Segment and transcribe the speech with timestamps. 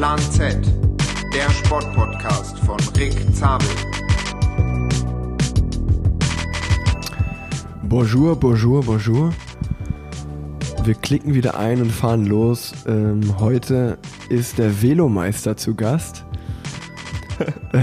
[0.00, 0.56] Plan Z,
[1.34, 3.68] der Sportpodcast von Rick Zabel.
[7.82, 9.30] Bonjour, bonjour, bonjour.
[10.84, 12.72] Wir klicken wieder ein und fahren los.
[12.86, 13.98] Ähm, heute
[14.30, 16.24] ist der Velomeister zu Gast.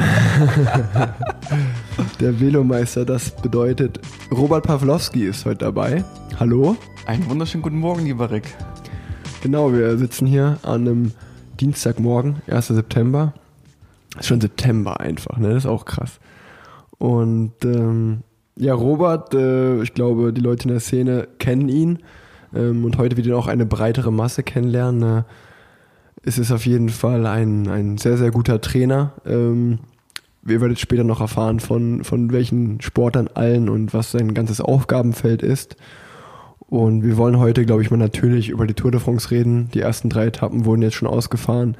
[2.19, 3.99] der Velomeister, das bedeutet,
[4.31, 6.03] Robert Pawlowski ist heute dabei.
[6.39, 6.77] Hallo.
[7.05, 8.55] Einen wunderschönen guten Morgen, lieber Rick.
[9.43, 11.11] Genau, wir sitzen hier an einem
[11.59, 12.67] Dienstagmorgen, 1.
[12.67, 13.33] September.
[14.19, 15.49] Ist schon September einfach, ne?
[15.49, 16.19] Das ist auch krass.
[16.97, 18.23] Und ähm,
[18.55, 21.99] ja, Robert, äh, ich glaube, die Leute in der Szene kennen ihn.
[22.55, 25.19] Ähm, und heute wird ihn auch eine breitere Masse kennenlernen.
[25.19, 25.23] Äh,
[26.23, 29.13] es ist auf jeden Fall ein, ein sehr, sehr guter Trainer.
[29.25, 29.79] Ähm,
[30.41, 35.43] wir werdet später noch erfahren, von, von welchen Sportern allen und was sein ganzes Aufgabenfeld
[35.43, 35.75] ist.
[36.69, 39.69] Und wir wollen heute, glaube ich, mal natürlich über die Tour de France reden.
[39.73, 41.77] Die ersten drei Etappen wurden jetzt schon ausgefahren.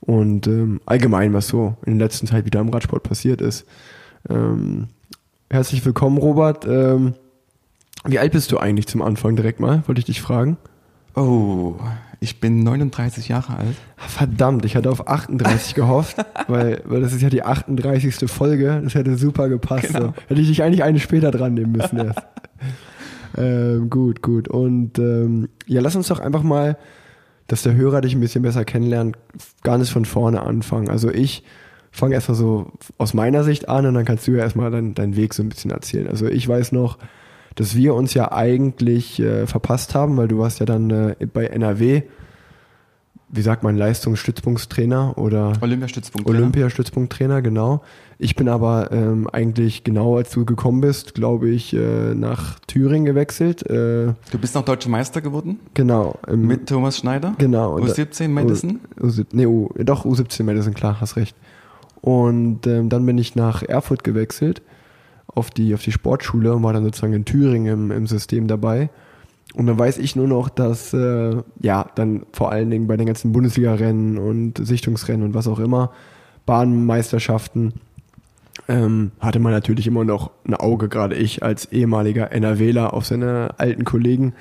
[0.00, 3.66] Und ähm, allgemein, was so in der letzten Zeit wieder im Radsport passiert ist.
[4.28, 4.88] Ähm,
[5.50, 6.66] herzlich willkommen, Robert.
[6.66, 7.14] Ähm,
[8.04, 9.82] wie alt bist du eigentlich zum Anfang direkt mal?
[9.86, 10.56] Wollte ich dich fragen.
[11.14, 11.74] Oh,
[12.20, 13.76] ich bin 39 Jahre alt.
[13.96, 16.16] Verdammt, ich hatte auf 38 gehofft,
[16.48, 18.30] weil, weil das ist ja die 38.
[18.30, 18.80] Folge.
[18.82, 19.88] Das hätte super gepasst.
[19.88, 20.06] Genau.
[20.06, 20.14] So.
[20.28, 22.22] Hätte ich dich eigentlich eine später dran nehmen müssen erst.
[23.36, 24.48] ähm, gut, gut.
[24.48, 26.76] Und ähm, ja, lass uns doch einfach mal,
[27.46, 29.16] dass der Hörer dich ein bisschen besser kennenlernt,
[29.62, 30.88] gar nicht von vorne anfangen.
[30.88, 31.42] Also ich
[31.90, 35.16] fange erstmal so aus meiner Sicht an und dann kannst du ja erstmal deinen deinen
[35.16, 36.08] Weg so ein bisschen erzählen.
[36.08, 36.98] Also ich weiß noch,
[37.54, 41.46] dass wir uns ja eigentlich äh, verpasst haben, weil du warst ja dann äh, bei
[41.46, 42.02] NRW,
[43.28, 46.28] wie sagt man, Leistungsstützpunktstrainer oder Olympiastützpunkt.
[46.28, 47.82] Olympiastützpunkttrainer, genau.
[48.24, 53.04] Ich bin aber ähm, eigentlich genau, als du gekommen bist, glaube ich, äh, nach Thüringen
[53.04, 53.68] gewechselt.
[53.68, 56.14] Äh, Du bist noch deutscher Meister geworden genau.
[56.28, 57.34] im- mit Thomas Schneider.
[57.38, 57.74] Genau.
[57.74, 58.78] Und da- U17 Madison.
[59.00, 61.34] U, U, nee, U, doch, U17 Madison, klar, hast recht.
[62.00, 64.62] Und ähm, dann bin ich nach Erfurt gewechselt
[65.26, 68.90] auf die, auf die Sportschule und war dann sozusagen in Thüringen im, im System dabei.
[69.54, 73.06] Und dann weiß ich nur noch, dass, äh, ja, dann vor allen Dingen bei den
[73.06, 75.90] ganzen Bundesliga-Rennen und Sichtungsrennen und was auch immer,
[76.46, 77.72] Bahnmeisterschaften,
[78.72, 83.50] ähm, hatte man natürlich immer noch ein Auge, gerade ich als ehemaliger NRWler, auf seine
[83.58, 84.32] alten Kollegen.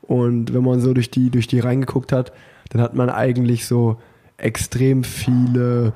[0.00, 2.32] Und wenn man so durch die, durch die reingeguckt hat,
[2.70, 3.98] dann hat man eigentlich so
[4.36, 5.92] extrem viele,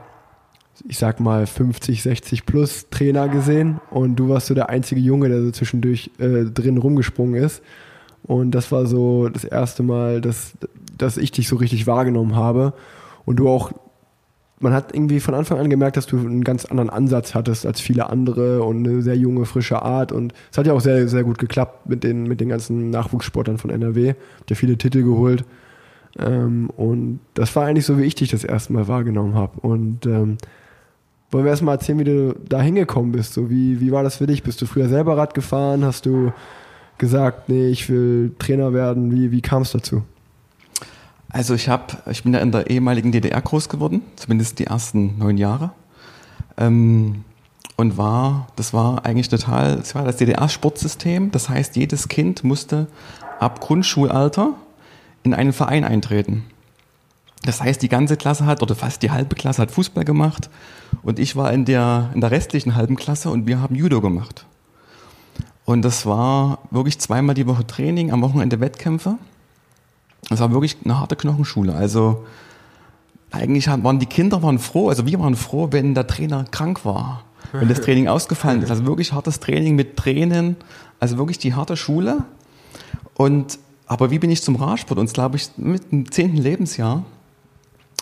[0.88, 3.80] ich sag mal 50, 60 plus Trainer gesehen.
[3.90, 7.62] Und du warst so der einzige Junge, der so zwischendurch äh, drin rumgesprungen ist.
[8.24, 10.54] Und das war so das erste Mal, dass,
[10.96, 12.72] dass ich dich so richtig wahrgenommen habe.
[13.24, 13.72] Und du auch,
[14.60, 17.80] man hat irgendwie von Anfang an gemerkt, dass du einen ganz anderen Ansatz hattest als
[17.80, 20.10] viele andere und eine sehr junge, frische Art.
[20.12, 23.58] Und es hat ja auch sehr, sehr gut geklappt mit den, mit den ganzen Nachwuchssportlern
[23.58, 24.14] von NRW.
[24.38, 25.44] Habt ja viele Titel geholt.
[26.18, 29.60] Ähm, und das war eigentlich so, wie ich dich das erste Mal wahrgenommen habe.
[29.60, 30.38] Und ähm,
[31.30, 33.34] wollen wir erstmal erzählen, wie du da hingekommen bist?
[33.34, 34.42] So, wie, wie war das für dich?
[34.42, 35.84] Bist du früher selber Rad gefahren?
[35.84, 36.32] Hast du
[36.96, 39.12] gesagt, nee, ich will Trainer werden?
[39.12, 40.02] Wie, wie kam es dazu?
[41.30, 45.18] Also ich habe, ich bin ja in der ehemaligen DDR groß geworden, zumindest die ersten
[45.18, 45.72] neun Jahre.
[46.56, 47.24] Ähm,
[47.76, 51.30] und war, das war eigentlich total, das war das DDR-Sportsystem.
[51.30, 52.88] Das heißt, jedes Kind musste
[53.38, 54.54] ab Grundschulalter
[55.22, 56.44] in einen Verein eintreten.
[57.44, 60.50] Das heißt, die ganze Klasse hat, oder fast die halbe Klasse hat Fußball gemacht.
[61.02, 64.44] Und ich war in der, in der restlichen halben Klasse und wir haben Judo gemacht.
[65.64, 69.18] Und das war wirklich zweimal die Woche Training, am Wochenende Wettkämpfe.
[70.28, 71.74] Das war wirklich eine harte Knochenschule.
[71.74, 72.24] Also
[73.30, 77.24] eigentlich waren die Kinder waren froh, also wir waren froh, wenn der Trainer krank war,
[77.52, 78.70] wenn das Training ausgefallen ist.
[78.70, 80.56] Also wirklich hartes Training mit Tränen,
[81.00, 82.24] also wirklich die harte Schule.
[83.14, 84.98] Und aber wie bin ich zum Radsport?
[84.98, 87.04] Und glaube ich mit dem zehnten Lebensjahr.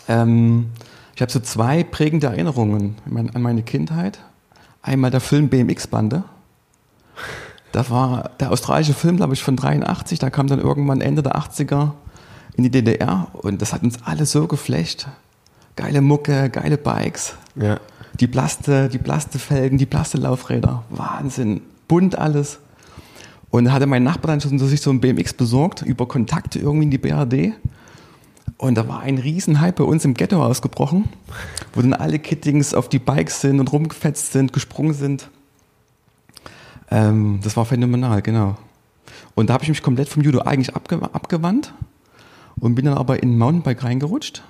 [0.09, 0.67] Ähm,
[1.15, 4.19] ich habe so zwei prägende Erinnerungen an meine Kindheit.
[4.83, 6.25] Einmal der Film BMX-Bande.
[7.73, 10.19] Da war der australische Film, glaube ich, von 83.
[10.19, 11.93] Da kam dann irgendwann Ende der 80er
[12.57, 15.09] in die DDR und das hat uns alle so geflecht.
[15.77, 17.79] Geile Mucke, geile Bikes, Ja.
[18.19, 20.85] die Plaste, die Plastefelgen, die Plastelaufräder.
[20.91, 21.61] Wahnsinn.
[21.87, 22.59] Bunt alles.
[23.51, 26.59] Und da hatte mein Nachbar dann schon so sich so ein BMX besorgt, über Kontakte
[26.59, 27.53] irgendwie in die BRD.
[28.59, 31.05] Und da war ein Riesenhype bei uns im Ghetto ausgebrochen,
[31.75, 35.29] wo dann alle Kittings auf die Bikes sind und rumgefetzt sind, gesprungen sind.
[36.91, 38.57] Ähm, das war phänomenal, genau.
[39.35, 41.75] Und da habe ich mich komplett vom Judo eigentlich abge abgewandt
[42.61, 44.43] und bin dann aber in Mountainbike reingerutscht.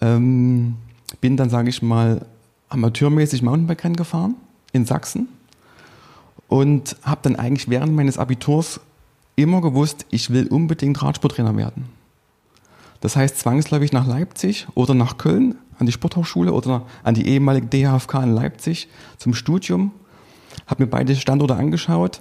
[0.00, 0.76] Ähm,
[1.20, 2.26] bin dann, sage ich mal,
[2.68, 4.34] amateurmäßig Mountainbike-Rennen gefahren
[4.72, 5.28] in Sachsen
[6.48, 8.80] und habe dann eigentlich während meines Abiturs
[9.36, 11.86] immer gewusst, ich will unbedingt Radsporttrainer werden.
[13.00, 17.66] Das heißt zwangsläufig nach Leipzig oder nach Köln an die Sporthochschule oder an die ehemalige
[17.66, 18.88] DHFK in Leipzig
[19.18, 19.92] zum Studium.
[20.66, 22.20] Habe mir beide Standorte angeschaut,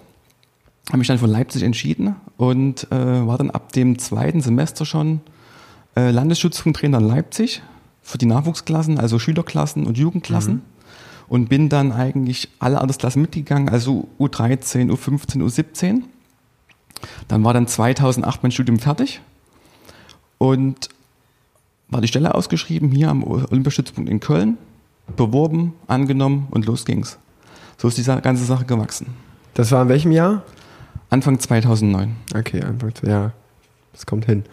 [0.91, 2.95] habe mich dann für Leipzig entschieden und äh,
[3.25, 5.21] war dann ab dem zweiten Semester schon
[5.95, 7.61] äh, Landesschützpunkttrainer in Leipzig
[8.01, 10.55] für die Nachwuchsklassen, also Schülerklassen und Jugendklassen.
[10.55, 10.61] Mhm.
[11.29, 16.01] Und bin dann eigentlich alle Altersklassen mitgegangen, also U13, U15, U17.
[17.29, 19.21] Dann war dann 2008 mein Studium fertig
[20.39, 20.89] und
[21.87, 24.57] war die Stelle ausgeschrieben hier am Olympiastützpunkt in Köln,
[25.15, 27.17] beworben, angenommen und los ging's.
[27.77, 29.07] So ist diese ganze Sache gewachsen.
[29.53, 30.43] Das war in welchem Jahr?
[31.11, 32.15] Anfang 2009.
[32.33, 33.33] Okay, Anfang, ja,
[33.91, 34.45] das kommt hin.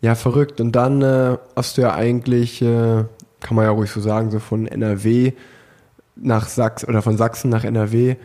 [0.00, 0.60] Ja, verrückt.
[0.60, 3.04] Und dann äh, hast du ja eigentlich, äh,
[3.40, 5.32] kann man ja ruhig so sagen, so von NRW
[6.16, 8.16] nach Sachsen oder von Sachsen nach NRW.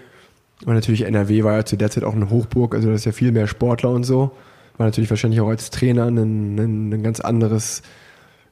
[0.66, 3.12] Und natürlich NRW war ja zu der Zeit auch eine Hochburg, also das ist ja
[3.12, 4.32] viel mehr Sportler und so.
[4.78, 7.84] War natürlich wahrscheinlich auch als Trainer ein, ein, ein ganz anderes,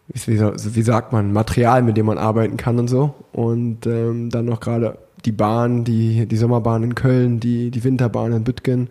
[0.07, 3.15] wie, wie, sagt man, Material, mit dem man arbeiten kann und so.
[3.31, 8.33] Und ähm, dann noch gerade die Bahn, die, die Sommerbahn in Köln, die, die Winterbahn
[8.33, 8.89] in Büttgen,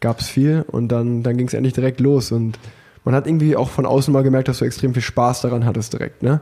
[0.00, 0.64] gab es viel.
[0.70, 2.32] Und dann, dann ging es endlich direkt los.
[2.32, 2.58] Und
[3.04, 5.92] man hat irgendwie auch von außen mal gemerkt, dass du extrem viel Spaß daran hattest
[5.92, 6.40] direkt, ne?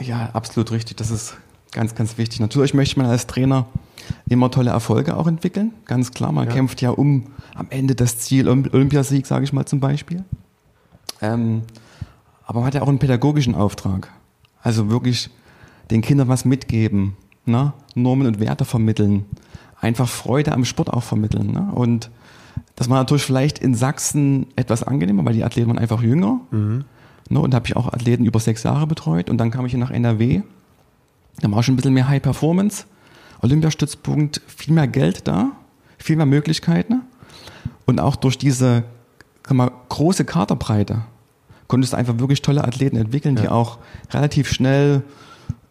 [0.00, 0.96] Ja, absolut richtig.
[0.96, 1.36] Das ist
[1.72, 2.40] ganz, ganz wichtig.
[2.40, 3.66] Natürlich möchte man als Trainer
[4.28, 5.72] immer tolle Erfolge auch entwickeln.
[5.84, 6.54] Ganz klar, man ja.
[6.54, 10.24] kämpft ja um am Ende das Ziel Olympiasieg, sage ich mal zum Beispiel.
[11.20, 11.62] Ähm,
[12.44, 14.08] aber man hat ja auch einen pädagogischen Auftrag.
[14.62, 15.30] Also wirklich
[15.90, 17.72] den Kindern was mitgeben, ne?
[17.94, 19.24] Normen und Werte vermitteln,
[19.80, 21.52] einfach Freude am Sport auch vermitteln.
[21.52, 21.70] Ne?
[21.72, 22.10] Und
[22.76, 26.40] das war natürlich vielleicht in Sachsen etwas angenehmer, weil die Athleten waren einfach jünger.
[26.50, 26.84] Mhm.
[27.28, 29.30] Ne, und da habe ich auch Athleten über sechs Jahre betreut.
[29.30, 30.42] Und dann kam ich hier nach NRW.
[31.40, 32.86] Da war schon ein bisschen mehr High Performance.
[33.42, 35.52] Olympiastützpunkt, viel mehr Geld da,
[35.98, 37.02] viel mehr Möglichkeiten.
[37.86, 38.84] Und auch durch diese
[39.48, 41.02] mal, große Kaderbreite
[41.68, 43.42] konntest du einfach wirklich tolle Athleten entwickeln, ja.
[43.42, 43.78] die auch
[44.10, 45.02] relativ schnell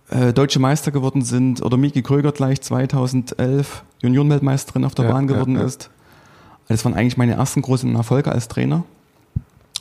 [0.10, 1.62] äh, deutsche Meister geworden sind.
[1.62, 5.90] Oder Miki Kröger gleich 2011 Juniorenweltmeisterin auf der ja, Bahn geworden ja, ist.
[6.68, 8.84] Das waren eigentlich meine ersten großen Erfolge als Trainer.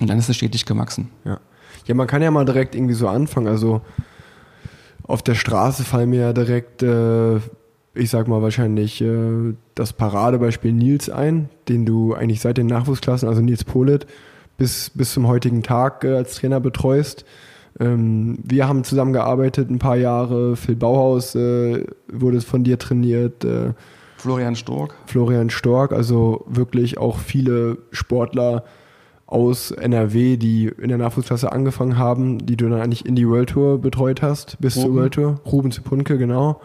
[0.00, 1.10] Und dann ist es stetig gewachsen.
[1.24, 1.38] Ja.
[1.86, 3.46] Ja, man kann ja mal direkt irgendwie so anfangen.
[3.46, 3.80] Also
[5.04, 7.36] auf der Straße fallen mir ja direkt, äh,
[7.94, 13.28] ich sag mal wahrscheinlich, äh, das Paradebeispiel Nils ein, den du eigentlich seit den Nachwuchsklassen,
[13.28, 14.06] also Nils Polit,
[14.58, 17.24] bis, bis zum heutigen Tag äh, als Trainer betreust.
[17.80, 20.56] Ähm, wir haben zusammengearbeitet ein paar Jahre.
[20.56, 23.44] Phil Bauhaus äh, wurde von dir trainiert.
[23.44, 23.72] Äh,
[24.16, 24.94] Florian Stork.
[25.06, 28.64] Florian Stork, also wirklich auch viele Sportler
[29.26, 33.50] aus NRW, die in der Nachwuchsklasse angefangen haben, die du dann eigentlich in die World
[33.50, 34.86] Tour betreut hast, bis Ruben.
[34.86, 35.40] zur World Tour.
[35.44, 36.60] Ruben Zipunke, genau.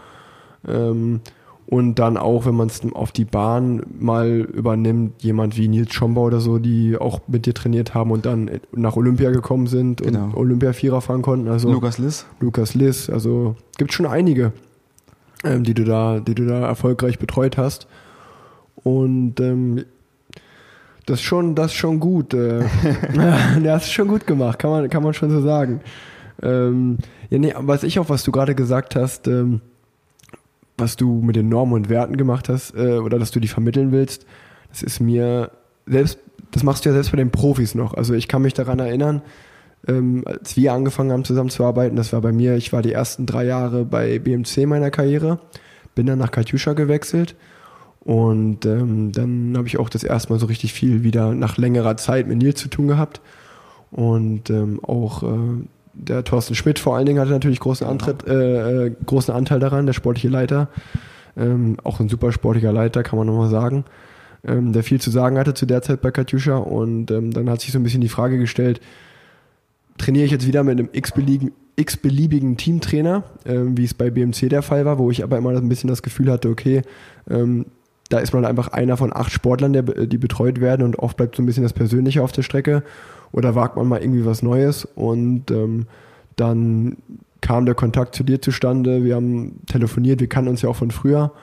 [0.68, 1.22] Ähm,
[1.68, 6.24] und dann auch, wenn man es auf die Bahn mal übernimmt, jemand wie Nils Schombau
[6.24, 10.26] oder so, die auch mit dir trainiert haben und dann nach Olympia gekommen sind genau.
[10.26, 11.48] und Olympia-Vierer fahren konnten.
[11.48, 12.26] Also Lukas Liss.
[12.40, 14.54] Lukas Liss, also gibt schon einige
[15.44, 17.88] ähm, die du da, die du da erfolgreich betreut hast.
[18.76, 19.86] Und ähm,
[21.06, 22.34] das ist schon, das ist schon gut.
[22.34, 22.64] Äh,
[23.64, 25.82] das ist schon gut gemacht, kann man, kann man schon so sagen.
[26.42, 26.98] Ähm,
[27.30, 29.62] ja, nee, was ich auch, was du gerade gesagt hast, ähm,
[30.78, 33.92] was du mit den Normen und Werten gemacht hast, äh, oder dass du die vermitteln
[33.92, 34.26] willst,
[34.70, 35.52] das ist mir
[35.86, 36.20] selbst,
[36.52, 37.94] das machst du ja selbst bei den Profis noch.
[37.94, 39.22] Also ich kann mich daran erinnern,
[39.88, 41.96] ähm, als wir angefangen haben zusammenzuarbeiten.
[41.96, 45.40] Das war bei mir, ich war die ersten drei Jahre bei BMC meiner Karriere,
[45.96, 47.36] bin dann nach Katjuscha gewechselt
[48.00, 51.98] und ähm, dann habe ich auch das erste Mal so richtig viel wieder nach längerer
[51.98, 53.22] Zeit mit Nils zu tun gehabt
[53.92, 58.88] und ähm, auch äh, der Thorsten Schmidt vor allen Dingen hatte natürlich großen, Antritt, äh,
[58.88, 60.70] äh, großen Anteil daran, der sportliche Leiter.
[61.38, 63.86] Ähm, auch ein super sportlicher Leiter, kann man nochmal sagen,
[64.46, 66.58] ähm, der viel zu sagen hatte zu der Zeit bei Katjuscha.
[66.58, 68.82] Und ähm, dann hat sich so ein bisschen die Frage gestellt,
[69.98, 74.62] trainiere ich jetzt wieder mit einem x-beliebigen, x-beliebigen Teamtrainer, ähm, wie es bei BMC der
[74.62, 76.82] Fall war, wo ich aber immer ein bisschen das Gefühl hatte, okay,
[77.30, 77.66] ähm,
[78.10, 81.36] da ist man einfach einer von acht Sportlern, der, die betreut werden und oft bleibt
[81.36, 82.84] so ein bisschen das Persönliche auf der Strecke
[83.34, 84.86] oder wagt man mal irgendwie was Neues?
[84.86, 85.88] Und ähm,
[86.38, 86.98] dann
[87.42, 90.92] kam der Kontakt zu dir zustande, wir haben telefoniert, wir kannten uns ja auch von
[90.92, 91.34] früher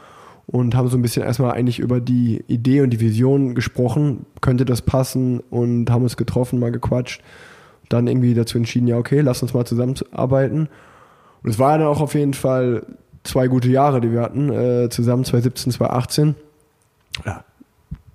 [0.47, 4.65] und haben so ein bisschen erstmal eigentlich über die Idee und die Vision gesprochen, könnte
[4.65, 5.41] das passen?
[5.51, 7.23] Und haben uns getroffen, mal gequatscht.
[7.89, 10.69] Dann irgendwie dazu entschieden, ja, okay, lass uns mal zusammenarbeiten.
[11.43, 12.85] Und es waren dann auch auf jeden Fall
[13.23, 16.35] zwei gute Jahre, die wir hatten, äh, zusammen 2017, 2018.
[17.25, 17.45] Ja,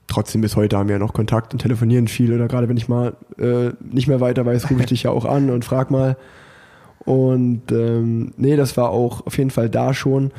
[0.08, 2.88] trotzdem bis heute haben wir ja noch Kontakt und telefonieren viel oder gerade wenn ich
[2.88, 6.18] mal äh, nicht mehr weiter weiß, rufe ich dich ja auch an und frag mal.
[7.00, 10.32] Und ähm, nee, das war auch auf jeden Fall da schon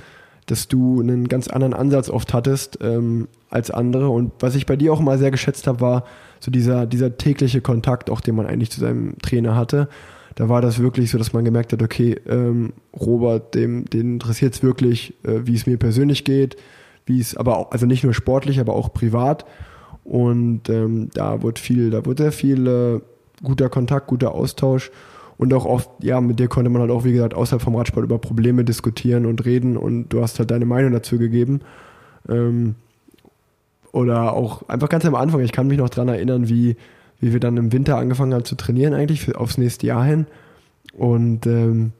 [0.47, 4.09] dass du einen ganz anderen Ansatz oft hattest ähm, als andere.
[4.09, 6.05] Und was ich bei dir auch mal sehr geschätzt habe, war
[6.39, 9.89] so dieser, dieser tägliche Kontakt, auch den man eigentlich zu seinem Trainer hatte.
[10.37, 14.55] Da war das wirklich so, dass man gemerkt hat, okay, ähm, Robert, dem, den interessiert
[14.55, 16.57] es wirklich, äh, wie es mir persönlich geht,
[17.07, 19.47] wie es aber auch, also nicht nur sportlich, aber auch privat.
[20.05, 23.01] Und ähm, da wird viel, da wird sehr viel äh,
[23.43, 24.91] guter Kontakt, guter Austausch.
[25.39, 28.05] Und auch oft, ja, mit dir konnte man halt auch, wie gesagt, außerhalb vom Radsport
[28.05, 31.61] über Probleme diskutieren und reden und du hast halt deine Meinung dazu gegeben.
[32.29, 32.75] Ähm,
[33.93, 36.77] oder auch einfach ganz am Anfang, ich kann mich noch dran erinnern, wie,
[37.21, 40.27] wie wir dann im Winter angefangen haben zu trainieren, eigentlich für, aufs nächste Jahr hin.
[40.93, 41.93] Und ähm,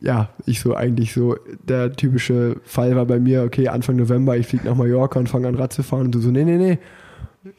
[0.00, 1.36] ja, ich so eigentlich so,
[1.68, 5.48] der typische Fall war bei mir, okay, Anfang November, ich fliege nach Mallorca und fange
[5.48, 6.78] an Rad zu fahren und du so, nee, nee, nee,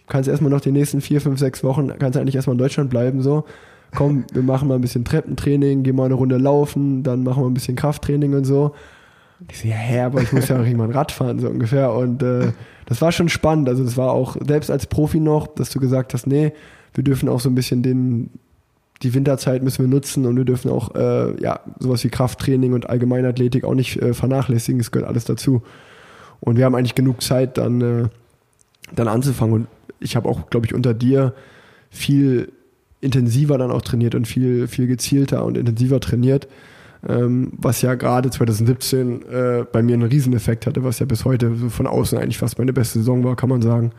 [0.07, 3.21] kannst erstmal noch die nächsten vier, fünf, sechs Wochen, kannst eigentlich erstmal in Deutschland bleiben,
[3.21, 3.45] so.
[3.95, 7.49] Komm, wir machen mal ein bisschen Treppentraining, gehen mal eine Runde laufen, dann machen wir
[7.49, 8.73] ein bisschen Krafttraining und so.
[9.49, 11.93] Ich so, ja, hä, aber ich muss ja auch irgendwann Rad fahren, so ungefähr.
[11.93, 12.51] Und äh,
[12.85, 13.67] das war schon spannend.
[13.67, 16.53] Also das war auch, selbst als Profi noch, dass du gesagt hast, nee,
[16.93, 18.29] wir dürfen auch so ein bisschen den,
[19.01, 22.89] die Winterzeit müssen wir nutzen und wir dürfen auch äh, ja, sowas wie Krafttraining und
[22.89, 24.81] Allgemeinathletik auch nicht äh, vernachlässigen.
[24.81, 25.61] Es gehört alles dazu.
[26.41, 28.09] Und wir haben eigentlich genug Zeit, dann, äh,
[28.93, 29.53] dann anzufangen.
[29.53, 29.67] Und
[29.99, 31.33] ich habe auch, glaube ich, unter dir
[31.89, 32.51] viel
[33.01, 36.47] intensiver dann auch trainiert und viel, viel gezielter und intensiver trainiert.
[37.07, 41.55] Ähm, was ja gerade 2017 äh, bei mir einen Rieseneffekt hatte, was ja bis heute
[41.55, 43.93] so von außen eigentlich fast meine beste Saison war, kann man sagen.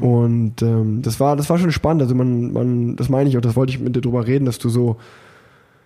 [0.00, 2.02] Und ähm, das war, das war schon spannend.
[2.02, 4.58] Also man, man, das meine ich auch, das wollte ich mit dir drüber reden, dass
[4.58, 4.96] du so,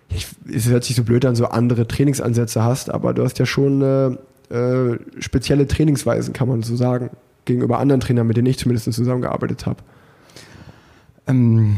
[0.09, 3.45] ich, es hört sich so blöd an, so andere Trainingsansätze hast, aber du hast ja
[3.45, 7.09] schon äh, äh, spezielle Trainingsweisen, kann man so sagen,
[7.45, 9.83] gegenüber anderen Trainern, mit denen ich zumindest zusammengearbeitet habe.
[11.27, 11.77] Ähm,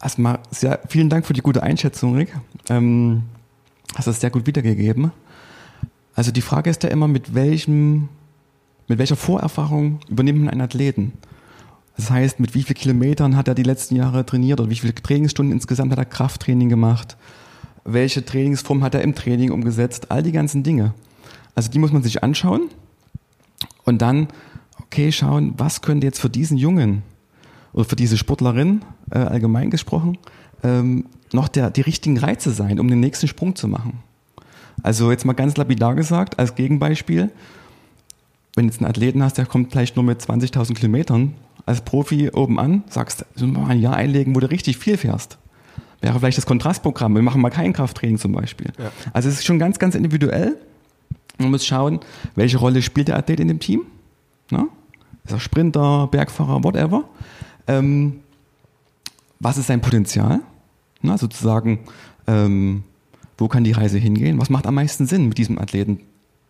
[0.00, 2.34] erstmal sehr, vielen Dank für die gute Einschätzung, Rick.
[2.68, 3.24] Ähm,
[3.94, 5.12] hast das sehr gut wiedergegeben.
[6.14, 8.08] Also die Frage ist ja immer, mit welchem,
[8.92, 11.14] mit welcher Vorerfahrung übernimmt man einen Athleten?
[11.96, 14.94] Das heißt, mit wie vielen Kilometern hat er die letzten Jahre trainiert oder wie viele
[14.94, 17.16] Trainingsstunden insgesamt hat er Krafttraining gemacht?
[17.84, 20.10] Welche Trainingsform hat er im Training umgesetzt?
[20.10, 20.92] All die ganzen Dinge.
[21.54, 22.68] Also die muss man sich anschauen
[23.84, 24.28] und dann,
[24.82, 27.02] okay, schauen, was könnte jetzt für diesen Jungen
[27.72, 30.18] oder für diese Sportlerin äh, allgemein gesprochen
[30.62, 34.00] ähm, noch der, die richtigen Reize sein, um den nächsten Sprung zu machen.
[34.82, 37.30] Also jetzt mal ganz lapidar gesagt, als Gegenbeispiel,
[38.54, 42.30] wenn du jetzt einen Athleten hast, der kommt vielleicht nur mit 20.000 Kilometern als Profi
[42.30, 45.38] oben an, sagst, du mal ein Jahr einlegen, wo du richtig viel fährst.
[46.00, 47.14] Wäre vielleicht das Kontrastprogramm.
[47.14, 48.72] Wir machen mal kein Krafttraining zum Beispiel.
[48.78, 48.90] Ja.
[49.12, 50.56] Also es ist schon ganz, ganz individuell.
[51.38, 52.00] Man muss schauen,
[52.34, 53.82] welche Rolle spielt der Athlet in dem Team.
[54.50, 54.66] Na?
[55.24, 57.04] Ist er Sprinter, Bergfahrer, whatever.
[57.68, 58.20] Ähm,
[59.38, 60.40] was ist sein Potenzial?
[61.00, 61.80] Na, sozusagen,
[62.26, 62.82] ähm,
[63.38, 64.40] wo kann die Reise hingehen?
[64.40, 66.00] Was macht am meisten Sinn mit diesem Athleten?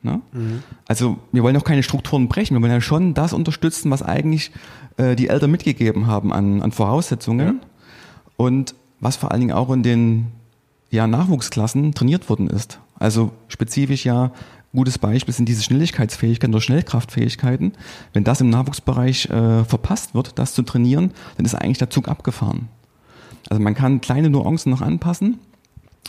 [0.02, 0.62] Mhm.
[0.86, 4.52] Also wir wollen auch keine Strukturen brechen, wir wollen ja schon das unterstützen, was eigentlich
[4.96, 7.66] äh, die Eltern mitgegeben haben an, an Voraussetzungen ja.
[8.36, 10.26] und was vor allen Dingen auch in den
[10.90, 12.78] ja, Nachwuchsklassen trainiert worden ist.
[12.98, 14.32] Also spezifisch ja
[14.74, 17.72] gutes Beispiel sind diese Schnelligkeitsfähigkeiten oder Schnellkraftfähigkeiten.
[18.12, 22.08] Wenn das im Nachwuchsbereich äh, verpasst wird, das zu trainieren, dann ist eigentlich der Zug
[22.08, 22.68] abgefahren.
[23.50, 25.38] Also man kann kleine Nuancen noch anpassen,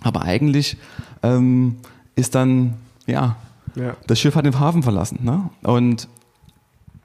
[0.01, 0.77] aber eigentlich
[1.23, 1.77] ähm,
[2.15, 3.35] ist dann, ja,
[3.75, 5.19] ja, das Schiff hat den Hafen verlassen.
[5.23, 5.49] Ne?
[5.63, 6.07] Und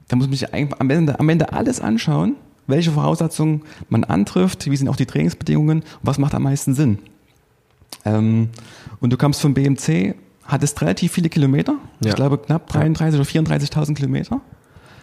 [0.08, 4.76] da muss man sich am Ende, am Ende alles anschauen, welche Voraussetzungen man antrifft, wie
[4.76, 6.98] sind auch die Trainingsbedingungen was macht am meisten Sinn.
[8.04, 8.48] Ähm,
[9.00, 12.10] und du kommst vom BMC, hattest relativ viele Kilometer, ja.
[12.10, 14.40] ich glaube knapp 33.000 oder 34.000 Kilometer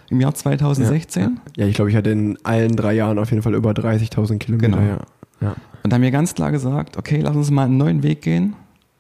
[0.09, 1.23] im Jahr 2016.
[1.23, 1.67] Ja, ja.
[1.67, 4.69] ich glaube, ich hatte in allen drei Jahren auf jeden Fall über 30.000 Kilometer.
[4.69, 4.81] Genau.
[4.81, 4.99] Ja.
[5.41, 5.55] Ja.
[5.83, 8.55] Und haben mir ganz klar gesagt, okay, lass uns mal einen neuen Weg gehen.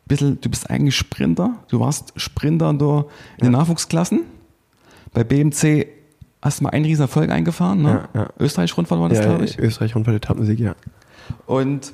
[0.07, 4.21] Bisschen, du bist eigentlich Sprinter, du warst Sprinter in, in den Nachwuchsklassen.
[5.13, 5.87] Bei BMC
[6.41, 8.07] hast du mal einen riesen Erfolg eingefahren, ne?
[8.13, 8.29] Ja, ja.
[8.39, 9.57] Österreich-Rundfahrt war das, ja, glaube ich.
[9.57, 10.75] Österreich-Rundfahrt-Etappensieg, ja.
[11.47, 11.93] Und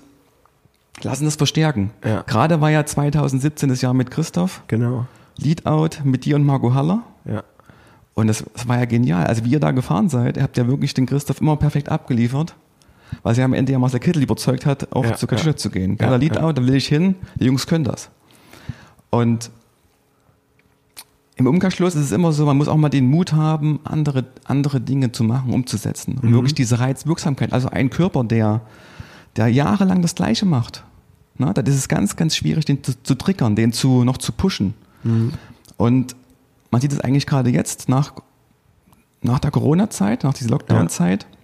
[1.01, 1.91] lassen das verstärken.
[2.03, 2.23] Ja.
[2.23, 4.61] Gerade war ja 2017 das Jahr mit Christoph.
[4.67, 5.05] Genau.
[5.37, 7.03] Leadout mit dir und Marco Haller.
[7.23, 7.43] Ja.
[8.13, 9.25] Und das, das war ja genial.
[9.25, 12.55] Also wie ihr da gefahren seid, ihr habt ja wirklich den Christoph immer perfekt abgeliefert
[13.23, 15.55] weil sie am Ende ja Marcel Kittel überzeugt hat, auch ja, zu Katusha ja.
[15.55, 15.97] zu gehen.
[15.99, 16.51] Ja, Lied ja.
[16.51, 18.09] da will ich hin, die Jungs können das.
[19.09, 19.51] Und
[21.35, 24.79] im Umkehrschluss ist es immer so, man muss auch mal den Mut haben, andere, andere
[24.79, 26.17] Dinge zu machen, umzusetzen.
[26.21, 26.33] Und mhm.
[26.33, 27.51] wirklich diese Reizwirksamkeit.
[27.53, 28.61] Also ein Körper, der,
[29.35, 30.83] der jahrelang das Gleiche macht.
[31.37, 34.75] Na, das ist ganz, ganz schwierig, den zu, zu triggern, den zu, noch zu pushen.
[35.03, 35.33] Mhm.
[35.77, 36.15] Und
[36.69, 38.13] man sieht es eigentlich gerade jetzt nach,
[39.21, 41.23] nach der Corona-Zeit, nach dieser Lockdown-Zeit.
[41.23, 41.40] Ja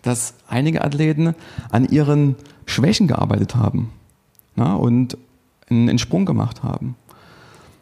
[0.00, 1.34] dass einige Athleten
[1.70, 3.90] an ihren Schwächen gearbeitet haben
[4.56, 5.18] na, und
[5.68, 6.96] einen, Sprung gemacht haben.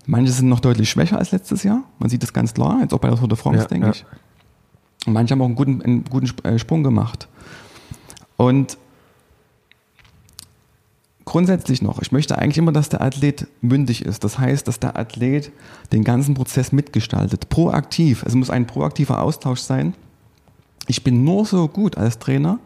[0.07, 1.85] Manche sind noch deutlich schwächer als letztes Jahr.
[1.99, 3.93] Man sieht das ganz klar, jetzt auch bei der Tour de France, Ja, denke ja.
[3.93, 4.05] ich.
[5.07, 7.29] Und manche haben auch einen guten, einen guten äh, Sprung gemacht.
[8.37, 8.77] Und
[11.25, 14.25] grundsätzlich noch, ich möchte eigentlich immer, dass der Athlet mündig ist.
[14.25, 15.53] Das heißt, dass der Athlet
[15.93, 17.49] den ganzen Prozess mitgestaltet.
[17.49, 18.25] Proaktiv.
[18.25, 19.95] Es muss ein proaktiver Austausch sein.
[20.91, 22.59] Ich bin nur so gut als Trainer,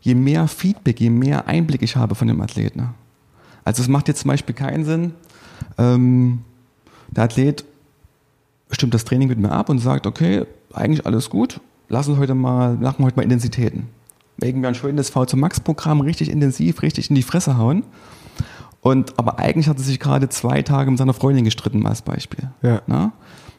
[0.00, 2.88] je mehr Feedback, je mehr Einblick ich habe von dem Athleten.
[3.62, 5.14] Also es macht jetzt zum Beispiel keinen Sinn,
[5.78, 6.40] ähm,
[7.06, 7.64] der Athlet
[8.72, 12.34] stimmt das Training mit mir ab und sagt, okay, eigentlich alles gut, lass uns heute
[12.34, 13.86] mal, machen wir heute mal Intensitäten.
[14.38, 17.84] Wegen wir ein schönes V2 Max Programm richtig intensiv, richtig in die Fresse hauen.
[18.80, 22.02] Und, aber eigentlich hat er sich gerade zwei Tage mit seiner Freundin gestritten, mal als
[22.02, 22.50] Beispiel.
[22.62, 22.82] Ja.
[22.88, 23.12] Na?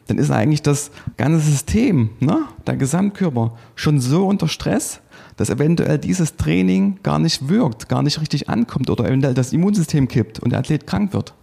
[0.06, 5.00] Dann ist eigentlich das ganze System, ne, der Gesamtkörper, schon so unter Stress,
[5.36, 10.08] dass eventuell dieses Training gar nicht wirkt, gar nicht richtig ankommt oder eventuell das Immunsystem
[10.08, 11.34] kippt und der Athlet krank wird.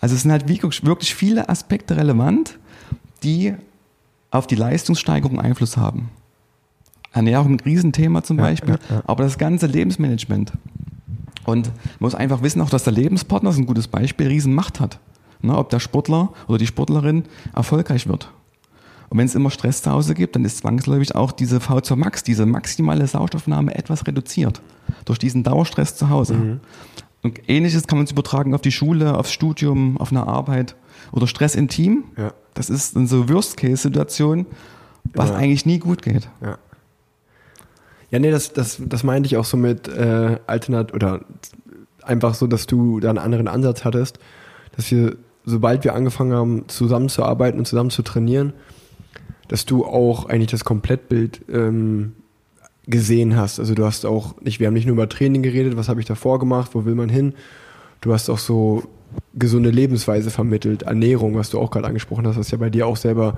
[0.00, 2.58] Also es sind halt wirklich viele Aspekte relevant,
[3.22, 3.54] die
[4.30, 6.10] auf die Leistungssteigerung Einfluss haben.
[7.12, 9.02] Ernährung ein Riesenthema zum Ja, Beispiel, ja, ja.
[9.06, 10.52] aber das ganze Lebensmanagement.
[11.46, 14.80] Und man muss einfach wissen auch, dass der Lebenspartner, das ist ein gutes Beispiel, Riesenmacht
[14.80, 14.98] hat.
[15.46, 17.24] Ne, ob der Sportler oder die Sportlerin
[17.54, 18.30] erfolgreich wird.
[19.08, 22.24] Und wenn es immer Stress zu Hause gibt, dann ist zwangsläufig auch diese V2 Max,
[22.24, 24.60] diese maximale Sauerstoffnahme etwas reduziert.
[25.04, 26.34] Durch diesen Dauerstress zu Hause.
[26.34, 26.60] Mhm.
[27.22, 30.74] Und ähnliches kann man es übertragen auf die Schule, aufs Studium, auf eine Arbeit
[31.12, 32.04] oder Stress im Team.
[32.16, 32.32] Ja.
[32.54, 34.46] Das ist eine so Worst-Case-Situation,
[35.14, 35.36] was Ja.
[35.36, 36.28] eigentlich nie gut geht.
[36.42, 36.58] Ja.
[38.10, 41.20] Ja, nee, das, das, das meinte ich auch so mit äh, Alternat oder
[42.02, 44.18] einfach so, dass du da einen anderen Ansatz hattest,
[44.76, 48.52] dass wir, sobald wir angefangen haben, zusammenzuarbeiten und zusammen zu trainieren,
[49.48, 52.12] dass du auch eigentlich das Komplettbild ähm,
[52.86, 53.58] gesehen hast.
[53.58, 56.06] Also du hast auch nicht, wir haben nicht nur über Training geredet, was habe ich
[56.06, 57.34] davor gemacht, wo will man hin.
[58.00, 58.82] Du hast auch so
[59.34, 62.96] gesunde Lebensweise vermittelt, Ernährung, was du auch gerade angesprochen hast, was ja bei dir auch
[62.96, 63.36] selber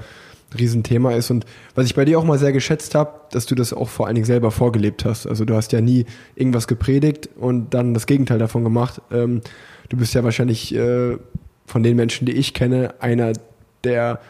[0.51, 1.31] ein Riesenthema ist.
[1.31, 4.07] Und was ich bei dir auch mal sehr geschätzt habe, dass du das auch vor
[4.07, 5.27] allen Dingen selber vorgelebt hast.
[5.27, 9.03] Also du hast ja nie irgendwas gepredigt und dann das Gegenteil davon gemacht.
[9.11, 9.43] Ähm,
[9.91, 11.19] du bist ja wahrscheinlich äh,
[11.69, 13.33] von den Menschen, die ich kenne, einer
[13.85, 14.21] der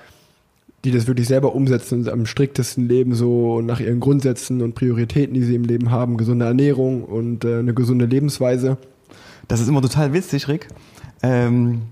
[0.85, 5.35] die das wirklich selber umsetzen und am striktesten leben, so nach ihren Grundsätzen und Prioritäten,
[5.35, 8.79] die sie im Leben haben, gesunde Ernährung und äh, eine gesunde Lebensweise.
[9.49, 10.69] Das ist immer total witzig, Rick.
[11.23, 11.83] Ähm,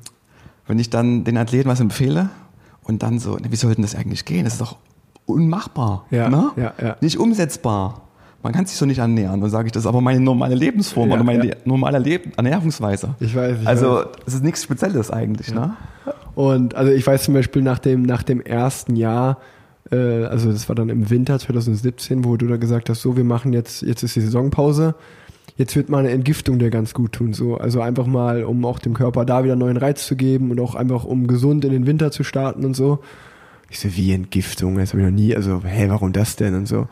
[0.68, 2.30] wenn ich dann den Athleten was empfehle
[2.84, 4.44] und dann so, wie soll denn das eigentlich gehen?
[4.44, 4.76] Das ist doch
[5.26, 6.06] unmachbar.
[6.10, 6.52] Ja, ne?
[6.56, 6.96] ja, ja.
[7.00, 8.02] Nicht umsetzbar.
[8.46, 9.40] Man kann sich so nicht annähern.
[9.40, 11.54] Dann sage ich, das ist aber meine normale Lebensform Ja, oder meine ja.
[11.64, 13.16] normale Leb Ernährungsweise.
[13.18, 15.52] Ich weiß, ich also, es ist nichts Spezielles eigentlich.
[15.52, 15.74] Ne?
[16.36, 19.38] Und also ich weiß zum Beispiel nach dem, nach dem ersten Jahr,
[19.90, 23.24] äh, also das war dann im Winter 2017, wo du da gesagt hast, so wir
[23.24, 24.94] machen jetzt, jetzt ist die Saisonpause,
[25.56, 27.32] jetzt wird mal eine Entgiftung dir ganz gut tun.
[27.32, 30.60] So, also einfach mal, um auch dem Körper da wieder neuen Reiz zu geben und
[30.60, 33.00] auch einfach um gesund in den Winter zu starten und so.
[33.70, 34.76] Ich so, wie Entgiftung?
[34.76, 36.86] Das habe ich noch nie, also, hä, warum das denn und so.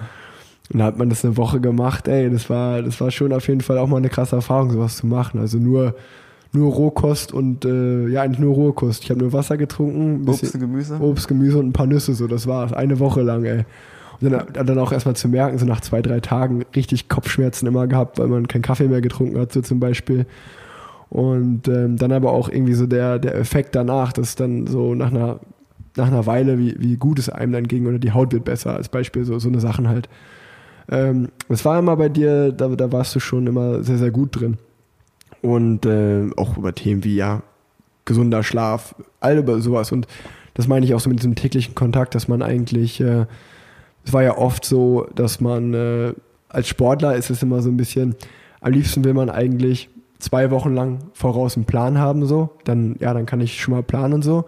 [0.73, 3.49] Und da hat man das eine Woche gemacht, ey, das war, das war schon auf
[3.49, 5.39] jeden Fall auch mal eine krasse Erfahrung, sowas zu machen.
[5.39, 5.95] Also nur,
[6.53, 9.05] nur Rohkost und äh, ja, eigentlich nur Rohkost.
[9.05, 10.99] Ich habe nur Wasser getrunken, Obst und Gemüse.
[11.01, 12.73] Obst, Gemüse und ein paar Nüsse, so, das war's.
[12.73, 13.65] Eine Woche lang, ey.
[14.21, 17.87] Und dann, dann auch erstmal zu merken, so nach zwei, drei Tagen richtig Kopfschmerzen immer
[17.87, 20.25] gehabt, weil man keinen Kaffee mehr getrunken hat, so zum Beispiel.
[21.11, 25.11] Und ähm, dann aber auch irgendwie so der, der Effekt danach, dass dann so nach
[25.11, 25.41] einer,
[25.97, 28.75] nach einer Weile, wie, wie gut es einem dann ging oder die Haut wird besser,
[28.75, 30.09] als Beispiel, so, so eine Sachen halt.
[30.91, 34.41] Ähm, das war immer bei dir, da, da warst du schon immer sehr, sehr gut
[34.41, 34.59] drin.
[35.43, 37.43] Und äh, auch über Themen wie ja,
[38.05, 39.93] gesunder Schlaf, all über sowas.
[39.93, 40.07] Und
[40.55, 43.27] das meine ich auch so mit diesem täglichen Kontakt, dass man eigentlich, äh,
[44.05, 46.15] es war ja oft so, dass man äh,
[46.49, 48.15] als Sportler ist es immer so ein bisschen,
[48.61, 52.51] am liebsten will man eigentlich zwei Wochen lang voraus einen Plan haben, so.
[52.65, 54.45] Dann, ja, dann kann ich schon mal planen und so.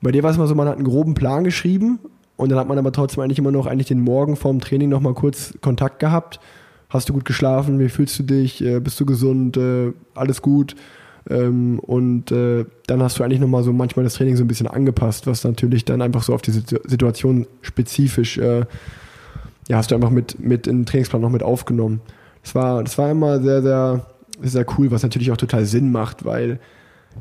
[0.00, 1.98] Bei dir war es immer so, man hat einen groben Plan geschrieben
[2.36, 5.14] und dann hat man aber trotzdem eigentlich immer noch eigentlich den Morgen vorm Training nochmal
[5.14, 6.40] kurz Kontakt gehabt.
[6.90, 7.78] Hast du gut geschlafen?
[7.78, 8.64] Wie fühlst du dich?
[8.64, 9.56] Äh, bist du gesund?
[9.56, 10.74] Äh, alles gut?
[11.28, 14.66] Ähm, und äh, dann hast du eigentlich nochmal so manchmal das Training so ein bisschen
[14.66, 18.64] angepasst, was natürlich dann einfach so auf die Situ- Situation spezifisch, ja,
[19.72, 22.00] hast du einfach mit, mit in den Trainingsplan noch mit aufgenommen.
[22.42, 24.04] Das war, das war immer sehr, sehr,
[24.42, 26.58] sehr cool, was natürlich auch total Sinn macht, weil,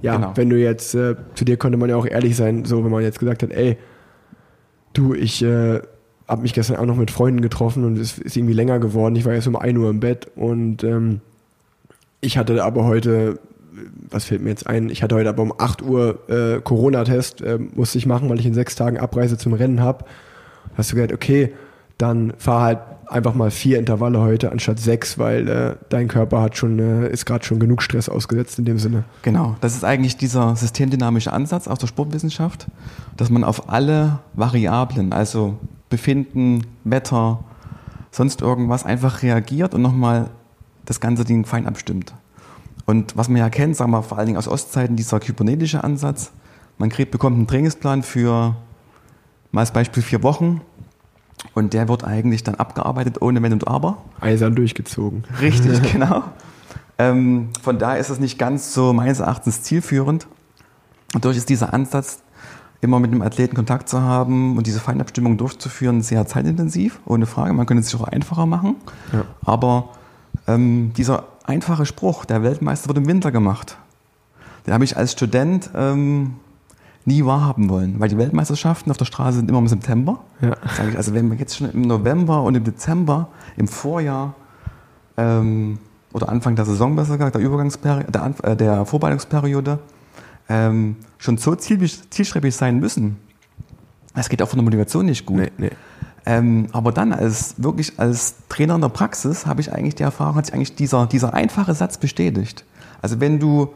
[0.02, 0.34] ja, Genau.
[0.36, 3.19] wenn du jetzt, zu dir konnte man ja auch ehrlich sein, so wenn man jetzt
[3.19, 3.78] gesagt hat, ey,
[4.93, 5.82] du, ich äh,
[6.27, 9.15] habe mich gestern auch noch mit Freunden getroffen und es ist irgendwie länger geworden.
[9.15, 11.21] Ich war jetzt um 1 Uhr im Bett und ähm,
[12.21, 13.39] ich hatte aber heute,
[14.10, 17.60] was fällt mir jetzt ein, ich hatte heute aber um 8 Uhr äh, Corona-Test, äh,
[17.75, 20.06] musste ich machen, weil ich in sechs Tagen Abreise zum Rennen habe.
[20.75, 21.53] Hast du gesagt, okay,
[21.97, 26.58] dann fahr halt einfach mal vier Intervalle heute anstatt sechs, weil äh, dein Körper hat
[26.58, 29.03] schon, äh, ist gerade schon genug Stress ausgesetzt in dem Sinne.
[29.21, 32.67] Genau, das ist eigentlich dieser systemdynamische Ansatz aus der Sportwissenschaft,
[33.17, 37.43] dass man auf alle Variablen, also Befinden, Wetter,
[38.12, 40.29] sonst irgendwas einfach reagiert und nochmal
[40.86, 42.13] das ganze Ding fein abstimmt.
[42.86, 46.32] Und was man ja kennt, sagen wir vor allen Dingen aus Ostzeiten, dieser kybernetische Ansatz,
[46.77, 48.56] man kriegt, bekommt einen Trainingsplan für,
[49.51, 50.62] mal als Beispiel, vier Wochen
[51.53, 53.97] und der wird eigentlich dann abgearbeitet ohne Wenn und Aber.
[54.19, 55.23] Eisern durchgezogen.
[55.41, 56.23] Richtig, genau.
[56.97, 60.27] Ähm, von daher ist es nicht ganz so meines Erachtens zielführend.
[61.13, 62.19] Dadurch ist dieser Ansatz,
[62.82, 67.53] immer mit dem Athleten Kontakt zu haben und diese Feinabstimmung durchzuführen, sehr zeitintensiv, ohne Frage.
[67.53, 68.75] Man könnte es sich auch einfacher machen.
[69.13, 69.23] Ja.
[69.45, 69.89] Aber
[70.47, 73.77] ähm, dieser einfache Spruch, der Weltmeister wird im Winter gemacht,
[74.67, 76.36] den habe ich als Student ähm,
[77.06, 80.20] nie wahrhaben wollen, weil die Weltmeisterschaften auf der Straße sind immer im September.
[80.42, 80.56] Ja.
[80.89, 84.36] Ich, also wenn wir jetzt schon im November und im Dezember, im Vorjahr
[85.18, 85.80] ähm,
[86.13, 89.80] oder Anfang der Saison besser gesagt, der Übergangsperiode, der, Anf- äh, der Vorbereitungsperiode,
[90.50, 93.18] ähm, schon so ziel, zielstrebig sein müssen.
[94.16, 95.38] Das geht auch von der Motivation nicht gut.
[95.38, 95.72] Nee, nee.
[96.26, 100.36] Ähm, aber dann als wirklich als Trainer in der Praxis habe ich eigentlich die Erfahrung,
[100.36, 102.63] hat sich eigentlich dieser, dieser einfache Satz bestätigt.
[103.02, 103.70] Also wenn du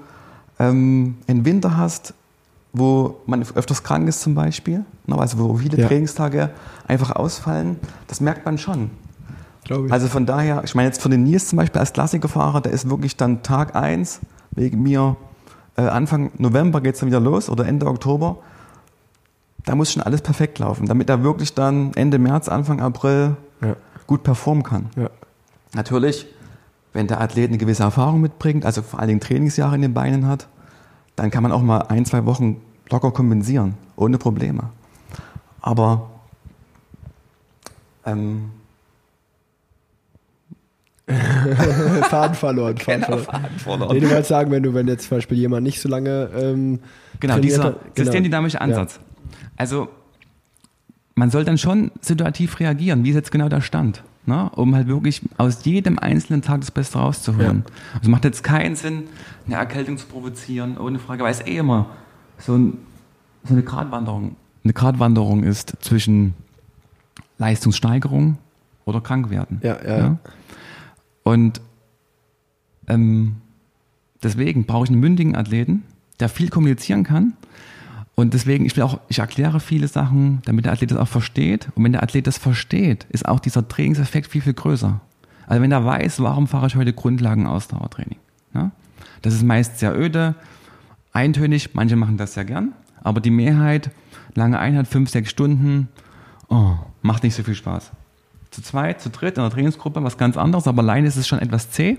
[0.60, 2.14] ähm, einen Winter hast,
[2.80, 5.88] wo man öfters krank ist zum Beispiel, ne, also wo viele Ja.
[5.88, 6.52] Trainingstage
[6.88, 8.90] einfach ausfallen, das merkt man schon.
[9.90, 12.90] Also von daher, ich meine jetzt für den Nils zum Beispiel als Klassikerfahrer, der ist
[12.90, 15.18] wirklich dann Tag 1 wegen mir,
[15.76, 18.38] äh, Anfang November geht es dann wieder los oder Ende Oktober.
[19.66, 23.76] Da muss schon alles perfekt laufen, damit er wirklich dann Ende März, Anfang April ja.
[24.08, 24.90] gut performen kann.
[24.96, 25.10] Ja.
[25.76, 26.26] Natürlich,
[26.94, 30.28] wenn der Athlet eine gewisse Erfahrung mitbringt, also vor allen Dingen Trainingsjahre in den Beinen
[30.28, 30.48] hat,
[31.18, 34.70] dann kann man auch mal ein, zwei Wochen locker kompensieren, ohne Probleme.
[35.62, 36.10] Aber
[38.06, 38.52] ähm,
[42.10, 42.78] Faden verloren.
[42.78, 43.26] Faden Genau, verloren.
[43.26, 43.94] Faden verloren.
[43.94, 46.80] Nee, du wolltest sagen, wenn du, wenn jetzt zum Beispiel jemand nicht so lange ähm,
[47.20, 47.78] Genau, dieser genau.
[47.96, 49.00] systemdynamische Ansatz.
[49.56, 49.90] Also
[51.16, 54.52] man soll dann schon situativ reagieren, wie ist jetzt genau der Stand, ne?
[54.56, 57.66] um halt wirklich aus jedem einzelnen Tag das Beste rauszuholen.
[57.98, 59.06] Also macht jetzt keinen Sinn,
[59.48, 61.88] eine Erkältung zu provozieren, ohne Frage, weil es eh immer
[62.40, 62.78] so, ein,
[63.44, 66.34] so eine Gratwanderung, eine Gratwanderung ist zwischen
[67.38, 68.38] Leistungssteigerung
[68.86, 69.60] oder Krankwerden.
[69.64, 70.18] Ja, ja, ja.
[71.24, 71.62] Und
[72.88, 73.38] ähm,
[74.24, 75.84] deswegen brauche ich einen mündigen Athleten,
[76.20, 77.34] der viel kommunizieren kann.
[78.16, 81.68] Und deswegen, ich will auch, ich erkläre viele Sachen, damit der Athlet das auch versteht.
[81.76, 85.00] Und wenn der Athlet das versteht, ist auch dieser Trainingseffekt viel, viel größer.
[85.46, 88.18] Also wenn er weiß, warum fahre ich heute Grundlagen-Ausdauertraining.
[88.56, 88.72] Ja?
[89.22, 90.34] Das ist meist sehr öde,
[91.18, 93.90] eintönig, manche machen das sehr gern, aber die Mehrheit,
[94.36, 95.90] lange Einheit, fünf, sechs Stunden,
[96.48, 97.92] oh, macht nicht so viel Spaß.
[98.52, 101.40] Zu zweit, zu dritt in der Trainingsgruppe was ganz anderes, aber alleine ist es schon
[101.40, 101.98] etwas zäh.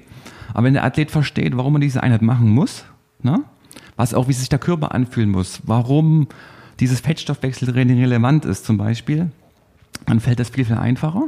[0.55, 2.85] Aber wenn der Athlet versteht, warum er diese Einheit machen muss,
[3.23, 3.43] ne?
[3.97, 6.29] was auch wie sich der Körper anfühlen muss, warum
[6.81, 9.31] dieses Fettstoffwechseltraining relevant ist zum Beispiel,
[10.07, 11.25] dann fällt das viel, viel einfacher.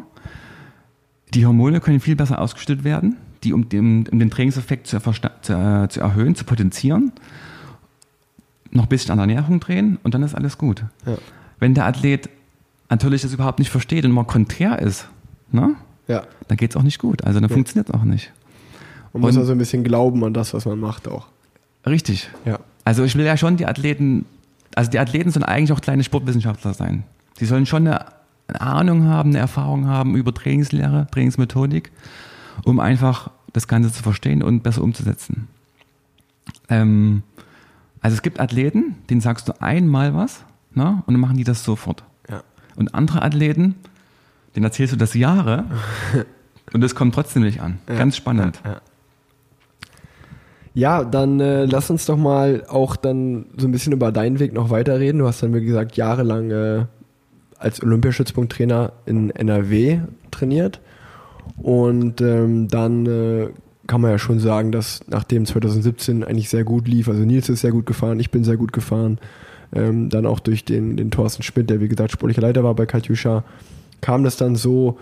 [1.35, 5.53] Die Hormone können viel besser ausgeschüttet werden, die um den, um den Trainingseffekt zu, zu,
[5.53, 7.12] äh, zu erhöhen, zu potenzieren,
[8.71, 10.85] noch ein bisschen an der Ernährung drehen und dann ist alles gut.
[11.07, 11.17] Ja.
[11.59, 12.29] Wenn der Athlet
[12.89, 15.09] natürlich das überhaupt nicht versteht und mal konträr ist,
[15.53, 15.75] ne,
[16.09, 16.23] ja.
[16.49, 17.25] dann geht es auch nicht gut.
[17.25, 17.55] Also dann Ja.
[17.55, 18.33] funktioniert es auch nicht.
[19.13, 21.27] Man muss Und- also ein bisschen glauben an das, was man macht auch.
[21.87, 22.31] Richtig.
[22.45, 22.59] Ja.
[22.85, 24.25] Also ich will ja schon die Athleten,
[24.75, 27.05] also die Athleten sollen eigentlich auch kleine Sportwissenschaftler sein.
[27.39, 28.07] Sie sollen schon eine,
[28.49, 31.91] eine Ahnung haben, eine Erfahrung haben über Trainingslehre, Trainingsmethodik,
[32.65, 35.49] um einfach das Ganze zu verstehen und besser umzusetzen.
[36.69, 37.23] Ähm,
[38.01, 41.65] also es gibt Athleten, denen sagst du einmal was ne, und dann machen die das
[41.65, 42.05] sofort.
[42.29, 42.43] Ja.
[42.77, 43.77] Und andere Athleten,
[44.55, 45.65] denen erzählst du das Jahre
[46.73, 47.79] und das kommt trotzdem nicht an.
[47.89, 47.97] Ja.
[47.97, 48.61] Ganz spannend.
[50.73, 54.53] Ja, dann äh, lass uns doch mal auch dann so ein bisschen über deinen Weg
[54.53, 55.19] noch weiterreden.
[55.19, 56.85] Du hast dann, wie gesagt, jahrelang äh,
[57.59, 60.81] als Olympiastützpunkttrainer in NRW trainiert.
[61.57, 63.49] Und ähm, dann äh,
[63.90, 67.62] kann man ja schon sagen, dass nachdem 2017 eigentlich sehr gut lief, also Nils ist
[67.62, 69.18] sehr gut gefahren, ich bin sehr gut gefahren,
[69.74, 72.87] ähm, dann auch durch den, den Thorsten Schmidt, der wie gesagt sportlicher Leiter war bei
[72.87, 73.42] Katjuscha,
[74.00, 75.00] kam das dann so,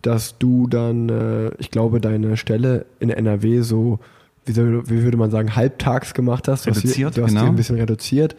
[0.00, 3.98] dass du dann, äh, ich glaube, deine Stelle in NRW so,
[4.46, 6.64] wie, wie würde man sagen, halbtags gemacht hast.
[6.64, 7.44] Du hast, Reduziert, die, du hast genau.
[7.44, 8.36] ein bisschen reduziert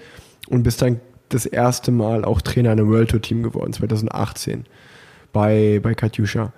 [0.49, 4.65] und bist dann das erste Mal auch Trainer in einem World Tour Team geworden, 2018
[5.31, 6.53] bei, bei Katjuscha.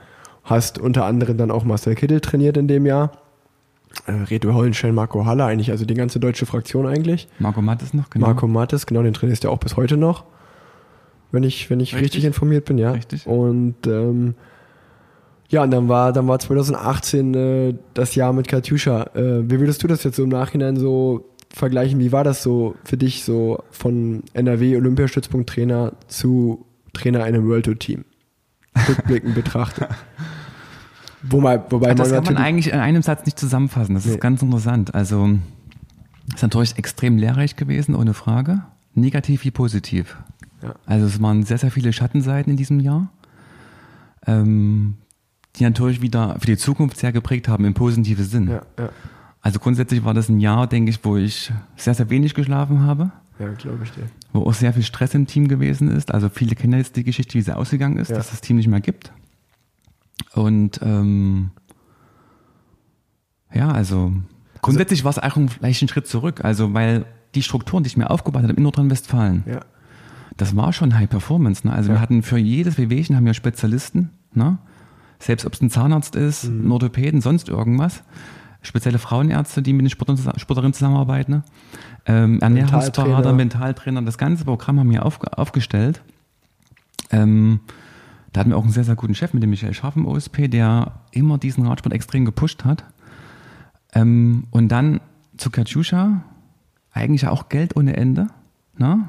[0.45, 3.11] Hast unter anderem dann auch Marcel Kittel trainiert in dem Jahr.
[4.05, 7.27] Äh, Reto Hollenstein, Marco Haller eigentlich, also die ganze deutsche Fraktion eigentlich.
[7.39, 8.27] Marco Mattes noch, genau.
[8.27, 10.25] Marco Mattes, genau, den trainierst du ja auch bis heute noch.
[11.31, 12.25] wenn ich, wenn ich richtig, Richtig.
[12.25, 12.91] informiert bin, ja.
[12.91, 13.25] Richtig.
[13.27, 14.35] Und ähm,
[15.49, 19.03] ja, und dann war, dann war 2018 äh, das Jahr mit Katjuscha.
[19.15, 21.99] Äh, wie würdest du das jetzt so im Nachhinein so vergleichen?
[21.99, 27.65] Wie war das so für dich so von NRW Olympiastützpunkt-Trainer zu Trainer in einem World
[27.65, 28.05] Tour Team?
[28.89, 29.87] Rückblickend betrachtet.
[31.23, 33.95] Wo mal, wobei das man kann man eigentlich in einem Satz nicht zusammenfassen.
[33.95, 34.13] Das Nee.
[34.13, 34.93] ist ganz interessant.
[34.93, 35.29] Also
[36.29, 38.61] es ist natürlich extrem lehrreich gewesen, ohne Frage.
[38.93, 40.17] Negativ wie positiv.
[40.61, 40.75] Ja.
[40.85, 43.09] Also es waren sehr, sehr viele Schattenseiten in diesem Jahr,
[44.27, 44.95] ähm,
[45.55, 48.49] die natürlich wieder für die Zukunft sehr geprägt haben im positiven Sinn.
[48.49, 48.89] ja, ja,
[49.41, 53.11] Also grundsätzlich war das ein Jahr, denke ich, wo ich sehr, sehr wenig geschlafen habe,
[53.39, 54.03] ja glaube ich dir.
[54.31, 56.13] wo auch sehr viel Stress im Team gewesen ist.
[56.13, 58.81] Also viele kennen jetzt die Geschichte, wie sie ausgegangen ist, dass das Team nicht mehr
[58.81, 59.11] gibt.
[60.33, 61.51] Und ähm,
[63.53, 64.13] ja, also
[64.61, 66.43] grundsätzlich war es auch ein, vielleicht ein Schritt zurück.
[66.43, 69.59] Also weil die Strukturen, die ich mir aufgebaut habe in Nordrhein-Westfalen, Ja,
[70.37, 71.65] das war schon High Performance.
[71.67, 71.73] Ne?
[71.73, 71.95] Also Ja.
[71.97, 74.57] wir hatten für jedes Wehwehchen haben wir Spezialisten, ne?
[75.19, 76.67] selbst ob es ein Zahnarzt ist, Mhm.
[76.67, 78.03] ein Orthopäden, sonst irgendwas.
[78.61, 81.31] Spezielle Frauenärzte, die mit den Sportlern, Sportlerinnen zusammenarbeiten.
[81.33, 81.43] Ne?
[82.05, 83.33] Ähm, Ernährungsberater, Mentaltrainer.
[83.33, 86.01] Mentaltrainer, das ganze Programm haben wir auf, aufgestellt.
[87.11, 87.59] Ähm,
[88.33, 90.47] da hatten wir auch einen sehr, sehr guten Chef mit dem Michael Scharf im OSP,
[90.47, 92.83] der immer diesen Radsport extrem gepusht hat.
[93.93, 94.99] Ähm, und dann
[95.37, 96.23] zu Katjuscha,
[96.91, 98.27] eigentlich auch Geld ohne Ende.
[98.77, 99.07] Ne?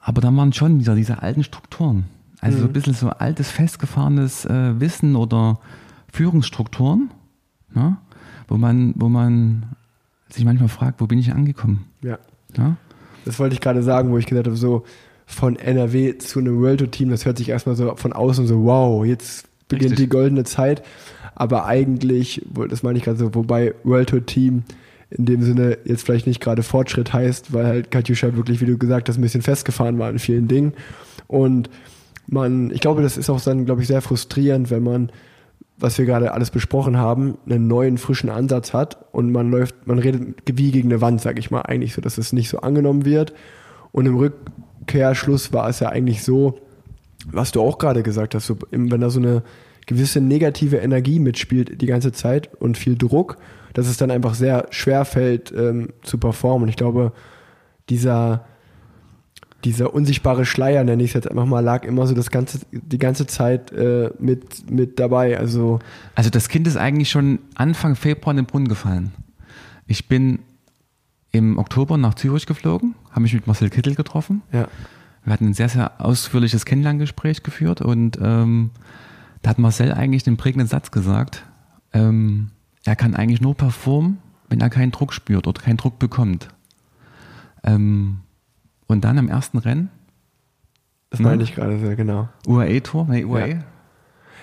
[0.00, 2.04] Aber dann waren schon wieder diese alten Strukturen.
[2.40, 5.58] Also so ein bisschen so altes, festgefahrenes äh, Wissen oder
[6.12, 7.10] Führungsstrukturen,
[7.74, 7.96] ne?
[8.48, 9.66] wo, man, wo man
[10.28, 11.86] sich manchmal fragt, wo bin ich angekommen?
[12.02, 12.18] ja.
[12.56, 12.76] Ne?
[13.24, 14.84] Das wollte ich gerade sagen, wo ich gesagt habe, so
[15.26, 18.64] von NRW zu einem World Tour Team, das hört sich erstmal so von außen so,
[18.64, 20.06] wow, jetzt beginnt Richtig.
[20.06, 20.82] die goldene Zeit.
[21.34, 24.62] Aber eigentlich, das meine ich gerade so, wobei World Tour Team
[25.10, 28.78] in dem Sinne jetzt vielleicht nicht gerade Fortschritt heißt, weil halt Katjuscha wirklich, wie du
[28.78, 30.72] gesagt hast, ein bisschen festgefahren war in vielen Dingen.
[31.26, 31.70] Und
[32.26, 35.12] man, ich glaube, das ist auch dann, glaube ich, sehr frustrierend, wenn man,
[35.78, 39.98] was wir gerade alles besprochen haben, einen neuen, frischen Ansatz hat und man läuft, man
[39.98, 43.04] redet wie gegen eine Wand, sag ich mal, eigentlich so, dass es nicht so angenommen
[43.04, 43.32] wird.
[43.92, 44.16] Und im
[44.86, 46.58] Rückkehrschluss war es ja eigentlich so,
[47.26, 49.42] was du auch gerade gesagt hast, so, wenn da so eine
[49.86, 53.36] gewisse negative Energie mitspielt die ganze Zeit und viel Druck,
[53.74, 56.64] dass es dann einfach sehr schwer fällt ähm, zu performen.
[56.64, 57.12] Und ich glaube,
[57.88, 58.44] dieser,
[59.64, 62.98] dieser unsichtbare Schleier, nenne ich es jetzt einfach mal, lag immer so das ganze, die
[62.98, 65.38] ganze Zeit äh, mit, mit dabei.
[65.38, 65.80] Also
[66.14, 69.12] Also das Kind ist eigentlich schon Anfang Februar in den Brunnen gefallen.
[69.86, 70.40] Ich bin
[71.36, 74.42] im Oktober nach Zürich geflogen, habe mich mit Marcel Kittel getroffen.
[74.52, 74.68] ja,
[75.24, 78.70] Wir hatten ein sehr, sehr ausführliches Kennenlerngespräch geführt und ähm,
[79.42, 81.44] da hat Marcel eigentlich den prägenden Satz gesagt,
[81.92, 82.50] ähm,
[82.84, 84.18] er kann eigentlich nur performen,
[84.48, 86.48] wenn er keinen Druck spürt oder keinen Druck bekommt.
[87.64, 88.18] Ähm,
[88.86, 89.90] und dann am ersten Rennen,
[91.10, 91.26] das Ne?
[91.28, 92.28] meine ich gerade sehr genau.
[92.46, 93.56] UAE-Tour, nee, UAE, Ja.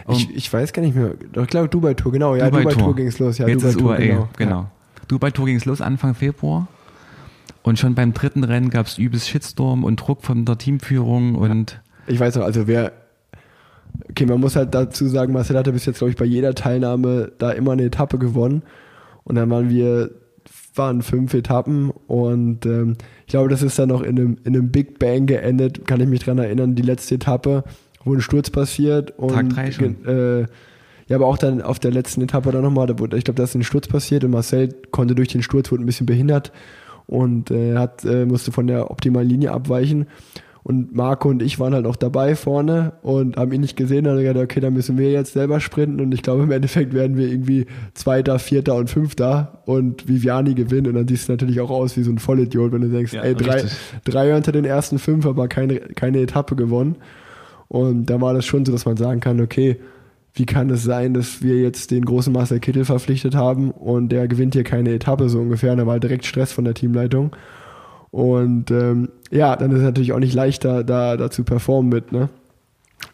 [0.10, 1.14] Ich, ich weiß gar nicht mehr.
[1.32, 2.36] Doch, ich glaube, Dubai-Tour, genau.
[2.36, 2.72] Ja, Dubai-Tour.
[2.74, 3.38] Dubai-Tour ging es los.
[3.38, 4.30] Ja, Jetzt ist Dubai-Tour, UAE, genau.
[4.38, 4.72] genau.
[5.08, 6.68] Dubai-Tour ging es los Anfang Februar.
[7.64, 11.82] Und schon beim dritten Rennen gab es übelst Shitstorm und Druck von der Teamführung und
[12.08, 12.92] Ich weiß noch, also wer.
[14.10, 17.32] Okay, man muss halt dazu sagen, Marcel hatte bis jetzt, glaube ich, bei jeder Teilnahme
[17.38, 18.64] da immer eine Etappe gewonnen.
[19.24, 20.10] Und dann waren wir,
[20.76, 24.72] waren fünf Etappen und ähm, ich glaube, das ist dann noch in einem, in einem
[24.72, 27.64] Big Bang geendet, kann ich mich dran erinnern, die letzte Etappe,
[28.04, 29.18] wo ein Sturz passiert.
[29.18, 30.04] Und, Tag drei schon.
[30.06, 30.42] Äh,
[31.08, 33.44] ja, aber auch dann auf der letzten Etappe dann nochmal, da wurde, ich glaube, da
[33.44, 36.52] ist ein Sturz passiert und Marcel konnte durch den Sturz, wurde ein bisschen behindert
[37.08, 40.08] und äh, hat, äh, musste von der optimalen Linie abweichen.
[40.64, 44.06] Und Marco und ich waren halt auch dabei vorne und haben ihn nicht gesehen.
[44.06, 46.00] Dann haben wir gedacht, okay, dann müssen wir jetzt selber sprinten.
[46.00, 50.88] Und ich glaube, im Endeffekt werden wir irgendwie Zweiter, Vierter und Fünfter und Viviani gewinnen.
[50.88, 53.24] Und dann siehst du natürlich auch aus wie so ein Vollidiot, wenn du denkst, Ja,
[53.24, 53.66] ey, drei,
[54.06, 56.96] drei unter den ersten fünf, aber keine, keine Etappe gewonnen.
[57.68, 59.82] Und da war das schon so, dass man sagen kann, okay,
[60.34, 64.28] wie kann es sein, dass wir jetzt den großen Marcel Kittel verpflichtet haben und der
[64.28, 65.74] gewinnt hier keine Etappe so ungefähr.
[65.74, 67.36] Und da war direkt Stress von der Teamleitung.
[68.10, 72.12] Und ähm, ja, dann ist es natürlich auch nicht leichter, da, da zu performen mit,
[72.12, 72.30] ne?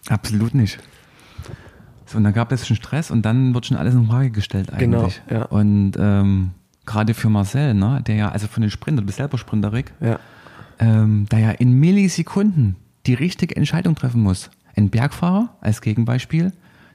[0.10, 0.79] absolut nicht.
[2.05, 4.71] So, und dann gab es schon Stress und dann wird schon alles in Frage gestellt
[4.77, 5.21] Genau, eigentlich.
[5.29, 5.43] ja.
[5.45, 6.51] Und ähm,
[6.86, 10.19] gerade für Marcel, ne, der ja, also von den Sprinter, du bist selber Sprinterik, Ja.
[10.79, 14.49] ähm, der ja in Millisekunden die richtige Entscheidung treffen muss.
[14.75, 16.51] Ein Bergfahrer als Gegenbeispiel,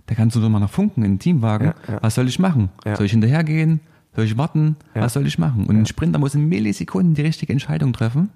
[0.07, 1.69] da kannst du doch mal nach Funken in den Teamwagen.
[1.69, 1.99] Ja, ja.
[2.03, 2.71] Was soll ich machen?
[2.85, 2.97] Ja.
[2.97, 3.81] Soll ich hinterhergehen?
[4.15, 4.77] Soll ich warten?
[4.95, 5.67] Was soll ich machen?
[5.67, 8.31] Und ein Sprinter muss in Millisekunden die richtige Entscheidung treffen.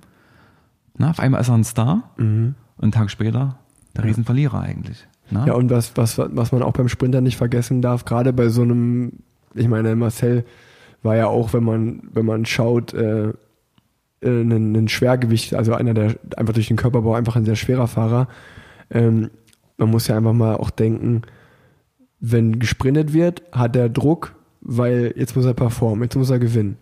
[0.97, 3.59] Na, auf einmal ist er ein Star und einen Tag später
[3.97, 5.07] der Riesenverlierer eigentlich.
[5.31, 5.43] Na?
[5.43, 5.47] Mhm.
[5.47, 8.63] Ja, und was, was, was man auch beim Sprinter nicht vergessen darf, gerade bei so
[8.63, 9.13] einem,
[9.55, 10.45] ich meine, Marcel
[11.03, 13.33] war ja auch, wenn man, wenn man schaut, äh, äh,
[14.23, 18.29] ein, ein Schwergewicht, also einer, der einfach durch den Körperbau einfach ein sehr schwerer Fahrer.
[18.91, 19.31] Ähm,
[19.77, 21.23] man muss ja einfach mal auch denken,
[22.21, 26.77] wenn gesprintet wird, hat er Druck, weil jetzt muss er performen, jetzt muss er gewinnen.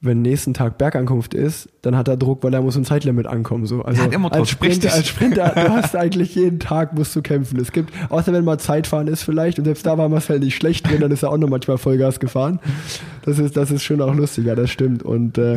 [0.00, 3.64] Wenn nächsten Tag Bergankunft ist, dann hat er Druck, weil er muss im Zeitlimit ankommen.
[3.64, 3.80] So.
[3.82, 7.58] Also hat immer als Sprinter, als Sprinter, du hast eigentlich jeden Tag musst du kämpfen.
[7.58, 10.90] Es gibt, außer wenn mal Zeitfahren ist vielleicht, und selbst da war Marcel nicht schlecht
[10.90, 12.60] drin, dann ist er auch noch manchmal Vollgas gefahren.
[13.24, 15.02] Das ist, das ist schon auch lustiger, das stimmt.
[15.02, 15.56] Und äh,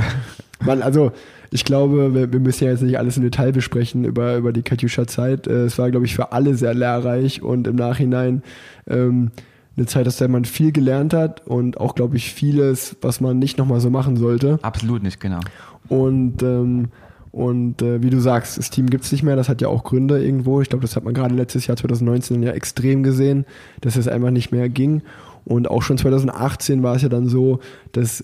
[0.64, 1.12] man, also
[1.52, 4.64] ich glaube, wir, wir müssen ja jetzt nicht alles im Detail besprechen über, über die
[4.64, 5.48] Katjuscha-Zeit.
[5.48, 8.44] Äh, es war, glaube ich, für alle sehr lehrreich und im Nachhinein
[8.88, 9.32] ähm,
[9.78, 13.38] eine Zeit, aus der man viel gelernt hat und auch, glaube ich, vieles, was man
[13.38, 14.60] nicht nochmal so machen sollte.
[14.64, 15.40] Absolut nicht, genau.
[15.88, 16.90] Und, ähm,
[17.32, 20.24] und äh, wie du sagst, das Team gibt's nicht mehr, das hat ja auch Gründe
[20.24, 20.62] irgendwo.
[20.62, 23.46] Ich glaube, das hat man gerade letztes Jahr 2019 ja extrem gesehen,
[23.82, 25.04] dass es einfach nicht mehr ging.
[25.46, 27.60] Und auch schon 2018 war es ja dann so,
[27.92, 28.24] dass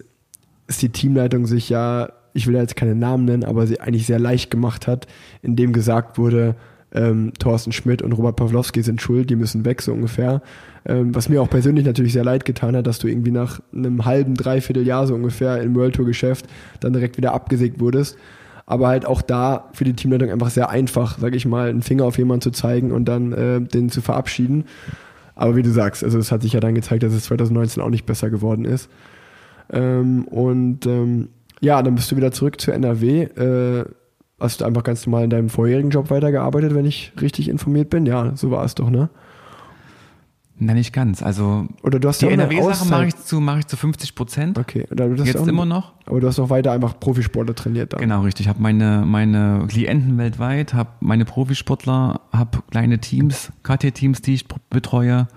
[0.67, 4.05] es die Teamleitung sich ja, ich will ja jetzt keine Namen nennen, aber sie eigentlich
[4.05, 5.07] sehr leicht gemacht hat,
[5.41, 6.55] indem gesagt wurde,
[6.93, 10.41] ähm, Thorsten Schmidt und Robert Pawlowski sind schuld, die müssen weg, so ungefähr.
[10.85, 14.05] Ähm, was mir auch persönlich natürlich sehr leid getan hat, dass du irgendwie nach einem
[14.05, 16.45] halben, dreiviertel Jahr so ungefähr im World Tour Geschäft
[16.79, 18.17] dann direkt wieder abgesägt wurdest.
[18.65, 22.05] Aber halt auch da für die Teamleitung einfach sehr einfach, sag ich mal, einen Finger
[22.05, 24.65] auf jemanden zu zeigen und dann äh, den zu verabschieden.
[25.35, 27.89] Aber wie du sagst, also es hat sich ja dann gezeigt, dass es 2019 auch
[27.89, 28.89] nicht besser geworden ist.
[29.71, 31.29] Ähm, und ähm,
[31.63, 33.23] ja, dann bist du wieder zurück zu NRW.
[33.23, 33.85] Äh,
[34.39, 38.05] hast du einfach ganz normal in deinem vorherigen Job weitergearbeitet, wenn ich richtig informiert bin?
[38.05, 39.09] Ja, so war es doch, ne?
[40.59, 41.23] Nein, nicht ganz.
[41.23, 42.89] Also Oder du hast die ja auch eine NRW-Sache Auszeit.
[42.91, 44.59] mache ich, zu, mache ich zu 50 Prozent.
[44.59, 45.93] Okay, oder du hast Jetzt auch, immer noch.
[46.05, 48.01] Aber du hast noch weiter einfach Profisportler trainiert dann.
[48.01, 48.45] Genau, richtig.
[48.45, 54.47] Ich habe meine, meine Klienten weltweit, habe meine Profisportler, habe kleine Teams, KT-Teams, die ich
[54.69, 55.27] betreue.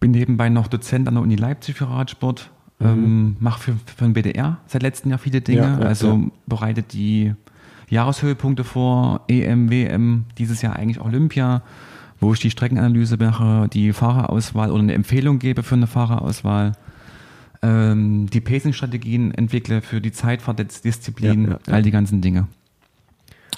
[0.00, 2.50] Bin nebenbei noch Dozent an der Uni Leipzig für Radsport.
[2.80, 5.62] Ähm, mache für, für den BDR seit letztem Jahr viele Dinge.
[5.62, 6.30] Ja, ja, also ja.
[6.46, 7.34] bereitet die
[7.88, 11.62] Jahreshöhepunkte vor, EM, WM, dieses Jahr eigentlich Olympia,
[12.20, 16.72] wo ich die Streckenanalyse mache, die Fahrerauswahl oder eine Empfehlung gebe für eine Fahrerauswahl.
[17.62, 22.46] Ähm, die Pacing-Strategien entwickle für die Zeitfahrtdisziplin, all die ganzen Dinge.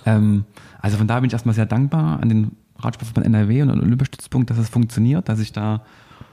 [0.07, 0.45] Ähm,
[0.81, 3.85] also von da bin ich erstmal sehr dankbar an den Radsportverband NRW und an den
[3.85, 5.83] Olympiastützpunkt, dass es funktioniert, dass ich da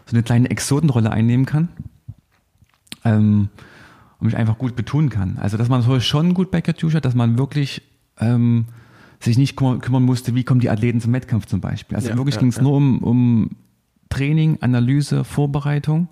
[0.05, 1.67] so eine kleine Exotenrolle einnehmen kann
[3.15, 3.49] ähm,
[4.19, 5.37] und mich einfach gut betonen kann.
[5.39, 7.81] Also dass man so schon gut bei Katjuscha, dass man wirklich
[8.19, 8.65] ähm,
[9.19, 11.95] sich nicht kümmern, kümmern musste, wie kommen die Athleten zum Wettkampf zum Beispiel.
[11.95, 12.63] Also Ja, wirklich ja, ging es ja.
[12.63, 13.49] nur um, um
[14.09, 16.07] Training, Analyse, Vorbereitung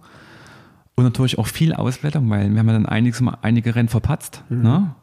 [0.96, 4.44] und natürlich auch viel Auswertung, weil wir haben ja dann einiges, einige Rennen verpatzt.
[4.50, 4.62] Mhm.
[4.62, 4.96] Ne?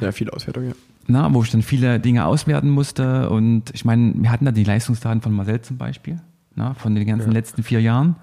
[0.00, 0.72] Ja, viel Auswertung, ja.
[1.06, 3.30] na, wo ich dann viele Dinge auswerten musste.
[3.30, 6.20] Und ich meine, wir hatten da die Leistungsdaten von Marcel zum Beispiel,
[6.54, 8.16] na, von den ganzen letzten vier Jahren.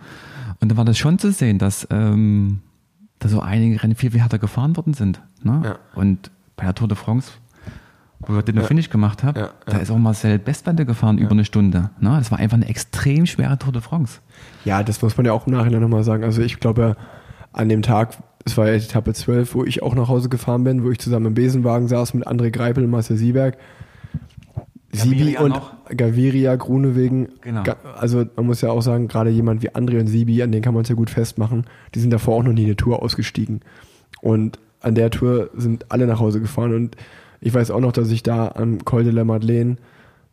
[0.60, 2.60] Und da war das schon zu sehen, dass, ähm,
[3.22, 5.22] da so einige Rennen viel, viel härter gefahren worden sind.
[5.44, 5.62] Ne?
[5.64, 5.76] Ja.
[5.96, 7.32] Und bei der Tour de France,
[8.20, 8.64] wo wir den Ja.
[8.64, 11.92] Finish gemacht haben, Ja, da ist auch Marcel Bestbande gefahren über eine Stunde.
[12.00, 12.16] Ne?
[12.18, 14.20] Das war einfach eine extrem schwere Tour de France.
[14.66, 16.24] Ja, das muss man ja auch im Nachhinein nochmal sagen.
[16.24, 16.98] Also ich glaube,
[17.54, 20.84] an dem Tag, es war ja Etappe 12, wo ich auch nach Hause gefahren bin,
[20.84, 23.58] wo ich zusammen im Besenwagen saß mit André Greipel und Marcel Sieberg.
[24.94, 25.74] Sibi und noch.
[25.96, 27.30] Gaviria, Grunewegen.
[27.42, 27.64] Genau.
[27.98, 30.74] Also man muss ja auch sagen, gerade jemand wie André und Sibi, an denen kann
[30.74, 33.62] man es ja gut festmachen, die sind davor auch noch nie eine Tour ausgestiegen.
[34.22, 36.98] Und an der Tour sind alle nach Hause gefahren und
[37.40, 39.78] ich weiß auch noch, dass ich da am Col de la Madeleine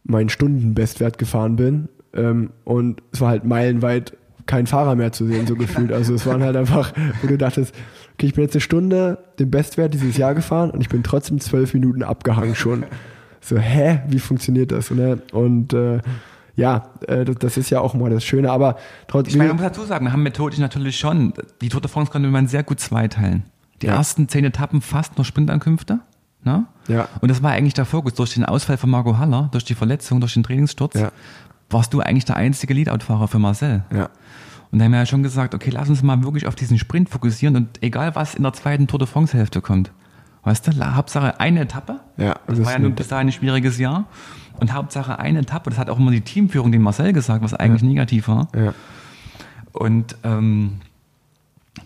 [0.05, 4.17] meinen Stundenbestwert gefahren bin ähm, und es war halt meilenweit
[4.47, 5.93] kein Fahrer mehr zu sehen, so gefühlt.
[5.93, 6.93] Also es waren halt einfach,
[7.23, 7.75] wo du dachtest,
[8.15, 11.41] okay, ich bin jetzt eine Stunde den Bestwert dieses Jahr gefahren und ich bin trotzdem
[11.41, 12.85] zwölf Minuten abgehangen schon.
[13.41, 14.91] So, hä, wie funktioniert das?
[14.91, 15.21] Ne?
[15.33, 16.01] Und äh,
[16.57, 19.39] ja, äh, das, das ist ja auch mal das Schöne, aber Ich trotzdem.
[19.39, 22.29] meine, man muss dazu sagen, wir haben methodisch natürlich schon, die Tour de France konnte
[22.29, 23.45] man sehr gut zweiteilen.
[23.81, 23.95] Die Ja.
[23.95, 26.01] ersten zehn Etappen fast nur Sprintankünfte.
[26.45, 26.67] Ne?
[26.89, 27.09] Ja.
[27.21, 28.15] Und das war eigentlich der Fokus.
[28.15, 31.13] Durch den Ausfall von Marco Haller, durch die Verletzung, durch den Trainingssturz, Ja.
[31.71, 33.85] warst du eigentlich der einzige Leadout-Fahrer für Marcel.
[33.95, 34.09] Ja.
[34.71, 37.09] Und da haben wir ja schon gesagt, okay, lass uns mal wirklich auf diesen Sprint
[37.09, 39.93] fokussieren und egal was in der zweiten Tour de France-Hälfte kommt.
[40.45, 42.01] Weißt du, Hauptsache eine Etappe.
[42.17, 44.05] Ja, Das, das war ja nun bis dahin ein schwieriges Jahr.
[44.61, 45.71] Und Hauptsache eine Etappe.
[45.71, 48.49] Das hat auch immer die Teamführung, den Marcel gesagt, was eigentlich negativ war.
[48.57, 48.75] Ja.
[49.73, 50.81] Und ähm,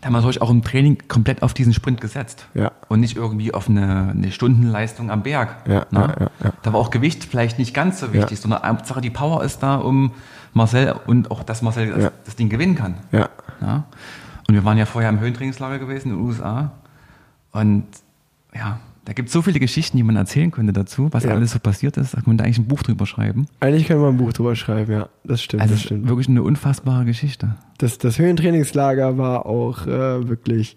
[0.00, 2.46] da haben wir natürlich auch im Training komplett auf diesen Sprint gesetzt.
[2.54, 2.72] Ja.
[2.88, 5.68] Und nicht irgendwie auf eine, eine Stundenleistung am Berg.
[5.68, 6.00] Ja, ne?
[6.00, 6.52] ja, ja, ja.
[6.62, 8.42] Da war auch Gewicht vielleicht nicht ganz so wichtig, Ja.
[8.42, 10.12] sondern Hauptsache die Power ist da, um
[10.54, 12.10] Marcel und auch, dass Marcel das, Ja.
[12.24, 12.94] das Ding gewinnen kann.
[13.10, 13.28] Ja.
[13.60, 13.84] Ja?
[14.48, 16.72] Und wir waren ja vorher im Höhentrainingslager gewesen in den USA.
[17.52, 17.84] Und
[18.54, 21.30] ja, da gibt es so viele Geschichten, die man erzählen könnte dazu, was Ja.
[21.32, 22.14] alles so passiert ist.
[22.14, 23.46] Da kann man eigentlich ein Buch drüber schreiben.
[23.60, 25.08] Eigentlich können wir ein Buch drüber schreiben, ja.
[25.24, 26.08] Das stimmt, Also das stimmt.
[26.08, 27.56] wirklich eine unfassbare Geschichte.
[27.78, 30.76] Das, das Höhentrainingslager war auch äh, wirklich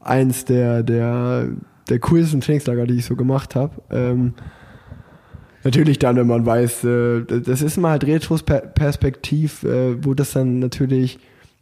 [0.00, 1.48] eins der, der
[1.88, 3.72] der coolsten Trainingslager, die ich so gemacht habe.
[3.90, 4.34] Ähm,
[5.64, 10.58] natürlich dann, wenn man weiß, äh, das ist mal halt Retrospektiv, äh, wo das dann
[10.58, 11.18] natürlich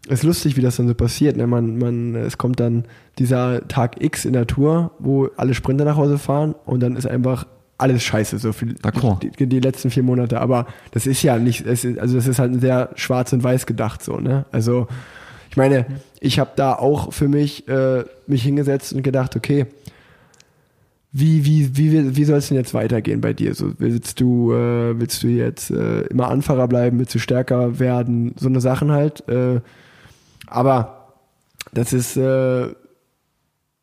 [0.08, 1.36] ist lustig, wie das dann so passiert.
[1.36, 1.46] Ne?
[1.46, 2.84] Man, man, es kommt dann
[3.18, 7.06] dieser Tag X in der Tour, wo alle Sprinter nach Hause fahren und dann ist
[7.06, 7.46] einfach
[7.78, 8.74] alles scheiße, so viel
[9.38, 10.40] die, die, letzten vier Monate.
[10.40, 13.66] Aber das ist ja nicht, es ist, also das ist halt sehr schwarz und weiß
[13.66, 14.18] gedacht so.
[14.18, 14.46] Ne?
[14.50, 14.86] Also
[15.50, 15.86] ich meine,
[16.20, 19.66] ich habe da auch für mich äh, mich hingesetzt und gedacht, okay,
[21.12, 23.54] wie, wie, wie, wie soll es denn jetzt weitergehen bei dir?
[23.54, 28.34] So, willst du, äh, willst du jetzt äh, immer Anfahrer bleiben, willst du stärker werden?
[28.38, 29.26] So eine Sachen halt.
[29.28, 29.60] Äh,
[30.46, 31.14] aber
[31.72, 32.68] das ist äh,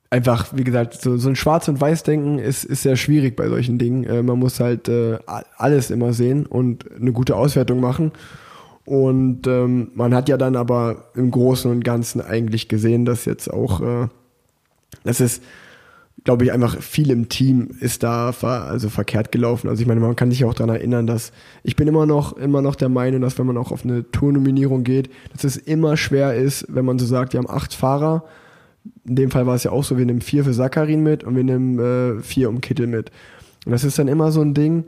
[0.09, 3.80] einfach, wie gesagt, so, so ein Schwarz- und Weiß-Denken ist, ist sehr schwierig bei solchen
[3.80, 4.03] Dingen.
[4.03, 5.18] Äh, man muss halt äh,
[5.57, 8.11] alles immer sehen und eine gute Auswertung machen.
[8.86, 13.51] Und ähm, man hat ja dann aber im Großen und Ganzen eigentlich gesehen, dass jetzt
[13.51, 14.07] auch, äh,
[15.03, 15.41] das ist
[16.24, 19.67] glaube ich, einfach viel im Team ist da ver, also verkehrt gelaufen.
[19.67, 22.61] Also ich meine, man kann sich auch daran erinnern, dass ich bin immer noch, immer
[22.61, 26.36] noch der Meinung, dass wenn man auch auf eine Tournominierung geht, dass es immer schwer
[26.36, 28.24] ist, wenn man so sagt, wir haben acht Fahrer.
[29.05, 31.36] In dem Fall war es ja auch so, wir nehmen vier für Sakarin mit und
[31.36, 33.11] wir nehmen äh, vier um Kittel mit.
[33.65, 34.86] Und das ist dann immer so ein Ding,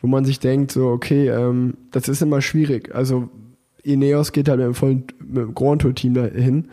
[0.00, 2.94] wo man sich denkt, so, okay, ähm, das ist immer schwierig.
[2.94, 3.28] Also
[3.82, 6.68] Ineos geht halt mit dem vollen mit dem Grand Tour Team dahin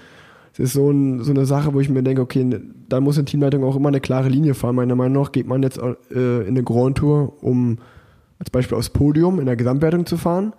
[0.54, 2.48] es ist so, ein, so eine Sache, wo ich mir denke, okay,
[2.88, 4.76] da muss eine Teamleitung auch immer eine klare Linie fahren.
[4.76, 7.80] Meiner Meinung nach geht man jetzt äh, in eine Grand Tour, um
[8.38, 10.54] als Beispiel aufs Podium in der Gesamtwertung zu fahren.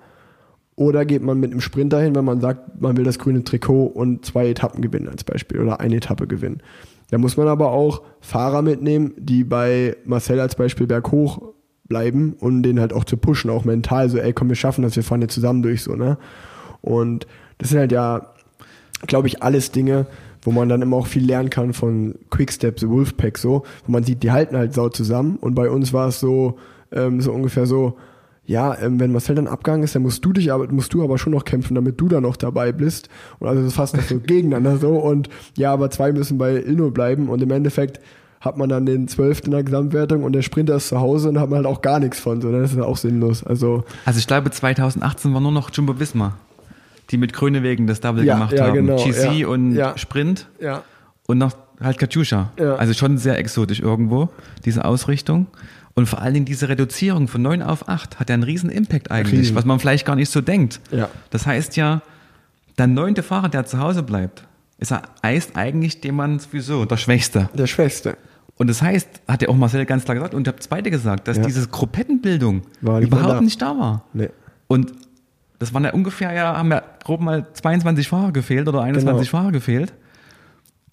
[0.74, 3.84] Oder geht man mit einem Sprinter hin, wenn man sagt, man will das grüne Trikot
[3.86, 6.60] und zwei Etappen gewinnen als Beispiel oder eine Etappe gewinnen.
[7.10, 11.40] Da muss man aber auch Fahrer mitnehmen, die bei Marcel als Beispiel berghoch
[11.84, 14.96] bleiben und den halt auch zu pushen, auch mental, so, ey, komm, wir schaffen das,
[14.96, 16.18] wir fahren jetzt zusammen durch, so, ne?
[16.80, 17.28] Und
[17.58, 18.33] das sind halt ja
[19.06, 20.06] glaube ich, alles Dinge,
[20.42, 24.22] wo man dann immer auch viel lernen kann von Quicksteps, Wolfpack so, wo man sieht,
[24.22, 26.58] die halten halt sau zusammen und bei uns war es so,
[26.92, 27.96] ähm, so ungefähr so,
[28.46, 31.18] ja, ähm, wenn Marcel dann abgegangen ist, dann musst du dich aber, musst du aber
[31.18, 33.08] schon noch kämpfen, damit du da noch dabei bist.
[33.38, 34.90] Und also das ist fast so gegeneinander so.
[34.98, 37.30] Und ja, aber zwei müssen bei Ilno bleiben.
[37.30, 38.00] Und im Endeffekt
[38.40, 41.40] hat man dann den zwölften in der Gesamtwertung und der Sprinter ist zu Hause und
[41.40, 42.42] hat man halt auch gar nichts von.
[42.42, 43.42] So, das ist auch sinnlos.
[43.42, 46.36] Also, also ich glaube, 2018 war nur noch Jumbo Wismar
[47.10, 48.74] die mit Grünewegen das Double ja, gemacht ja, haben.
[48.74, 49.80] Genau, GC ja, und.
[49.96, 50.48] Sprint.
[50.60, 50.82] Ja.
[51.26, 52.52] Und noch halt Katjuscha.
[52.58, 54.28] Also schon sehr exotisch irgendwo,
[54.64, 55.46] diese Ausrichtung.
[55.94, 59.10] Und vor allen Dingen diese Reduzierung von 9 auf 8 hat ja einen riesen Impact
[59.10, 59.56] eigentlich, riesen.
[59.56, 60.80] was man vielleicht gar nicht so denkt.
[61.30, 62.02] Das heißt ja,
[62.78, 64.44] der neunte Fahrer, der zu Hause bleibt,
[64.78, 67.48] ist er heißt eigentlich dem man sowieso der Schwächste.
[67.54, 68.16] Der Schwächste.
[68.56, 71.40] Und das heißt, hat ja auch Marcel ganz klar gesagt, und habt beide gesagt, dass
[71.40, 74.04] diese Gruppettenbildung überhaupt nicht da war.
[74.12, 74.30] Nee.
[74.66, 74.92] Und
[75.58, 79.38] das waren ja ungefähr, ja, haben ja grob mal 22 Fahrer gefehlt oder 21 genau.
[79.38, 79.94] Fahrer gefehlt.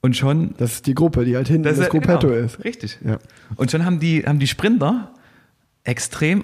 [0.02, 0.56] Und schon.
[0.58, 2.64] Das ist die Gruppe, die halt hinten das, das Gruppetto genau, ist.
[2.64, 3.00] Richtig.
[3.06, 3.20] Ja.
[3.56, 5.12] Und schon haben die, haben die Sprinter
[5.84, 6.44] extrem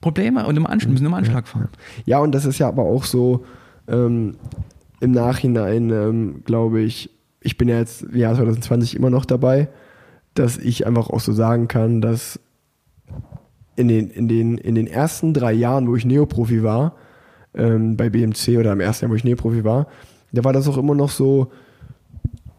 [0.00, 1.68] Probleme und im Anschlag, müssen im Anschlag fahren.
[2.04, 3.44] Ja, und das ist ja aber auch so
[3.88, 4.36] ähm,
[5.00, 9.68] im Nachhinein, ähm, glaube ich, ich bin ja jetzt im Jahr 2020 immer noch dabei,
[10.34, 12.38] dass ich einfach auch so sagen kann, dass
[13.76, 16.96] in den, in den, in den ersten drei Jahren, wo ich Neoprofi war,
[17.54, 19.86] ähm, bei BMC oder im ersten Jahr, wo ich Nähprofi war,
[20.32, 21.50] da war das auch immer noch so,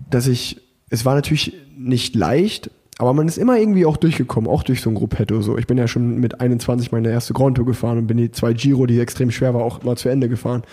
[0.09, 4.63] dass ich, es war natürlich nicht leicht, aber man ist immer irgendwie auch durchgekommen, auch
[4.63, 5.41] durch so ein Gruppetto.
[5.41, 5.57] So.
[5.57, 8.53] Ich bin ja schon mit 21 meine erste Grand Tour gefahren und bin die zwei
[8.53, 10.63] Giro, die extrem schwer war, auch immer zu Ende gefahren.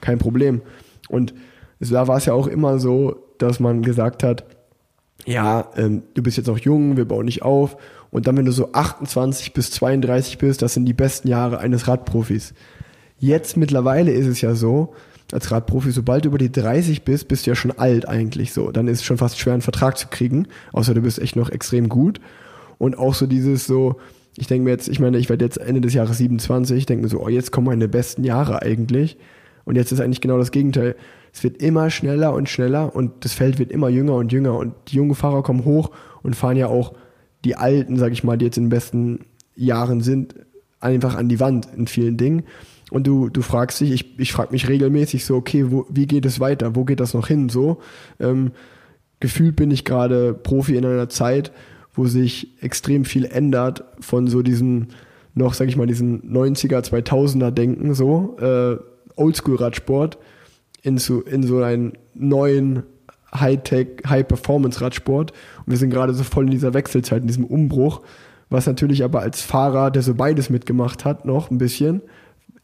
[0.00, 0.60] Kein Problem.
[1.08, 1.34] Und
[1.80, 4.44] da war es ja auch immer so, dass man gesagt hat,
[5.24, 7.76] ja, ähm, du bist jetzt noch jung, wir bauen dich auf.
[8.10, 11.88] Und dann, wenn du so 28 bis 32 bist, das sind die besten Jahre eines
[11.88, 12.54] Radprofis.
[13.22, 14.94] Jetzt mittlerweile ist es ja so,
[15.30, 18.72] als Radprofi, sobald du über die 30 bist, bist du ja schon alt eigentlich so.
[18.72, 21.48] Dann ist es schon fast schwer, einen Vertrag zu kriegen, außer du bist echt noch
[21.48, 22.20] extrem gut.
[22.78, 23.94] Und auch so dieses so,
[24.36, 27.04] ich denke mir jetzt, ich meine, ich werde jetzt Ende des Jahres 27, ich denke
[27.04, 29.16] mir so, oh, jetzt kommen meine besten Jahre eigentlich.
[29.64, 30.96] Und jetzt ist eigentlich genau das Gegenteil.
[31.32, 34.74] Es wird immer schneller und schneller und das Feld wird immer jünger und jünger und
[34.88, 35.92] die jungen Fahrer kommen hoch
[36.24, 36.92] und fahren ja auch
[37.44, 39.20] die Alten, sag ich mal, die jetzt in den besten
[39.54, 40.34] Jahren sind,
[40.80, 42.42] einfach an die Wand in vielen Dingen.
[42.92, 46.26] Und du, du fragst dich, ich, ich frage mich regelmäßig so, okay, wo, wie geht
[46.26, 46.76] es weiter?
[46.76, 47.48] Wo geht das noch hin?
[47.48, 47.78] So,
[48.20, 48.52] ähm,
[49.18, 51.52] gefühlt bin ich gerade Profi in einer Zeit,
[51.94, 54.88] wo sich extrem viel ändert von so diesem
[55.34, 58.76] noch, sag ich mal, diesen 90er, 2000er Denken, so, äh,
[59.16, 60.18] Oldschool-Radsport
[60.82, 62.82] in so, in so einen neuen
[63.34, 65.30] High-Tech, High-Performance-Radsport.
[65.30, 68.02] Und wir sind gerade so voll in dieser Wechselzeit, in diesem Umbruch,
[68.50, 72.02] was natürlich aber als Fahrer, der so beides mitgemacht hat, noch ein bisschen,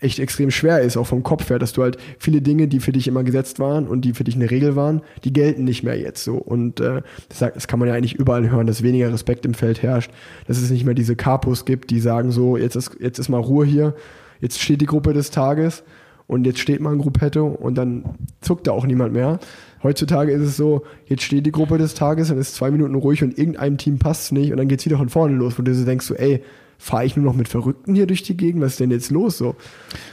[0.01, 2.93] echt extrem schwer ist, auch vom Kopf her, dass du halt viele Dinge, die für
[2.93, 5.99] dich immer gesetzt waren und die für dich eine Regel waren, die gelten nicht mehr
[5.99, 6.37] jetzt so.
[6.37, 9.83] Und äh, das, das kann man ja eigentlich überall hören, dass weniger Respekt im Feld
[9.83, 10.11] herrscht,
[10.47, 13.41] dass es nicht mehr diese Kapos gibt, die sagen so, jetzt ist, jetzt ist mal
[13.41, 13.95] Ruhe hier,
[14.41, 15.83] jetzt steht die Gruppe des Tages
[16.29, 18.05] und jetzt steht mal ein Gruppetto und dann
[18.41, 19.41] zuckt da auch niemand mehr.
[19.83, 23.25] Heutzutage ist es so, jetzt steht die Gruppe des Tages, dann ist zwei Minuten ruhig
[23.25, 25.75] und irgendeinem Team passt es nicht und dann geht's wieder von vorne los, wo du
[25.75, 26.43] so denkst so, ey,
[26.79, 28.63] fahre ich nur noch mit Verrückten hier durch die Gegend?
[28.63, 29.57] Was ist denn jetzt los so?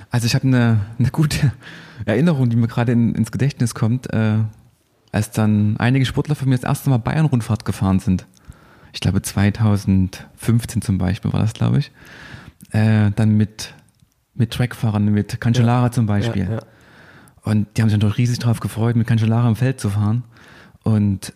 [0.10, 1.54] Also ich habe eine, eine gute
[2.06, 4.40] Erinnerung, die mir gerade in, ins Gedächtnis kommt, äh,
[5.12, 8.26] als dann einige Sportler von mir das erste Mal Bayern-Rundfahrt gefahren sind.
[8.92, 11.92] Ich glaube 2015 zum Beispiel war das, glaube ich.
[12.72, 13.74] Äh, dann mit,
[14.34, 16.46] mit Trackfahrern, mit Cancellara zum Beispiel.
[16.46, 16.60] Ja, ja.
[17.44, 20.24] Und die haben sich natürlich riesig drauf gefreut, mit Cancellara im Feld zu fahren.
[20.84, 21.34] Und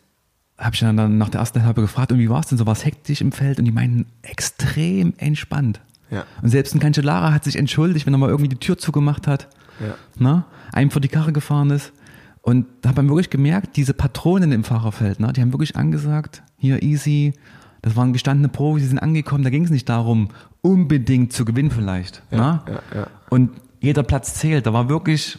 [0.59, 2.65] habe ich dann, nach der ersten Etappe gefragt, und wie war es denn so?
[2.65, 3.59] War es hektisch im Feld?
[3.59, 5.79] Und die meinten, extrem entspannt.
[6.11, 6.25] Ja.
[6.41, 9.47] Und selbst ein Cancellara hat sich entschuldigt, wenn er mal irgendwie die Tür zugemacht hat,
[9.79, 9.95] Ja.
[10.17, 10.43] ne?
[10.73, 11.93] einem vor die Karre gefahren ist.
[12.41, 15.31] Und da hat man wirklich gemerkt, diese Patronen im Fahrerfeld, ne?
[15.33, 17.33] die haben wirklich angesagt, hier easy,
[17.81, 20.29] das waren gestandene Profis, die sind angekommen, da ging es nicht darum,
[20.61, 22.23] unbedingt zu gewinnen vielleicht.
[22.31, 22.61] ne?
[22.67, 23.07] ja, ja.
[23.29, 23.51] Und
[23.81, 24.65] jeder Platz zählt.
[24.65, 25.37] Da war wirklich,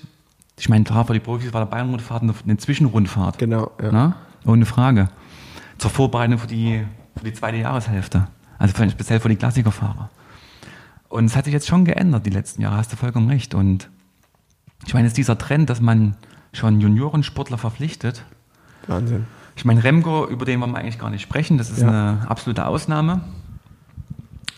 [0.59, 3.39] ich meine, für die Profis war der Bayern-Rundfahrt eine, Zwischenrundfahrt.
[3.39, 3.91] Genau, ja.
[3.93, 4.17] Na?
[4.45, 5.09] Ohne Frage.
[5.79, 6.85] Zur Vorbereitung für die,
[7.17, 8.29] für die zweite Jahreshälfte.
[8.59, 10.11] Also für, speziell für die Klassikerfahrer.
[11.09, 13.55] Und es hat sich jetzt schon geändert die letzten Jahre, hast du vollkommen recht.
[13.55, 13.89] Und
[14.87, 16.17] ich meine, jetzt dieser Trend, dass man
[16.53, 18.25] schon Juniorensportler verpflichtet.
[18.87, 19.27] Wahnsinn.
[19.57, 21.89] Ich meine, Remco, über den wollen wir eigentlich gar nicht sprechen, das ist Ja.
[21.89, 23.21] eine absolute Ausnahme.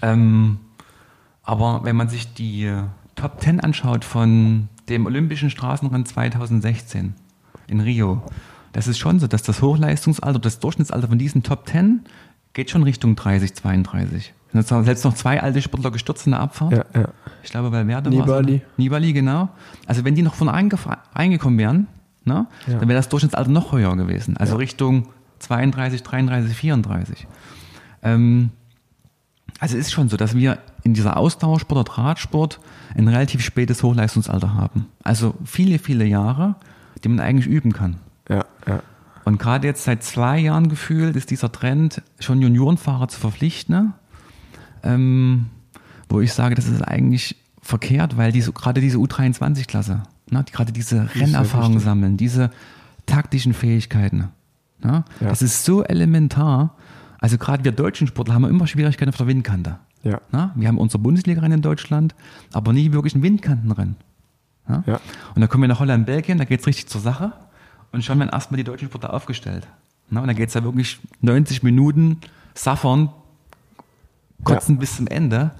[0.00, 0.58] Ähm,
[1.42, 2.72] aber wenn man sich die
[3.14, 7.14] Top 10 anschaut von dem Olympischen Straßenrennen 2016
[7.66, 8.22] in Rio,
[8.72, 12.00] das ist schon so, dass das Hochleistungsalter, das Durchschnittsalter von diesen Top 10
[12.52, 14.32] geht schon Richtung 30, 32.
[14.52, 16.72] Und jetzt sind selbst noch zwei alte Sportler gestürzt in der Abfahrt.
[16.72, 17.08] Ja, ja.
[17.42, 18.28] Ich glaube, Valverde Nibali.
[18.28, 18.60] war's, oder?
[18.76, 19.48] Nibali, genau.
[19.86, 21.86] Also wenn die noch von reingekommen wären,
[22.24, 22.78] ne, Ja.
[22.78, 24.36] dann wäre das Durchschnittsalter noch höher gewesen.
[24.36, 24.58] Also Ja.
[24.58, 25.08] Richtung
[25.38, 27.26] 32, 33, 34.
[28.02, 28.50] Ähm,
[29.58, 32.60] also es ist schon so, dass wir in dieser Ausdauersport oder Radsport
[32.94, 34.86] ein relativ spätes Hochleistungsalter haben.
[35.02, 36.56] Also viele, viele Jahre,
[37.04, 37.96] die man eigentlich üben kann.
[39.24, 43.92] Und gerade jetzt seit zwei Jahren gefühlt ist dieser Trend, schon Juniorenfahrer zu verpflichten, ne?
[44.82, 45.46] ähm,
[46.08, 50.72] wo ich sage, das ist eigentlich verkehrt, weil diese, gerade diese U23-Klasse, ne, die gerade
[50.72, 52.50] diese ist Rennerfahrung sammeln, diese
[53.06, 54.28] taktischen Fähigkeiten,
[54.82, 55.04] ne?
[55.20, 55.28] Ja.
[55.28, 56.76] das ist so elementar.
[57.20, 59.78] Also gerade wir deutschen Sportler haben immer Schwierigkeiten auf der Windkante.
[60.02, 60.20] Ja.
[60.32, 60.50] Ne?
[60.56, 62.16] Wir haben unsere Bundesliga-Rennen in Deutschland,
[62.52, 63.94] aber nie wirklich ein Windkantenrennen.
[64.68, 64.82] Ja?
[64.86, 65.00] Ja.
[65.34, 67.32] Und dann kommen wir nach Holland, Belgien, da geht's richtig zur Sache.
[67.92, 69.66] Und schon werden erstmal die deutschen Sportler aufgestellt.
[70.10, 72.18] Na, und dann geht's da wirklich 90 Minuten
[72.54, 73.10] saffern,
[74.44, 75.52] kotzen bis zum Ende.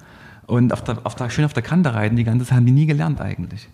[0.47, 2.73] Und auf der, auf der, schön auf der Kante reiten, die ganze Zeit haben die
[2.73, 3.69] nie gelernt eigentlich.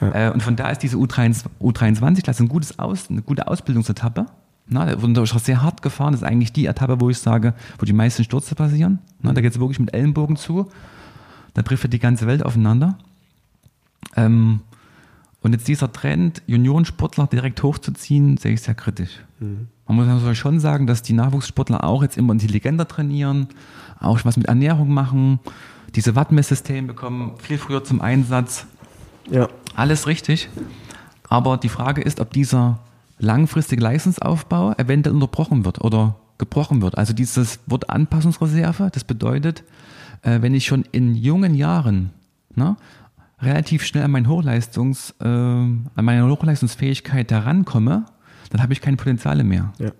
[0.00, 4.26] Äh, und von da ist diese U23, U23-Klasse ein gutes Aus, eine gute Ausbildungsetappe.
[4.66, 6.12] Na, da wurde auch sehr hart gefahren.
[6.12, 8.98] Das ist eigentlich die Etappe, wo ich sage, wo die meisten Stürze passieren.
[9.22, 10.68] Na, da geht's wirklich mit Ellenbogen zu.
[11.54, 12.98] Da trifft ja die ganze Welt aufeinander.
[14.14, 14.60] Ähm,
[15.40, 19.20] und jetzt dieser Trend, Juniorensportler direkt hochzuziehen, sehe ich sehr kritisch.
[19.86, 23.48] Man muss also schon sagen, dass die Nachwuchssportler auch jetzt immer intelligenter trainieren,
[24.00, 25.38] auch was mit Ernährung machen,
[25.94, 28.66] diese Wattmesssysteme bekommen viel früher zum Einsatz.
[29.30, 29.48] Ja.
[29.74, 30.48] Alles richtig.
[31.28, 32.80] Aber die Frage ist, ob dieser
[33.18, 36.96] langfristige Leistungsaufbau eventuell unterbrochen wird oder gebrochen wird.
[36.96, 39.64] Also dieses Wort Anpassungsreserve, das bedeutet,
[40.22, 42.10] äh, wenn ich schon in jungen Jahren
[42.54, 42.76] ne,
[43.40, 48.06] relativ schnell an, mein Hochleistungs, äh, an meine Hochleistungsfähigkeit herankomme,
[48.50, 49.72] dann habe ich keine Potenziale mehr.
[49.78, 49.90] Ja.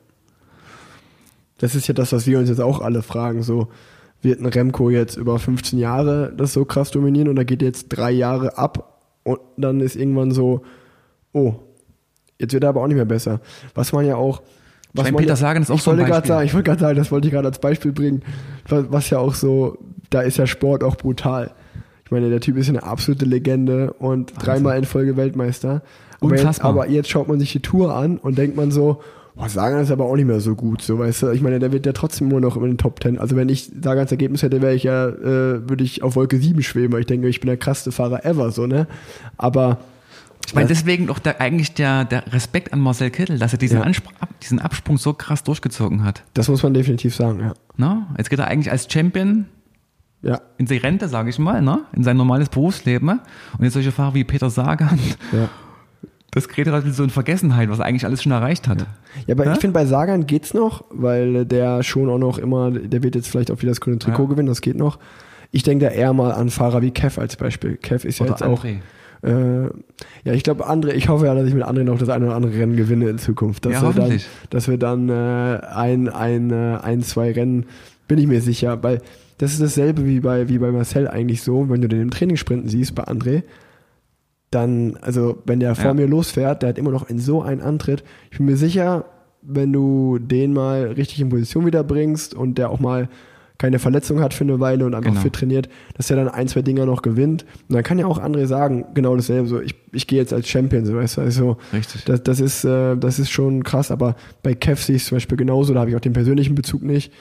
[1.58, 3.42] Das ist ja das, was wir uns jetzt auch alle fragen.
[3.42, 3.68] So,
[4.22, 8.10] wird ein Remco jetzt über 15 Jahre das so krass dominieren oder geht jetzt drei
[8.10, 10.62] Jahre ab und dann ist irgendwann so,
[11.32, 11.54] oh,
[12.38, 13.40] jetzt wird er aber auch nicht mehr besser.
[13.74, 14.42] Was man ja auch.
[14.94, 16.34] Was man Peter ja, Sagan ist auch ich so ein wollte gerade Beispiel.
[16.34, 18.22] sagen, ich wollte gerade sagen, das wollte ich gerade als Beispiel bringen,
[18.68, 19.78] was, was ja auch so,
[20.10, 21.52] da ist ja Sport auch brutal.
[22.08, 25.82] Ich meine, der Typ ist eine absolute Legende und dreimal in Folge Weltmeister.
[26.22, 29.02] Aber jetzt, aber jetzt schaut man sich die Tour an und denkt man so,
[29.36, 31.28] boah, Sagan ist aber auch nicht mehr so gut, so weißt du.
[31.32, 33.18] Ich meine, der wird ja trotzdem nur noch in den Top Ten.
[33.18, 36.62] Also wenn ich Sagans Ergebnis hätte, wäre ich ja, äh, würde ich auf Wolke 7
[36.62, 38.86] schweben, weil ich denke, ich bin der krasseste Fahrer ever, so, ne?
[39.36, 39.76] Aber
[40.46, 43.80] Ich meine, deswegen auch der, eigentlich der, der Respekt an Marcel Kittel, dass er diesen,
[43.80, 43.84] Ja.
[43.84, 46.24] Anspr ab, diesen Absprung so krass durchgezogen hat.
[46.32, 47.52] das muss man definitiv sagen, ja.
[47.76, 48.08] Na?
[48.16, 49.44] Jetzt geht er eigentlich als Champion
[50.22, 51.80] Ja, in die Rente, sage ich mal, ne?
[51.94, 53.08] in sein normales Berufsleben.
[53.08, 54.98] Und jetzt solche Fahrer wie Peter Sagan,
[55.32, 55.48] ja.
[56.32, 58.84] das gerät halt so in Vergessenheit, was er eigentlich alles schon erreicht hat.
[59.26, 59.52] Ja, aber Ja?
[59.52, 63.28] ich finde, bei Sagan geht's noch, weil der schon auch noch immer, der wird jetzt
[63.28, 64.98] vielleicht auch wieder das grüne Trikot gewinnen, das geht noch.
[65.52, 67.76] ich denke da eher mal an Fahrer wie Kev als Beispiel.
[67.76, 68.64] Kev ist ja Oder jetzt auch.
[68.64, 68.78] André.
[69.22, 69.64] Äh,
[70.24, 72.34] ja, ich glaube, André, ich hoffe ja, dass ich mit André noch das eine oder
[72.36, 73.64] andere Rennen gewinne in Zukunft.
[73.64, 77.66] Dass Ja, wir dann, dass wir dann äh, ein, ein, äh, ein, zwei Rennen,
[78.08, 79.00] bin ich mir sicher, weil
[79.38, 82.68] das ist dasselbe wie bei, wie bei Marcel eigentlich so, wenn du den im Trainingssprinten
[82.68, 83.42] siehst bei André,
[84.50, 85.94] dann, also wenn der vor Ja.
[85.94, 88.02] mir losfährt, der hat immer noch in so einen Antritt.
[88.30, 89.04] Ich bin mir sicher,
[89.42, 93.08] wenn du den mal richtig in Position wieder bringst und der auch mal
[93.58, 95.20] keine Verletzung hat für eine Weile und einfach Genau.
[95.20, 97.44] fit trainiert, dass er dann ein, zwei Dinger noch gewinnt.
[97.68, 100.48] Und dann kann ja auch André sagen, genau dasselbe, so ich, ich gehe jetzt als
[100.48, 102.04] Champion, so weißt du, also Richtig.
[102.04, 104.14] das, das, ist, äh, das ist schon krass, aber
[104.44, 106.82] bei Kev sehe ich es zum Beispiel genauso, da habe ich auch den persönlichen Bezug
[106.82, 107.12] nicht.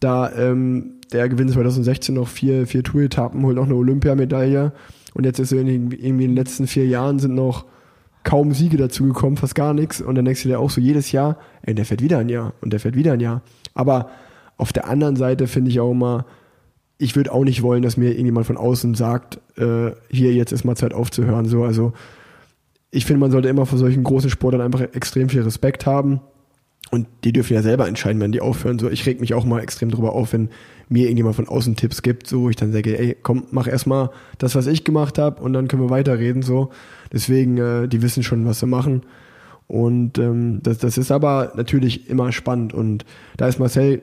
[0.00, 4.72] Da, ähm, der gewinnt 2016 noch vier, vier Tour-Etappen, holt noch eine Olympiamedaille
[5.14, 7.64] und jetzt ist irgendwie, irgendwie in den letzten vier Jahren sind noch
[8.22, 10.00] kaum Siege dazu gekommen, fast gar nichts.
[10.00, 12.54] Und dann denkst du dir auch so jedes Jahr, ey, der fährt wieder ein Jahr
[12.60, 13.40] und der fährt wieder ein Jahr.
[13.72, 14.10] Aber
[14.56, 16.26] auf der anderen Seite finde ich auch immer,
[16.98, 20.64] ich würde auch nicht wollen, dass mir irgendjemand von außen sagt, äh, hier, jetzt ist
[20.64, 21.46] mal Zeit aufzuhören.
[21.46, 21.92] So, also
[22.90, 26.20] ich finde, man sollte immer vor solchen großen Sportlern einfach extrem viel Respekt haben.
[26.90, 28.78] Und die dürfen ja selber entscheiden, wenn die aufhören.
[28.78, 30.50] So, ich reg mich auch mal extrem drüber auf, wenn
[30.88, 34.10] mir irgendjemand von außen Tipps gibt, so wo ich dann sage, ey, komm, mach erstmal
[34.38, 36.42] das, was ich gemacht habe, und dann können wir weiterreden.
[36.42, 36.70] So,
[37.12, 39.02] deswegen, äh, die wissen schon, was sie machen.
[39.66, 42.72] Und ähm, das, das ist aber natürlich immer spannend.
[42.72, 43.04] Und
[43.36, 44.02] da ist Marcel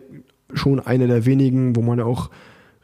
[0.54, 2.30] schon einer der wenigen, wo man auch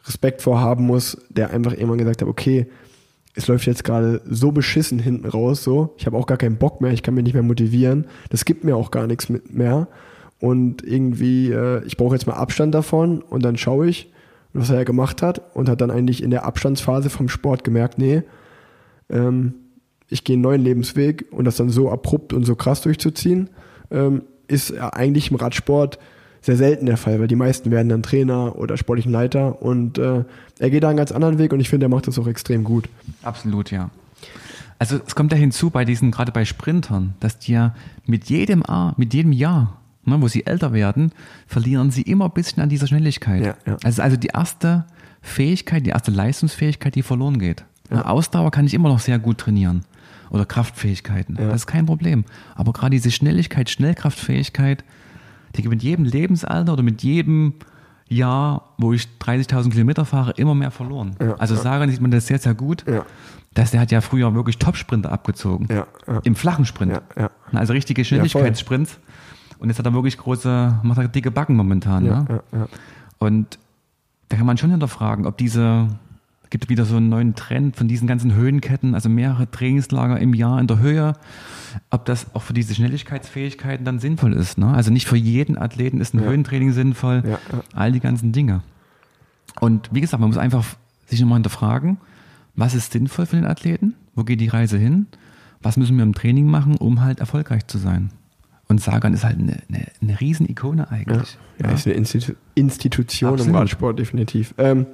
[0.05, 2.67] Respekt vorhaben muss, der einfach irgendwann gesagt hat, okay,
[3.35, 6.81] es läuft jetzt gerade so beschissen hinten raus, so, ich habe auch gar keinen Bock
[6.81, 9.87] mehr, ich kann mich nicht mehr motivieren, das gibt mir auch gar nichts mehr.
[10.39, 14.11] Und irgendwie, äh, ich brauche jetzt mal Abstand davon und dann schaue ich,
[14.53, 17.97] was er ja gemacht hat und hat dann eigentlich in der Abstandsphase vom Sport gemerkt,
[17.97, 18.23] nee,
[19.09, 19.53] ähm,
[20.07, 23.49] ich gehe einen neuen Lebensweg und das dann so abrupt und so krass durchzuziehen,
[23.91, 25.99] ähm, ist eigentlich im Radsport
[26.41, 30.23] sehr selten der Fall, weil die meisten werden dann Trainer oder sportlichen Leiter und äh,
[30.59, 32.63] er geht da einen ganz anderen Weg und ich finde, er macht das auch extrem
[32.63, 32.89] gut.
[33.23, 33.89] Absolut, ja.
[34.77, 37.75] Also es kommt ja hinzu bei diesen, gerade bei Sprintern, dass die ja
[38.05, 41.11] mit jedem, A- mit jedem Jahr, ne, wo sie älter werden,
[41.47, 43.45] verlieren sie immer ein bisschen an dieser Schnelligkeit.
[43.45, 43.77] Ja, ja.
[43.83, 44.85] Also, also die erste
[45.21, 47.65] Fähigkeit, die erste Leistungsfähigkeit, die verloren geht.
[47.89, 49.83] Ne, Ausdauer kann ich immer noch sehr gut trainieren.
[50.29, 51.35] Oder Kraftfähigkeiten.
[51.35, 52.23] Das ist kein Problem.
[52.53, 54.83] Aber gerade diese Schnelligkeit, Schnellkraftfähigkeit,
[55.55, 57.53] die mit jedem Lebensalter oder mit jedem
[58.07, 61.15] Jahr, wo ich 30.000 Kilometer fahre, immer mehr verloren.
[61.21, 61.61] Ja, also ja.
[61.61, 62.85] Sagan sieht man das sehr, sehr gut.
[62.87, 63.05] Ja.
[63.53, 65.67] dass der hat ja früher wirklich Top-Sprinter abgezogen.
[65.69, 66.19] Ja, ja.
[66.23, 67.01] Im flachen Sprint.
[67.51, 68.99] Also richtige Schnelligkeitssprints.
[69.57, 72.03] Und jetzt hat er wirklich große, macht er dicke Backen momentan.
[72.03, 72.41] Ne?
[73.17, 73.59] Und
[74.29, 75.87] da kann man schon hinterfragen, ob diese,
[76.49, 80.59] gibt wieder so einen neuen Trend von diesen ganzen Höhenketten, also mehrere Trainingslager im Jahr
[80.59, 81.13] in der Höhe,
[81.91, 84.57] ob das auch für diese Schnelligkeitsfähigkeiten dann sinnvoll ist.
[84.57, 84.67] Ne?
[84.67, 87.63] Also nicht für jeden Athleten ist ein Höhentraining sinnvoll, Ja, ja.
[87.73, 88.61] all die ganzen Dinge.
[89.59, 90.65] Und wie gesagt, man muss einfach
[91.05, 91.97] sich nochmal hinterfragen,
[92.55, 93.95] was ist sinnvoll für den Athleten?
[94.15, 95.07] Wo geht die Reise hin?
[95.61, 98.11] Was müssen wir im Training machen, um halt erfolgreich zu sein?
[98.67, 101.37] Und Sagan ist halt eine, eine, eine Riesen-Ikone Ja, eigentlich.
[101.61, 103.55] ja, ist eine Institu Institution im Absolut.
[103.61, 104.53] Radsport, definitiv.
[104.57, 104.85] Ähm,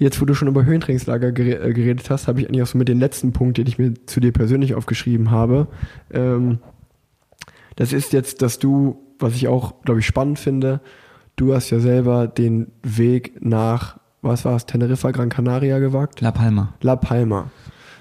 [0.00, 2.88] jetzt, wo du schon über Höhentrainingslager äh, geredet hast, habe ich eigentlich auch so mit
[2.88, 5.68] den letzten Punkt, den ich mir zu dir persönlich aufgeschrieben habe.
[6.10, 6.58] Ähm,
[7.76, 10.80] das ist jetzt, dass du, was ich auch, glaube ich, spannend finde,
[11.36, 16.20] du hast ja selber den Weg nach, was war es, Teneriffa, Gran Canaria gewagt?
[16.22, 16.74] La Palma.
[16.80, 17.50] La Palma.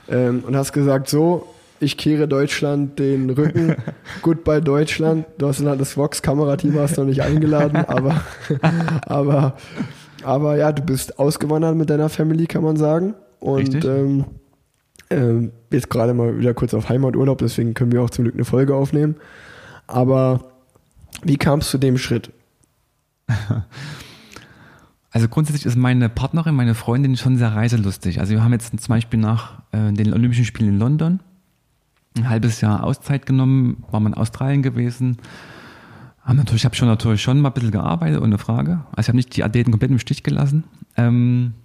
[0.08, 1.48] Ähm, und hast gesagt, so,
[1.82, 3.76] ich kehre Deutschland den Rücken.
[4.22, 5.26] Goodbye Deutschland.
[5.38, 8.22] Du hast das Vox-Kamerateam hast noch nicht eingeladen, aber,
[9.02, 9.58] aber,
[10.26, 13.16] aber ja, du bist ausgewandert mit deiner Family, kann man sagen.
[13.40, 14.26] Und ähm,
[15.10, 18.46] ähm, jetzt gerade mal wieder kurz auf Heimaturlaub, deswegen können wir auch zum Glück eine
[18.46, 19.16] Folge aufnehmen.
[19.88, 20.42] Aber
[21.24, 22.32] wie kam es zu dem Schritt?
[25.12, 28.20] Also grundsätzlich ist meine Partnerin, meine Freundin schon sehr reiselustig.
[28.20, 31.20] Also wir haben jetzt zum Beispiel nach äh, den Olympischen Spielen in London
[32.16, 35.18] ein halbes Jahr Auszeit genommen, waren wir in Australien gewesen.
[36.30, 38.82] Haben natürlich, ich habe schon natürlich schon mal ein bisschen gearbeitet, ohne Frage.
[38.92, 40.64] Also ich habe nicht die Athleten komplett im Stich gelassen.
[40.96, 41.56] Ähm,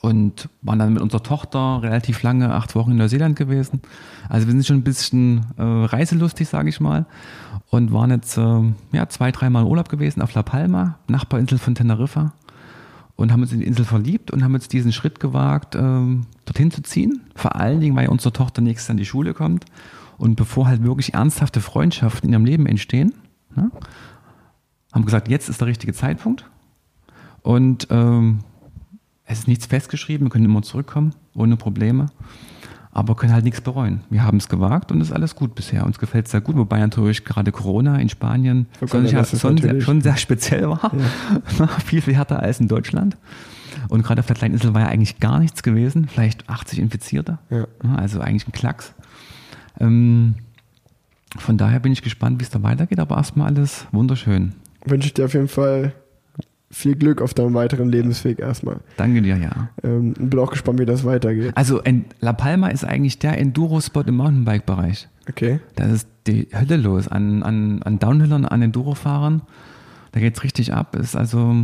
[0.00, 3.80] und waren dann mit unserer Tochter relativ lange, acht Wochen in Neuseeland gewesen.
[4.28, 7.06] Also wir sind schon ein bisschen äh, reiselustig, sage ich mal.
[7.70, 11.76] Und waren jetzt äh, ja, zwei, dreimal in Urlaub gewesen auf La Palma, Nachbarinsel von
[11.76, 12.32] Teneriffa.
[13.14, 16.72] Und haben uns in die Insel verliebt und haben jetzt diesen Schritt gewagt, ähm, dorthin
[16.72, 17.20] zu ziehen.
[17.36, 19.64] Vor allen Dingen, weil unsere Tochter nächstes in die Schule kommt.
[20.18, 23.12] Und bevor halt wirklich ernsthafte Freundschaften in ihrem Leben entstehen,
[23.54, 23.70] ne,
[24.92, 26.48] haben gesagt, jetzt ist der richtige Zeitpunkt.
[27.42, 28.40] Und ähm,
[29.24, 32.06] es ist nichts festgeschrieben, wir können immer zurückkommen, ohne Probleme.
[32.92, 34.00] Aber können halt nichts bereuen.
[34.08, 35.84] Wir haben es gewagt und es ist alles gut bisher.
[35.84, 39.58] Uns gefällt es sehr gut, wobei natürlich gerade Corona in Spanien schon, ja, ja, schon,
[39.58, 40.90] sehr, schon sehr speziell war.
[41.84, 43.18] viel, viel härter als in Deutschland.
[43.88, 47.38] Und gerade auf der kleinen Insel war ja eigentlich gar nichts gewesen, vielleicht 80 Infizierte.
[47.50, 47.66] Ja.
[47.96, 48.94] Also eigentlich ein Klacks.
[49.80, 50.34] Ähm,
[51.38, 54.52] von daher bin ich gespannt, wie es da weitergeht, aber erstmal alles wunderschön.
[54.84, 55.92] Wünsche ich dir auf jeden Fall
[56.70, 58.78] viel Glück auf deinem weiteren Lebensweg erstmal.
[58.96, 59.68] Danke dir, ja.
[59.82, 61.52] Ähm, bin auch gespannt, wie das weitergeht.
[61.54, 61.80] Also
[62.20, 65.08] La Palma ist eigentlich der Enduro-Spot im Mountainbike-Bereich.
[65.28, 65.60] Okay.
[65.76, 69.42] Da ist die Hölle los an, an, an Downhillern, an Enduro-Fahrern.
[70.12, 70.96] Da geht's richtig ab.
[70.96, 71.54] Ist also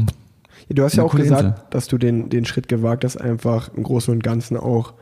[0.68, 1.54] Ja, du hast ja auch gesagt, Insel.
[1.70, 4.94] dass du den, den Schritt gewagt hast, einfach im Großen und Ganzen auch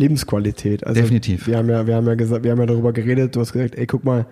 [0.00, 0.86] Lebensqualität.
[0.86, 1.46] Also Definitiv.
[1.46, 3.76] Wir haben ja, wir haben ja gesagt, wir haben ja darüber geredet, du hast gesagt,
[3.76, 4.26] ey, guck mal,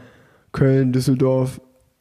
[0.53, 1.61] Köln, Düsseldorf,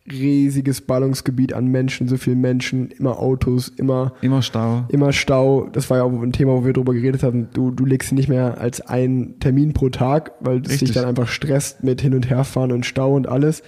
[0.09, 4.85] riesiges Ballungsgebiet an Menschen, so viele Menschen, immer Autos, immer, immer Stau.
[4.89, 5.67] immer Stau.
[5.71, 7.49] Das war ja auch ein Thema, wo wir darüber geredet haben.
[7.53, 11.27] Du, du legst nicht mehr als einen Termin pro Tag, weil es dich dann einfach
[11.27, 13.63] stresst mit Hin- und Herfahren und Stau und alles.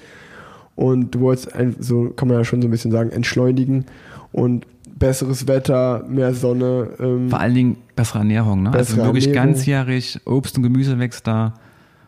[0.75, 3.85] Und du wolltest, ein, so kann man ja schon so ein bisschen sagen, entschleunigen
[4.31, 4.65] und
[4.99, 6.89] besseres Wetter, mehr Sonne.
[6.99, 8.63] Ähm, Vor allen Dingen bessere Ernährung.
[8.63, 8.71] Ne?
[8.71, 9.53] Also Bessere wirklich Ernährung.
[9.53, 10.19] ganzjährig.
[10.25, 11.53] Obst und Gemüse wächst da.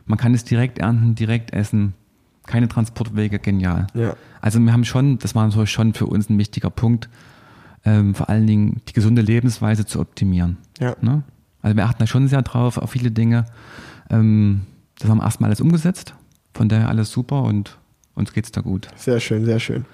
[0.05, 1.93] Man kann es direkt ernten, direkt essen.
[2.47, 3.87] Keine Transportwege, genial.
[3.93, 7.07] ja, Also wir haben schon, das war natürlich schon für uns ein wichtiger Punkt,
[7.85, 10.57] ähm, vor allen Dingen die gesunde Lebensweise zu optimieren.
[10.79, 10.95] ja.
[11.01, 11.23] Ne?
[11.63, 13.45] Also wir achten da schon sehr drauf, auf viele Dinge.
[14.09, 14.61] Ähm,
[14.99, 16.15] das haben wir erstmal alles umgesetzt.
[16.55, 17.77] Von daher alles super und
[18.15, 18.87] uns geht's da gut.
[18.95, 19.85] Sehr schön, sehr schön.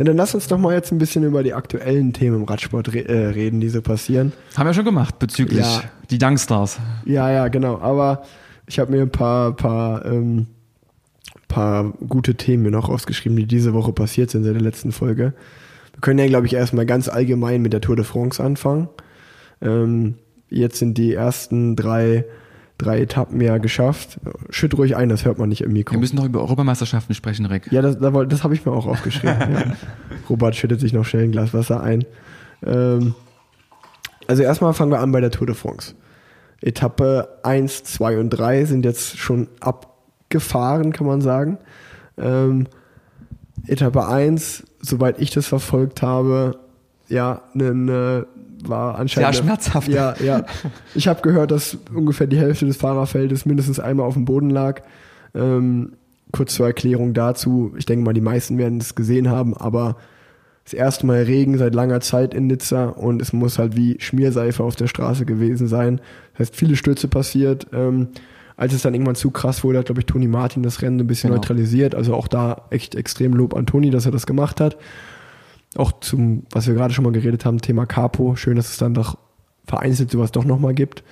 [0.00, 2.94] Ja, dann lass uns doch mal jetzt ein bisschen über die aktuellen Themen im Radsport
[2.94, 4.32] re äh, reden, die so passieren.
[4.56, 5.82] Haben wir schon gemacht bezüglich Ja.
[6.10, 6.78] die Youngstars.
[7.04, 7.78] Ja, ja, genau.
[7.82, 8.22] Aber
[8.66, 10.46] ich habe mir ein paar, paar, ähm,
[11.48, 15.34] paar gute Themen mir noch rausgeschrieben, die diese Woche passiert sind seit der letzten Folge.
[15.92, 18.88] Wir können ja, glaube ich, erstmal ganz allgemein mit der Tour de France anfangen.
[19.60, 20.14] Ähm,
[20.48, 22.24] jetzt sind die ersten drei,
[22.80, 24.18] drei Etappen ja geschafft.
[24.50, 25.94] Schütt ruhig ein, das hört man nicht im Mikro.
[25.94, 27.70] Wir müssen noch über Europameisterschaften sprechen, Rick.
[27.70, 29.36] Ja, das, das, habe ich mir auch aufgeschrieben.
[29.52, 29.76] ja.
[30.28, 32.04] Robert schüttet sich noch schnell ein Glas Wasser ein.
[32.64, 33.14] Ähm,
[34.26, 35.94] also erstmal fangen wir an bei der Tour de France.
[36.62, 41.58] Etappe 1, 2 und 3 sind jetzt schon abgefahren, kann man sagen.
[42.18, 42.66] Ähm,
[43.66, 46.58] Etappe 1, soweit ich das verfolgt habe,
[47.08, 48.26] ja, ne,
[48.68, 49.34] war anscheinend.
[49.34, 49.88] Sehr schmerzhaft.
[49.88, 50.44] Ja, ja.
[50.94, 54.82] Ich habe gehört, dass ungefähr die Hälfte des Fahrerfeldes mindestens einmal auf dem Boden lag.
[55.34, 55.92] Ähm,
[56.32, 57.72] kurz zur Erklärung dazu.
[57.76, 59.96] Ich denke mal, die meisten werden es gesehen haben, aber
[60.64, 64.62] das erste Mal Regen seit langer Zeit in Nizza und es muss halt wie Schmierseife
[64.62, 66.00] auf der Straße gewesen sein.
[66.32, 67.66] Das heißt, viele Stürze passiert.
[67.72, 68.08] Ähm,
[68.56, 71.06] als es dann irgendwann zu krass wurde, hat, glaube ich, Toni Martin das Rennen ein
[71.06, 71.40] bisschen Genau.
[71.40, 71.94] neutralisiert.
[71.94, 74.76] Also auch da echt extrem Lob an Toni, dass er das gemacht hat.
[75.76, 78.34] Auch zum, was wir gerade schon mal geredet haben, Thema Capo.
[78.36, 79.16] Schön, dass es dann doch
[79.66, 81.04] vereinzelt sowas doch nochmal gibt.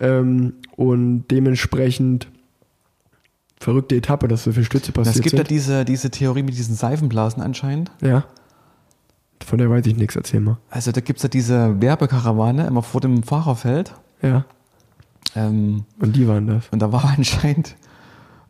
[0.00, 2.28] Ähm, und dementsprechend
[3.60, 5.50] verrückte Etappe, dass so viele Stütze passiert Es gibt ja sind.
[5.50, 7.90] diese, diese Theorie mit diesen Seifenblasen anscheinend.
[8.00, 8.24] Ja.
[9.44, 10.58] Von der weiß ich nichts, erzähl mal.
[10.70, 13.94] Also da gibt's ja diese Werbekarawane immer vor dem Fahrerfeld.
[14.22, 14.44] Ja.
[15.34, 16.68] Ähm, Und die waren das.
[16.70, 17.76] und da war anscheinend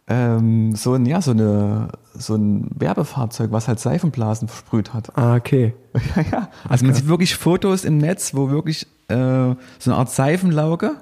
[0.06, 5.16] ähm, so ein, ja, so eine, so ein Werbefahrzeug, was halt Seifenblasen versprüht hat.
[5.16, 5.74] Ah, okay.
[6.16, 6.48] ja, ja.
[6.68, 9.56] Also man sieht wirklich Fotos im Netz, wo wirklich äh, so
[9.86, 10.96] eine Art Seifenlauge,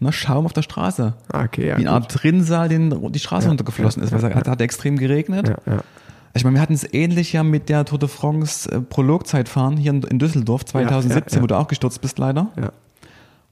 [0.00, 1.14] ne, Schaum auf der Straße.
[1.32, 1.78] Ah, okay, ja.
[1.78, 2.12] Wie eine gut.
[2.12, 5.48] Art Rinnsal, den die Straße Ja, runtergeflossen ja, ist, weil es hat, hat extrem geregnet.
[5.48, 5.80] Ja, ja.
[6.34, 9.92] Ich meine, wir hatten es ähnlich ja mit der Tour de France äh, Prologzeitfahren hier
[9.92, 11.42] in, in Düsseldorf 2017, ja, ja.
[11.42, 12.48] wo du auch gestürzt bist leider.
[12.58, 12.72] Ja.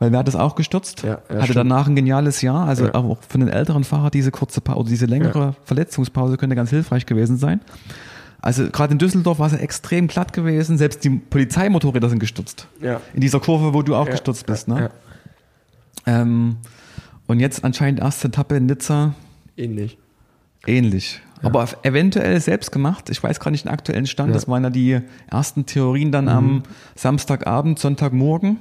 [0.00, 1.02] Weil wer hat das auch gestürzt?
[1.02, 1.56] Ja, ja, Hatte stimmt.
[1.56, 2.66] danach ein geniales Jahr.
[2.66, 2.94] Also Ja.
[2.94, 7.06] auch für den älteren Fahrer diese kurze Pause, oder diese längere Verletzungspause könnte ganz hilfreich
[7.06, 7.60] gewesen sein.
[8.40, 10.78] Also gerade in Düsseldorf war es ja extrem glatt gewesen.
[10.78, 12.66] Selbst die Polizeimotorräder sind gestürzt.
[12.80, 13.00] Ja.
[13.12, 14.66] In dieser Kurve, wo du auch gestürzt bist.
[14.68, 14.90] Ne?
[16.06, 16.22] ja.
[16.22, 16.56] Ähm,
[17.26, 19.14] und jetzt anscheinend erste Etappe in Nizza
[19.56, 19.98] Ähnlich.
[20.66, 21.20] ähnlich.
[21.42, 23.08] Aber eventuell selbst gemacht.
[23.10, 24.34] Ich weiß gar nicht den aktuellen Stand.
[24.34, 26.62] Das waren ja die ersten Theorien dann am
[26.96, 28.58] Samstagabend, Sonntagmorgen.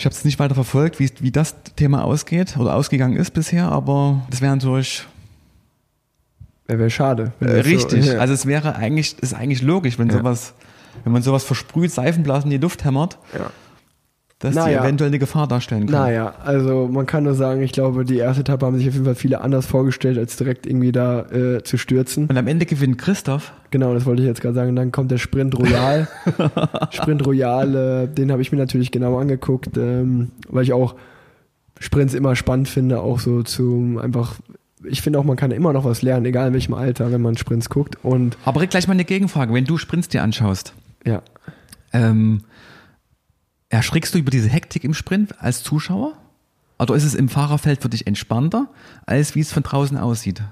[0.00, 3.70] Ich habe es nicht weiter verfolgt, wie, wie das Thema ausgeht oder ausgegangen ist bisher,
[3.70, 5.04] aber das wäre natürlich
[6.66, 7.32] Wäre wär schade.
[7.40, 8.06] äh, das so- richtig.
[8.06, 8.18] ja.
[8.18, 10.16] Also es wäre eigentlich, ist eigentlich logisch, wenn Ja.
[10.16, 10.54] sowas,
[11.04, 13.50] wenn man sowas versprüht, Seifenblasen in die Luft hämmert, ja.
[14.40, 14.80] Dass Naja.
[14.80, 15.92] die eventuell eine Gefahr darstellen können.
[16.02, 19.04] Naja, also man kann nur sagen, ich glaube, die erste Etappe haben sich auf jeden
[19.04, 22.26] Fall viele anders vorgestellt, als direkt irgendwie da äh, zu stürzen.
[22.26, 23.52] Und am Ende gewinnt Christoph.
[23.70, 24.74] Genau, das wollte ich jetzt gerade sagen.
[24.74, 26.08] Dann kommt der Sprint Royal.
[26.90, 30.94] Sprint Royal, äh, den habe ich mir natürlich genau angeguckt, ähm, weil ich auch
[31.78, 34.36] Sprints immer spannend finde, auch so zum einfach.
[34.84, 37.36] Ich finde auch, man kann immer noch was lernen, egal in welchem Alter, wenn man
[37.36, 37.98] Sprints guckt.
[38.02, 39.52] Und Aber gleich mal eine Gegenfrage.
[39.52, 40.72] Wenn du Sprints dir anschaust,
[41.04, 41.20] ja,
[41.92, 42.40] Ähm,
[43.70, 46.12] erschrickst du über diese Hektik im Sprint als Zuschauer?
[46.78, 48.68] Oder ist es im Fahrerfeld für dich entspannter,
[49.06, 50.42] als wie es von draußen aussieht?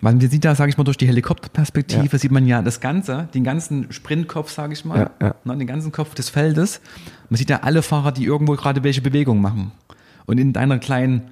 [0.00, 2.18] Weil man sieht da, sage ich mal, durch die Helikopterperspektive Ja.
[2.18, 5.34] sieht man ja das Ganze, den ganzen Sprintkopf, sage ich mal, Ja, ja.
[5.44, 6.80] Ne, den ganzen Kopf des Feldes.
[7.30, 9.72] Man sieht ja alle Fahrer, die irgendwo gerade welche Bewegung machen.
[10.26, 11.22] Und in deiner kleinen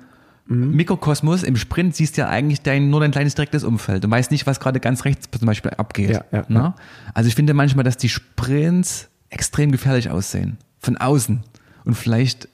[0.46, 0.72] Mhm.
[0.72, 4.04] Mikrokosmos im Sprint siehst du ja eigentlich dein, nur dein kleines direktes Umfeld.
[4.04, 6.20] Du weißt nicht, was gerade ganz rechts zum Beispiel abgeht.
[6.48, 6.74] Ne?
[7.14, 10.58] Also ich finde manchmal, dass die Sprints extrem gefährlich aussehen.
[10.84, 11.40] Von außen.
[11.84, 12.48] Und vielleicht,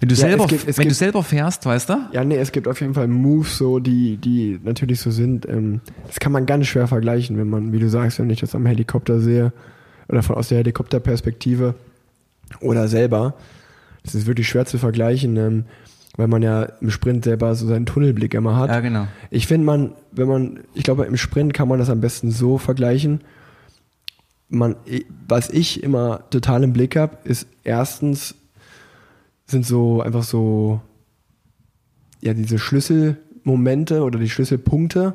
[0.00, 1.94] wenn du, Ja, selber, es gibt- es wenn du gibt- selber fährst, weißt du?
[2.12, 5.46] Ja, nee, es gibt auf jeden Fall Moves, so, die, die natürlich so sind.
[5.48, 8.54] Ähm, das kann man ganz schwer vergleichen, wenn man, wie du sagst, wenn ich das
[8.54, 9.52] am Helikopter sehe
[10.08, 11.74] oder von aus der Helikopterperspektive
[12.60, 13.34] oder selber.
[14.04, 15.64] Das ist wirklich schwer zu vergleichen, ähm,
[16.16, 18.70] weil man ja im Sprint selber so seinen Tunnelblick immer hat.
[18.70, 19.06] Ja, genau.
[19.30, 22.58] Ich finde man, wenn man, ich glaube, im Sprint kann man das am besten so
[22.58, 23.20] vergleichen.
[24.48, 24.76] Man,
[25.26, 28.34] was ich immer total im Blick habe, ist erstens
[29.46, 30.80] sind so einfach so
[32.20, 35.14] ja diese Schlüsselmomente oder die Schlüsselpunkte,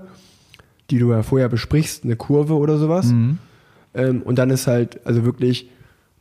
[0.89, 3.07] die du ja vorher besprichst, eine Kurve oder sowas.
[3.07, 3.37] Mhm.
[3.93, 5.69] Ähm, und dann ist halt, also wirklich,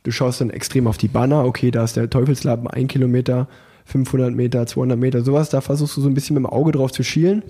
[0.03, 3.47] du schaust dann extrem auf die Banner, okay, da ist der Teufelslappen, ein Kilometer,
[3.85, 6.91] 500 Meter, 200 Meter, sowas, da versuchst du so ein bisschen mit dem Auge drauf
[6.91, 7.43] zu schielen.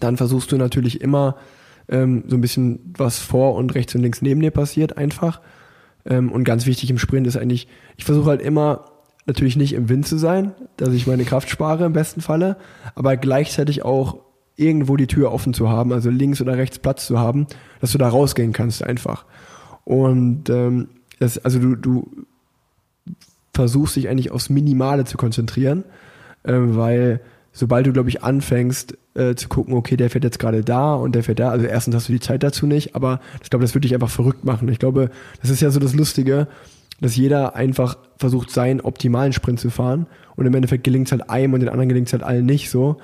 [0.00, 1.36] Dann versuchst du natürlich immer
[1.88, 5.40] ähm, so ein bisschen, was vor und rechts und links neben dir passiert, einfach.
[6.04, 8.84] Ähm, und ganz wichtig im Sprint ist eigentlich, ich versuche halt immer,
[9.26, 12.56] natürlich nicht im Wind zu sein, dass ich meine Kraft spare im besten Falle,
[12.94, 14.18] aber gleichzeitig auch
[14.56, 17.46] irgendwo die Tür offen zu haben, also links oder rechts Platz zu haben,
[17.80, 19.24] dass du da rausgehen kannst einfach.
[19.84, 20.88] Und ähm,
[21.20, 22.10] das, also du, du
[23.54, 25.84] versuchst dich eigentlich aufs Minimale zu konzentrieren,
[26.44, 27.20] ähm, weil
[27.52, 31.14] sobald du, glaube ich, anfängst äh, zu gucken, okay, der fährt jetzt gerade da und
[31.14, 33.74] der fährt da, also erstens hast du die Zeit dazu nicht, aber ich glaube, das
[33.74, 34.68] würde dich einfach verrückt machen.
[34.68, 35.10] Ich glaube,
[35.40, 36.46] das ist ja so das Lustige,
[37.00, 40.06] dass jeder einfach versucht, seinen optimalen Sprint zu fahren
[40.36, 42.70] und im Endeffekt gelingt es halt einem und den anderen gelingt es halt allen nicht
[42.70, 42.96] so.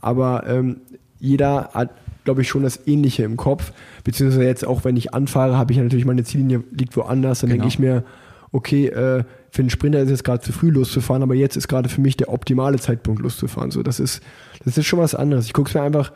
[0.00, 0.80] Aber ähm,
[1.18, 1.90] jeder hat,
[2.24, 3.72] glaube ich, schon das Ähnliche im Kopf.
[4.04, 7.40] Beziehungsweise jetzt auch, wenn ich anfahre, habe ich ja natürlich meine Ziellinie liegt woanders.
[7.40, 7.62] Dann Genau.
[7.62, 8.04] denke ich mir,
[8.52, 11.90] okay, äh, für einen Sprinter ist es gerade zu früh loszufahren, aber jetzt ist gerade
[11.90, 13.70] für mich der optimale Zeitpunkt loszufahren.
[13.70, 14.22] So, das ist,
[14.64, 15.44] das ist schon was anderes.
[15.44, 16.10] Ich gucke es mir einfach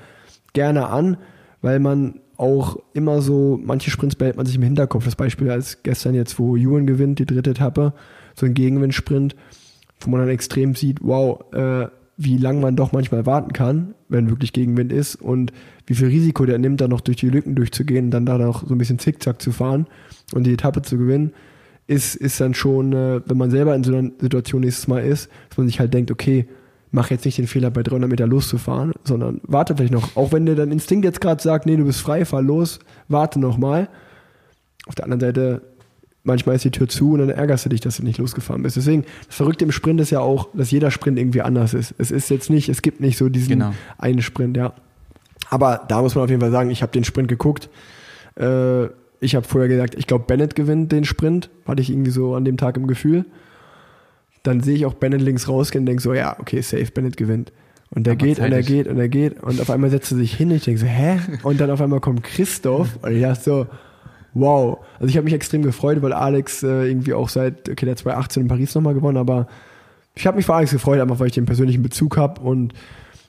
[0.55, 1.19] gerne an,
[1.61, 5.05] weil man auch immer so, manche Sprints behält man sich im Hinterkopf.
[5.05, 7.93] Das Beispiel als gestern jetzt, wo Ewan gewinnt, die dritte Etappe,
[8.35, 9.37] so ein Gegenwindsprint,
[10.01, 14.31] wo man dann extrem sieht, wow, äh, wie lang man doch manchmal warten kann, wenn
[14.31, 15.53] wirklich Gegenwind ist und
[15.85, 18.75] wie viel Risiko der nimmt, da noch durch die Lücken durchzugehen dann da noch so
[18.75, 19.87] ein bisschen Zickzack zu fahren
[20.33, 21.35] und die Etappe zu gewinnen,
[21.87, 25.31] ist, ist dann schon, äh, wenn man selber in so einer Situation nächstes Mal ist,
[25.49, 26.47] dass man sich halt denkt, okay,
[26.91, 30.17] mach jetzt nicht den Fehler, bei 300 Meter loszufahren, sondern warte vielleicht noch.
[30.17, 32.79] Auch wenn dir dein Instinkt jetzt gerade sagt, nee, du bist frei, fahr los,
[33.09, 33.89] warte noch mal.
[34.87, 35.63] Auf der anderen Seite,
[36.23, 38.77] manchmal ist die Tür zu und dann ärgerst du dich, dass du nicht losgefahren bist.
[38.77, 41.95] Deswegen, das Verrückte im Sprint ist ja auch, dass jeder Sprint irgendwie anders ist.
[41.99, 43.73] Es ist jetzt nicht, es gibt nicht so diesen Genau.
[43.99, 44.73] einen Sprint, ja.
[45.51, 47.69] Aber da muss man auf jeden Fall sagen, ich habe den Sprint geguckt.
[48.37, 48.87] Äh,
[49.21, 51.51] ich habe vorher gesagt, ich glaube, Bennett gewinnt den Sprint.
[51.67, 53.25] Hatte ich irgendwie so an dem Tag im Gefühl.
[54.43, 57.53] Dann sehe ich auch Bennett links rausgehen und denke so, ja, okay, safe, Bennett gewinnt.
[57.91, 60.19] Und der Aber geht und er geht und er geht und auf einmal setzt er
[60.19, 61.21] sich hin und ich denke so, hä?
[61.45, 63.67] Und dann auf einmal kommt Christoph und ich dachte so,
[64.35, 64.79] wow.
[64.99, 67.99] Also ich habe mich extrem gefreut, weil Alex äh, irgendwie auch seit, okay, der hat
[68.01, 69.47] 2018 in Paris nochmal gewonnen, aber
[70.15, 72.75] ich habe mich für Alex gefreut, einfach weil ich den persönlichen Bezug habe und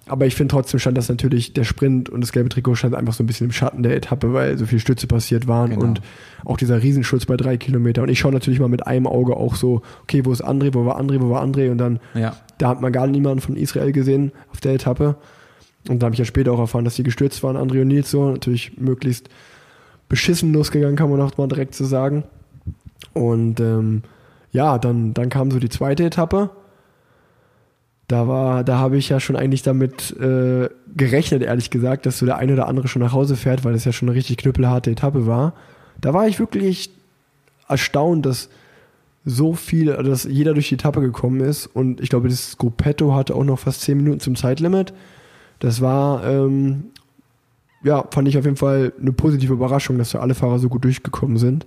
[0.08, 3.14] aber ich finde trotzdem stand das natürlich, der Sprint und das gelbe Trikot stand einfach
[3.14, 5.84] so ein bisschen im Schatten der Etappe, weil so viele Stütze passiert waren Genau.
[5.86, 6.02] und
[6.46, 8.02] auch dieser Riesenschutz bei drei Kilometer.
[8.04, 10.86] Und ich schaue natürlich mal mit einem Auge auch so, okay, wo ist André, wo
[10.86, 11.70] war André, wo war André?
[11.72, 12.36] Und dann, Ja.
[12.58, 15.16] da hat man gar niemanden von Israel gesehen auf der Etappe.
[15.90, 18.12] Und da habe ich ja später auch erfahren, dass die gestürzt waren, André und Nils
[18.12, 18.30] so.
[18.32, 19.30] Natürlich möglichst
[20.10, 22.24] beschissen losgegangen, kann man auch mal direkt so sagen.
[23.14, 24.04] Und ähm,
[24.52, 26.50] ja, dann, dann kam so die zweite Etappe.
[28.08, 32.26] Da war, da habe ich ja schon eigentlich damit äh, gerechnet, ehrlich gesagt, dass so
[32.26, 34.92] der eine oder andere schon nach Hause fährt, weil das ja schon eine richtig knüppelharte
[34.92, 35.54] Etappe war.
[36.00, 36.90] Da war ich wirklich
[37.68, 38.50] erstaunt, dass
[39.26, 43.14] so viele, also dass jeder durch die Etappe gekommen ist und ich glaube, das Gruppetto
[43.14, 44.94] hatte auch noch fast 10 Minuten zum Zeitlimit.
[45.60, 46.86] Das war, ähm,
[47.84, 50.86] ja, fand ich auf jeden Fall eine positive Überraschung, dass da alle Fahrer so gut
[50.86, 51.66] durchgekommen sind.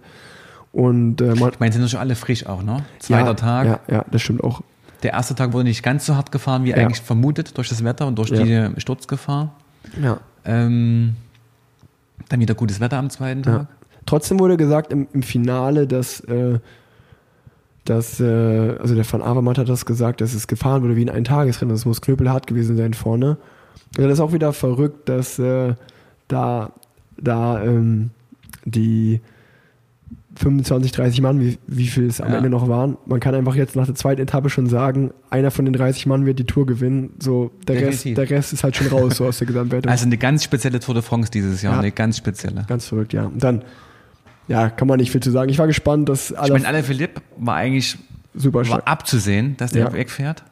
[0.72, 2.84] Und äh, man, Ich meine, sind doch schon alle frisch auch, ne?
[2.98, 3.66] Zweiter ja, Tag.
[3.66, 4.62] Ja, ja, das stimmt auch.
[5.02, 6.76] Der erste Tag wurde nicht ganz so hart gefahren, wie Ja.
[6.76, 8.68] eigentlich vermutet, durch das Wetter und durch Ja.
[8.68, 9.52] die Sturzgefahr.
[10.00, 10.20] Ja.
[10.44, 11.14] Ähm,
[12.28, 13.58] dann wieder gutes Wetter am zweiten Ja.
[13.58, 13.66] Tag.
[14.06, 16.58] Trotzdem wurde gesagt im, im Finale, dass, äh,
[17.84, 21.14] dass äh, also der Van Avermaet hat das gesagt, dass es gefahren wurde wie ein
[21.14, 21.74] Eintagesrennen.
[21.74, 23.36] Das muss knüppelhart gewesen sein vorne.
[23.96, 25.74] Also das ist auch wieder verrückt, dass äh,
[26.28, 26.70] da,
[27.16, 28.10] da ähm,
[28.64, 29.20] die
[30.36, 32.36] 25, 30 Mann, wie, wie viel es am Ja.
[32.38, 32.96] Ende noch waren.
[33.06, 36.24] Man kann einfach jetzt nach der zweiten Etappe schon sagen, einer von den 30 Mann
[36.24, 37.10] wird die Tour gewinnen.
[37.18, 39.90] So, der Rest, der Rest ist halt schon raus, so aus der Gesamtwertung.
[39.90, 41.80] Also eine ganz spezielle Tour de France dieses Jahr, Ja.
[41.80, 42.64] eine ganz spezielle.
[42.68, 43.24] Ganz verrückt, ja.
[43.24, 43.62] Und dann,
[44.48, 45.50] ja, kann man nicht viel zu sagen.
[45.50, 47.98] Ich war gespannt, dass Ich alle meine, Alain Philipp war eigentlich
[48.34, 49.92] super war abzusehen, dass der Ja.
[49.92, 50.44] wegfährt.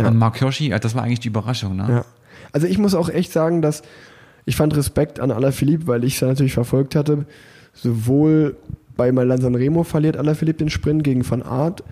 [0.00, 0.08] Ja.
[0.08, 1.76] Und Mark Hirschi, das war eigentlich die Überraschung.
[1.76, 1.86] Ne?
[1.88, 2.04] Ja.
[2.50, 3.82] Also ich muss auch echt sagen, dass
[4.44, 7.24] ich fand Respekt an Alaphilippe, weil ich es natürlich verfolgt hatte.
[7.72, 8.56] Sowohl
[9.02, 11.82] bei Milan Sanremo verliert Alaphilippe den Sprint gegen Van Aert.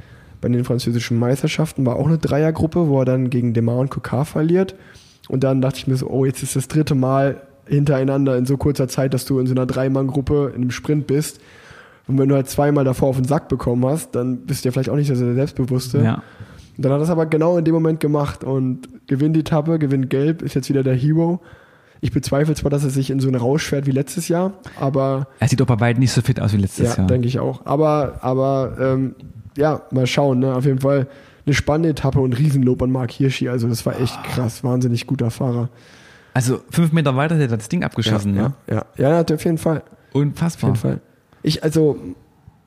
[0.40, 4.24] Bei den französischen Meisterschaften war auch eine Dreiergruppe, wo er dann gegen Demar und Kokar
[4.24, 4.76] verliert.
[5.28, 8.56] Und dann dachte ich mir so, oh, jetzt ist das dritte Mal hintereinander in so
[8.56, 11.40] kurzer Zeit, dass du in so einer Dreimann-Gruppe in einem Sprint bist.
[12.06, 14.72] Und wenn du halt zweimal davor auf den Sack bekommen hast, dann bist du ja
[14.72, 15.98] vielleicht auch nicht so der Selbstbewusste.
[15.98, 16.22] Ja.
[16.76, 19.80] Und dann hat er es aber genau in dem Moment gemacht und gewinnt die Etappe,
[19.80, 21.40] gewinnt Gelb, ist jetzt wieder der Hero.
[22.02, 25.26] Ich bezweifle zwar, dass er sich in so einen Rausch fährt wie letztes Jahr, aber
[25.38, 27.06] Er sieht auch bei weitem nicht so fit aus wie letztes ja, Jahr.
[27.06, 27.66] denke ich auch.
[27.66, 29.14] Aber, aber ähm,
[29.56, 30.38] ja, mal schauen.
[30.38, 30.54] Ne?
[30.54, 31.06] Auf jeden Fall
[31.44, 33.48] eine spannende Etappe und Riesenlob an Mark Hirschi.
[33.48, 35.68] Also das war echt krass, wahnsinnig guter Fahrer.
[36.32, 38.34] Also fünf Meter weiter hätte er das Ding abgeschossen.
[38.34, 38.54] ja, ne?
[38.70, 39.78] ja, ja, ja, auf jeden Fall.
[39.78, 40.70] Auf Unfassbar.
[40.70, 41.00] jeden Fall.
[41.42, 41.98] Ich, also,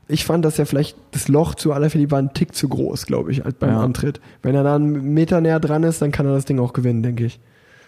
[0.07, 3.31] ich fand, dass ja vielleicht das Loch zu Alaphilippe war ein Tick zu groß, glaube
[3.31, 3.81] ich, als beim Ja.
[3.81, 4.19] Antritt.
[4.41, 7.01] Wenn er da einen Meter näher dran ist, dann kann er das Ding auch gewinnen,
[7.03, 7.39] denke ich.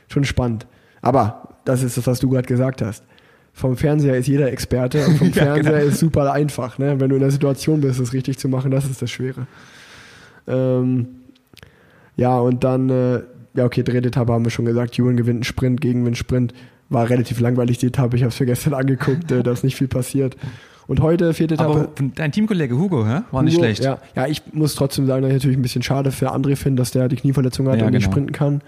[0.07, 0.65] Schon spannend.
[1.05, 3.03] Aber das ist das, was du gerade gesagt hast.
[3.53, 5.85] Vom Fernseher ist jeder Experte und vom Ja, Fernseher genau.
[5.85, 6.77] ist super einfach.
[6.77, 6.99] Ne?
[6.99, 9.47] Wenn du in der Situation bist, das richtig zu machen, das ist das Schwere.
[10.47, 11.07] Ähm,
[12.17, 13.21] ja, und dann, äh,
[13.53, 14.97] ja, okay, dritte Etappe haben wir schon gesagt.
[14.99, 16.53] Ewan gewinnt einen Sprint gegen einen Sprint.
[16.89, 18.15] War relativ langweilig die Etappe.
[18.15, 20.35] Ich habe es für gestern angeguckt, äh, da ist nicht viel passiert.
[20.87, 21.89] Und heute, vierte Etappe.
[21.97, 23.21] Aber dein Teamkollege Hugo, hä?
[23.31, 23.83] war nicht Hugo, schlecht.
[23.83, 26.81] Ja, ja, ich muss trotzdem sagen, dass ich natürlich ein bisschen schade für André finde,
[26.81, 28.11] dass der die Knieverletzung hat Ja, und nicht genau.
[28.11, 28.61] sprinten kann.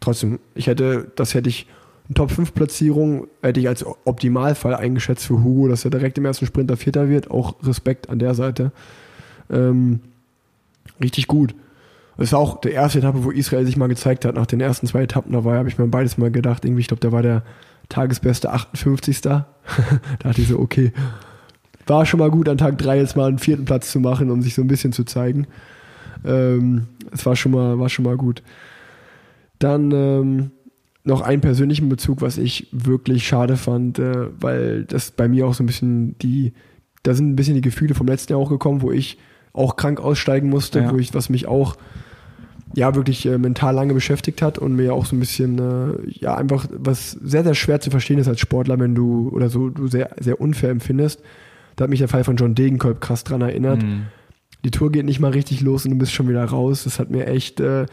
[0.00, 1.66] Trotzdem, ich hätte, das hätte ich,
[2.14, 7.08] Top-5-Platzierung hätte ich als Optimalfall eingeschätzt für Hugo, dass er direkt im ersten Sprinter Vierter
[7.08, 7.30] wird.
[7.30, 8.72] Auch Respekt an der Seite.
[9.50, 10.00] Ähm,
[11.00, 11.54] richtig gut.
[12.16, 14.34] Das ist auch der erste Etappe, wo Israel sich mal gezeigt hat.
[14.34, 16.64] Nach den ersten zwei Etappen dabei habe ich mir beides mal gedacht.
[16.64, 17.42] Irgendwie, ich glaube, der war der
[17.88, 19.20] tagesbeste 58.
[19.22, 19.46] da
[20.18, 20.92] dachte ich so, okay,
[21.86, 24.42] war schon mal gut, an Tag 3 jetzt mal einen vierten Platz zu machen, um
[24.42, 25.46] sich so ein bisschen zu zeigen.
[26.24, 28.42] Ähm, es war schon mal, war schon mal gut.
[29.58, 30.50] Dann ähm,
[31.04, 35.54] noch einen persönlichen Bezug, was ich wirklich schade fand, äh, weil das bei mir auch
[35.54, 36.52] so ein bisschen die,
[37.02, 39.18] da sind ein bisschen die Gefühle vom letzten Jahr auch gekommen, wo ich
[39.52, 40.92] auch krank aussteigen musste, Ja.
[40.92, 41.76] wo ich, was mich auch
[42.74, 46.36] ja wirklich äh, mental lange beschäftigt hat und mir auch so ein bisschen äh, ja
[46.36, 49.88] einfach was sehr sehr schwer zu verstehen ist als Sportler, wenn du oder so du
[49.88, 51.20] sehr sehr unfair empfindest.
[51.76, 53.82] Da hat mich der Fall von John Degenkolb krass dran erinnert.
[53.82, 54.04] Mhm.
[54.64, 56.84] Die Tour geht nicht mal richtig los und du bist schon wieder raus.
[56.84, 57.84] Das hat mir echt äh,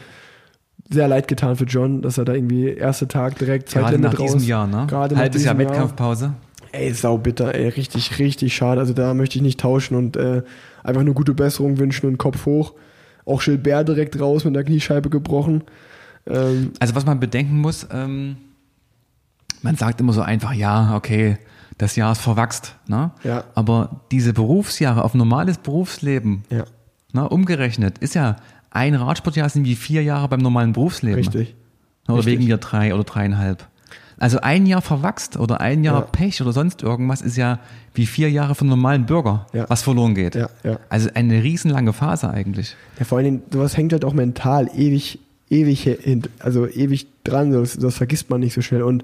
[0.90, 4.20] sehr leid getan für John, dass er da irgendwie erste Tag direkt Gerade Zeitlimit nach
[4.20, 4.34] raus.
[4.34, 4.86] diesem Jahr, ne?
[4.88, 5.58] Gerade nach Halbes Jahr.
[5.58, 6.34] Wettkampfpause.
[6.72, 8.80] Ey, sau bitter, ey, richtig, richtig schade.
[8.82, 10.44] Also da möchte ich nicht tauschen und äh,
[10.84, 12.74] einfach nur gute Besserung wünschen und Kopf hoch.
[13.26, 15.64] Auch Gilbert direkt raus mit der Kniescheibe gebrochen.
[16.28, 18.38] Ähm, Also was man bedenken muss, ähm,
[19.62, 21.38] man sagt immer so einfach, ja, okay,
[21.78, 23.12] das Jahr ist verwachst, ne?
[23.24, 23.44] Ja.
[23.56, 26.66] Aber diese Berufsjahre auf normales Berufsleben, ja,
[27.14, 28.36] ne, umgerechnet, ist ja
[28.72, 31.18] ein Radsportjahr sind wie vier Jahre beim normalen Berufsleben.
[31.18, 31.56] richtig.
[32.08, 32.34] Oder Richtig.
[32.40, 33.68] wegen mir drei oder dreieinhalb.
[34.18, 36.02] Also ein Jahr verwachst oder ein Jahr Ja.
[36.02, 37.60] Pech oder sonst irgendwas ist ja
[37.94, 39.66] wie vier Jahre einen normalen Bürger, Ja.
[39.70, 40.34] was verloren geht.
[40.36, 40.80] Ja, ja.
[40.90, 42.76] Also eine riesenlange Phase eigentlich.
[42.98, 47.52] Ja, vor allen Dingen, sowas hängt halt auch mental ewig, ewig hin, also ewig dran.
[47.52, 48.82] Das, das vergisst man nicht so schnell.
[48.84, 49.04] Und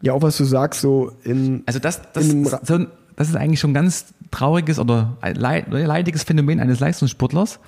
[0.00, 1.62] ja, auch was du sagst, so in.
[1.66, 6.22] Also das, das, In so ein, das ist eigentlich schon ein ganz trauriges oder leidiges
[6.22, 7.58] Phänomen eines Leistungssportlers.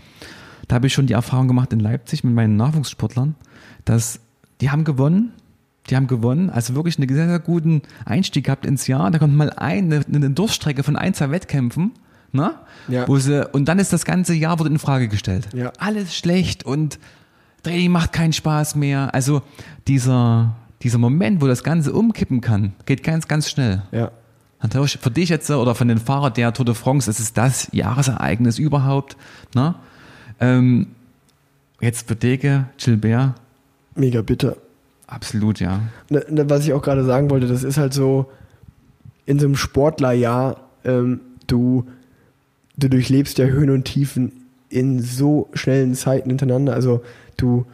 [0.68, 3.34] Da habe ich schon die Erfahrung gemacht in Leipzig mit meinen Nachwuchssportlern,
[3.84, 4.20] dass
[4.60, 5.32] die haben gewonnen,
[5.88, 9.10] die haben gewonnen, also wirklich einen sehr, sehr guten Einstieg gehabt ins Jahr.
[9.10, 11.92] Da kommt mal eine, eine Durststrecke von ein, zwei Wettkämpfen,
[12.32, 12.54] ne?
[12.88, 13.06] Ja.
[13.06, 15.48] Wo sie, und dann ist das ganze Jahr wurde in Frage gestellt.
[15.54, 15.72] Ja.
[15.78, 16.98] Alles schlecht und
[17.62, 19.14] Training macht keinen Spaß mehr.
[19.14, 19.42] Also
[19.86, 23.82] dieser, dieser Moment, wo das Ganze umkippen kann, geht ganz, ganz schnell.
[23.92, 24.10] ja,
[24.62, 27.68] Natürlich für dich jetzt oder von den Fahrern der Tour de France ist es das
[27.72, 29.16] Jahresereignis überhaupt.
[29.54, 29.74] Ne?
[30.40, 30.88] Ähm,
[31.80, 33.34] jetzt für Dege, Gilbert,
[33.94, 34.56] mega bitter.
[35.06, 35.80] absolut, ja.
[36.10, 38.30] Ne, ne, was ich auch gerade sagen wollte, das ist halt so,
[39.26, 41.84] in so einem Sportlerjahr, ähm, du,
[42.76, 44.32] du durchlebst ja Höhen und Tiefen
[44.68, 46.74] in so schnellen Zeiten hintereinander.
[46.74, 47.02] Also
[47.36, 47.66] du,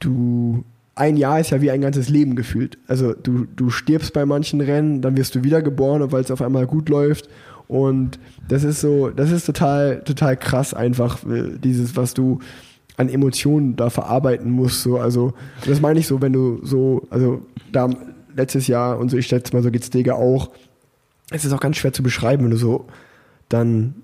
[0.00, 0.64] du,
[0.94, 2.78] ein Jahr ist ja wie ein ganzes Leben gefühlt.
[2.88, 6.66] Also du, du stirbst bei manchen Rennen, dann wirst du wiedergeboren, weil es auf einmal
[6.66, 7.28] gut läuft.
[7.68, 12.40] Und das ist so, das ist total, total krass einfach, äh, dieses, was du
[12.96, 14.82] an Emotionen da verarbeiten musst.
[14.82, 14.98] So.
[14.98, 15.34] Also,
[15.66, 17.42] das meine ich so, wenn du so, also
[17.72, 17.90] da
[18.34, 20.50] letztes Jahr und so, ich schätze mal, so geht's Dega auch.
[21.30, 22.86] Es ist auch ganz schwer zu beschreiben, wenn du so
[23.48, 23.94] dann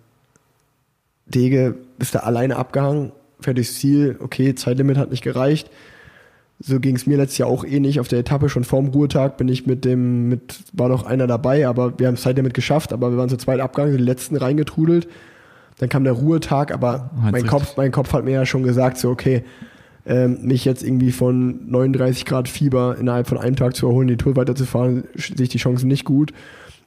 [1.26, 5.70] Dege ist da alleine abgehangen, fährt durchs Ziel, okay, Zeitlimit hat nicht gereicht.
[6.64, 7.98] So ging es mir letztes Jahr auch ähnlich.
[7.98, 11.66] Auf der Etappe schon vorm Ruhetag bin ich mit dem, mit, war noch einer dabei,
[11.66, 15.08] aber wir haben es Zeitlimit geschafft, aber wir waren zu zweit abgegangen, die letzten reingetrudelt.
[15.78, 18.98] Dann kam der Ruhetag, aber Hat's mein Kopf, mein Kopf hat mir ja schon gesagt,
[18.98, 19.42] so, okay,
[20.06, 24.16] ähm, mich jetzt irgendwie von 39 Grad Fieber innerhalb von einem Tag zu erholen, die
[24.16, 26.32] Tour weiterzufahren, sehe ich die Chancen nicht gut.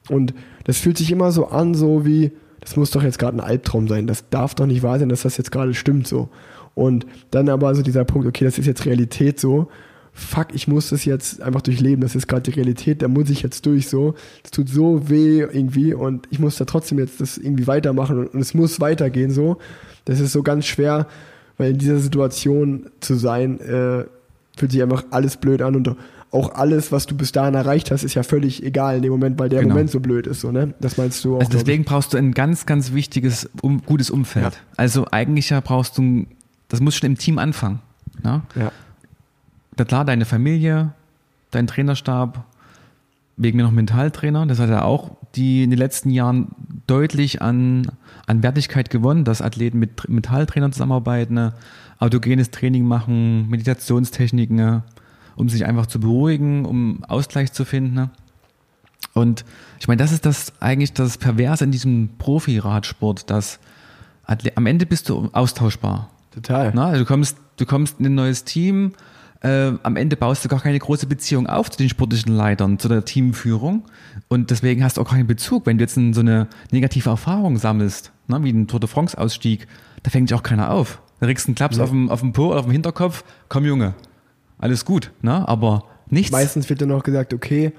[0.08, 0.32] Und
[0.64, 3.88] das fühlt sich immer so an, so wie, das muss doch jetzt gerade ein Albtraum
[3.88, 4.06] sein.
[4.06, 6.30] Das darf doch nicht wahr sein, dass das jetzt gerade stimmt so.
[6.76, 9.68] Und dann aber so dieser Punkt, okay, das ist jetzt Realität so.
[10.12, 12.00] Fuck, ich muss das jetzt einfach durchleben.
[12.00, 14.14] Das ist gerade die Realität, da muss ich jetzt durch so.
[14.44, 18.26] Es tut so weh irgendwie und ich muss da trotzdem jetzt das irgendwie weitermachen und,
[18.34, 19.56] und es muss weitergehen so.
[20.04, 21.06] Das ist so ganz schwer,
[21.58, 24.04] weil in dieser Situation zu sein, äh,
[24.56, 25.94] fühlt sich einfach alles blöd an und
[26.30, 29.38] auch alles, was du bis dahin erreicht hast, ist ja völlig egal in dem Moment,
[29.38, 29.74] weil der Genau.
[29.74, 30.74] Moment so blöd ist, so, ne?
[30.80, 31.40] Das meinst du auch.
[31.40, 34.44] Also deswegen brauchst du ein ganz, ganz wichtiges, um, gutes Umfeld.
[34.46, 34.50] Ja.
[34.76, 36.26] Also eigentlich ja brauchst du, ein-
[36.76, 37.80] das muss schon im Team anfangen.
[38.22, 38.42] Ne?
[38.54, 38.70] Ja.
[39.78, 40.92] Na klar, deine Familie,
[41.50, 42.44] dein Trainerstab,
[43.36, 46.48] wegen mir noch Mentaltrainer, das hat er auch die in den letzten Jahren
[46.86, 47.86] deutlich an,
[48.26, 51.52] an Wertigkeit gewonnen, dass Athleten mit Tr- Mentaltrainern zusammenarbeiten, ne,
[51.98, 54.82] autogenes Training machen, Meditationstechniken, ne,
[55.34, 57.94] um sich einfach zu beruhigen, um Ausgleich zu finden.
[57.94, 58.10] ne.
[59.12, 59.44] Und
[59.78, 63.58] ich meine, das ist das eigentlich das Perverse in diesem Profi-Radsport, dass
[64.54, 66.10] am Ende bist du austauschbar.
[66.36, 66.70] Total.
[66.74, 68.92] Na, also du kommst, du kommst in ein neues Team,
[69.40, 72.88] äh, am Ende baust du gar keine große Beziehung auf zu den sportlichen Leitern, zu
[72.88, 73.84] der Teamführung
[74.28, 75.64] und deswegen hast du auch keinen Bezug.
[75.64, 79.66] Wenn du jetzt in so eine negative Erfahrung sammelst, ne, wie ein Tour de France-Ausstieg,
[80.02, 81.00] da fängt dich auch keiner auf.
[81.20, 83.64] Da kriegst du einen Klaps auf, dem, auf dem Po oder auf dem Hinterkopf, komm
[83.64, 83.94] Junge,
[84.58, 85.48] alles gut, ne?
[85.48, 86.32] aber nichts.
[86.32, 87.72] Meistens wird dann noch gesagt, okay,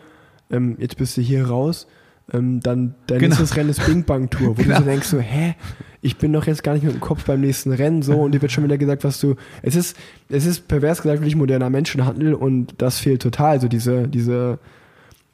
[0.49, 1.85] ähm, jetzt bist du hier raus,
[2.33, 3.29] ähm, dann dein Genau.
[3.35, 4.75] nächstes Rennen ist Bing Bang Tour, wo Genau.
[4.77, 5.55] du so denkst so, hä,
[6.01, 8.41] ich bin doch jetzt gar nicht mit dem Kopf beim nächsten Rennen so und dir
[8.41, 9.97] wird schon wieder gesagt, was du, es ist,
[10.29, 14.59] es ist pervers gesagt wirklich moderner Menschenhandel und das fehlt total, so diese, diese,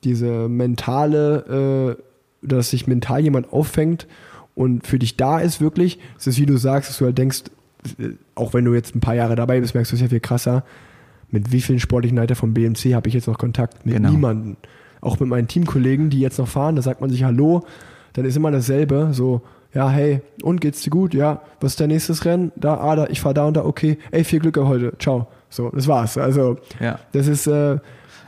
[0.04, 4.08] diese mentale, äh, dass sich mental jemand auffängt
[4.56, 7.44] und für dich da ist wirklich, es ist wie du sagst, dass du halt denkst,
[8.00, 10.20] äh, auch wenn du jetzt ein paar Jahre dabei bist, merkst du es ja viel
[10.20, 10.64] krasser,
[11.30, 13.86] mit wie vielen sportlichen Leiter vom BMC habe ich jetzt noch Kontakt?
[13.86, 14.12] Mit Genau.
[14.12, 14.58] niemanden.
[15.04, 17.64] Auch mit meinen Teamkollegen, die jetzt noch fahren, da sagt man sich Hallo,
[18.14, 19.42] dann ist immer dasselbe, so,
[19.74, 21.14] ja, hey, und geht's dir gut?
[21.14, 22.52] Ja, was ist dein nächstes Rennen?
[22.56, 25.28] Da, ah, da, ich fahr da und da, okay, ey, viel Glück heute, ciao.
[25.50, 26.18] So, das war's.
[26.18, 27.00] Also, Ja.
[27.12, 27.52] das ist äh,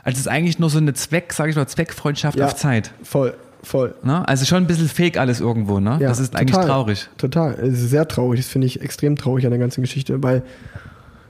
[0.04, 2.46] Also es ist eigentlich nur so eine Zweck, sage ich mal, Zweckfreundschaft Ja.
[2.46, 2.92] auf Zeit.
[3.02, 3.94] voll, voll.
[4.04, 4.26] Ne?
[4.28, 5.98] Also schon ein bisschen fake alles irgendwo, ne?
[6.00, 6.66] Ja, das ist eigentlich total.
[6.68, 7.08] traurig.
[7.16, 7.54] Total.
[7.54, 8.40] Es ist sehr traurig.
[8.40, 10.42] Das finde ich extrem traurig an der ganzen Geschichte, weil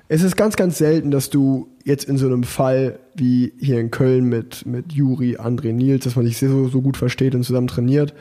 [0.08, 3.90] es ist ganz, ganz selten, dass du jetzt in so einem Fall wie hier in
[3.92, 7.68] Köln mit, mit Juri, André, Nils, dass man sich so, so gut versteht und zusammen
[7.68, 8.12] trainiert.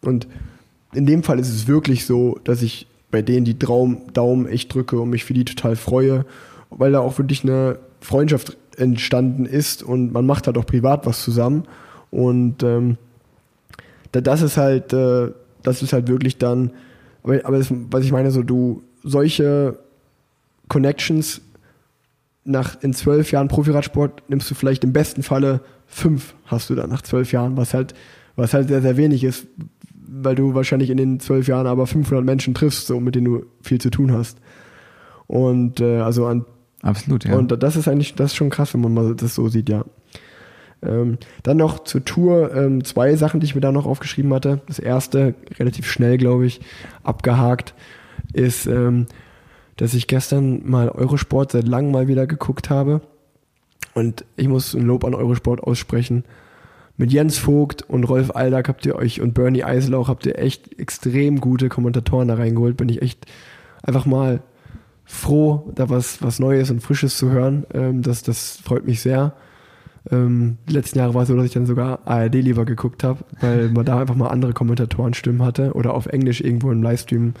[0.00, 0.28] Und
[0.94, 4.72] in dem Fall ist es wirklich so, dass ich bei denen die Traum, Daumen echt
[4.72, 6.24] drücke und mich für die total freue,
[6.70, 11.20] weil da auch wirklich eine Freundschaft entstanden ist und man macht halt auch privat was
[11.24, 11.64] zusammen.
[12.12, 12.96] Und ähm,
[14.12, 15.32] da- das ist halt, äh,
[15.64, 16.70] das ist halt wirklich dann,
[17.24, 19.76] aber, aber das, was ich meine, so du, solche
[20.68, 21.40] Connections
[22.44, 26.90] nach in zwölf Jahren Profiradsport nimmst du vielleicht im besten Falle fünf hast du dann
[26.90, 27.94] nach zwölf Jahren, was halt,
[28.36, 29.46] was halt sehr, sehr wenig ist,
[29.94, 33.44] weil du wahrscheinlich in den zwölf Jahren aber 500 Menschen triffst, so, mit denen du
[33.60, 34.38] viel zu tun hast.
[35.26, 36.44] Und äh, also an
[36.82, 37.36] Absolut, ja.
[37.36, 39.84] und das ist eigentlich, das ist schon krass, wenn man mal das so sieht, ja.
[40.82, 44.62] Ähm, dann noch zur Tour ähm, zwei Sachen, die ich mir da noch aufgeschrieben hatte.
[44.66, 46.62] Das erste, relativ schnell, glaube ich,
[47.02, 47.74] abgehakt,
[48.32, 49.06] ist, ähm,
[49.80, 53.00] dass ich gestern mal Eurosport seit langem mal wieder geguckt habe.
[53.94, 56.24] Und ich muss ein Lob an Eurosport aussprechen.
[56.98, 60.78] Mit Jens Vogt und Rolf Aldag habt ihr euch und Bernie Eiselauch habt ihr echt
[60.78, 62.76] extrem gute Kommentatoren da reingeholt.
[62.76, 63.24] Bin ich echt
[63.82, 64.42] einfach mal
[65.06, 67.64] froh, da was, was Neues und Frisches zu hören.
[67.72, 69.32] Ähm, das, das freut mich sehr.
[70.10, 73.20] Ähm, die letzten Jahre war es so, dass ich dann sogar ARD lieber geguckt habe,
[73.40, 77.32] weil man da einfach mal andere Kommentatorenstimmen hatte oder auf Englisch irgendwo im Livestream.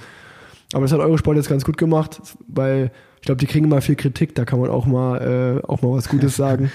[0.72, 3.96] Aber das hat Eurosport jetzt ganz gut gemacht, weil ich glaube, die kriegen immer viel
[3.96, 6.70] Kritik, da kann man auch mal, äh, auch mal was Gutes sagen.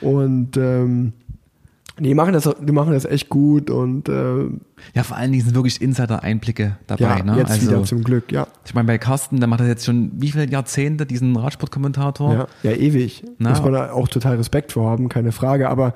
[0.00, 1.12] Und ähm,
[1.98, 4.44] die machen das, die machen das echt gut und äh,
[4.94, 7.02] ja, vor allen Dingen sind wirklich Insider-Einblicke dabei.
[7.02, 7.36] ja, ne?
[7.36, 8.46] jetzt also, wieder zum Glück, ja.
[8.64, 12.32] ich meine, bei Carsten, der macht das jetzt schon wie viele Jahrzehnte, diesen Radsportkommentator?
[12.32, 13.24] Ja, ja ewig.
[13.38, 13.50] Na.
[13.50, 15.68] Muss man da auch total Respekt vor haben, keine Frage.
[15.68, 15.92] Aber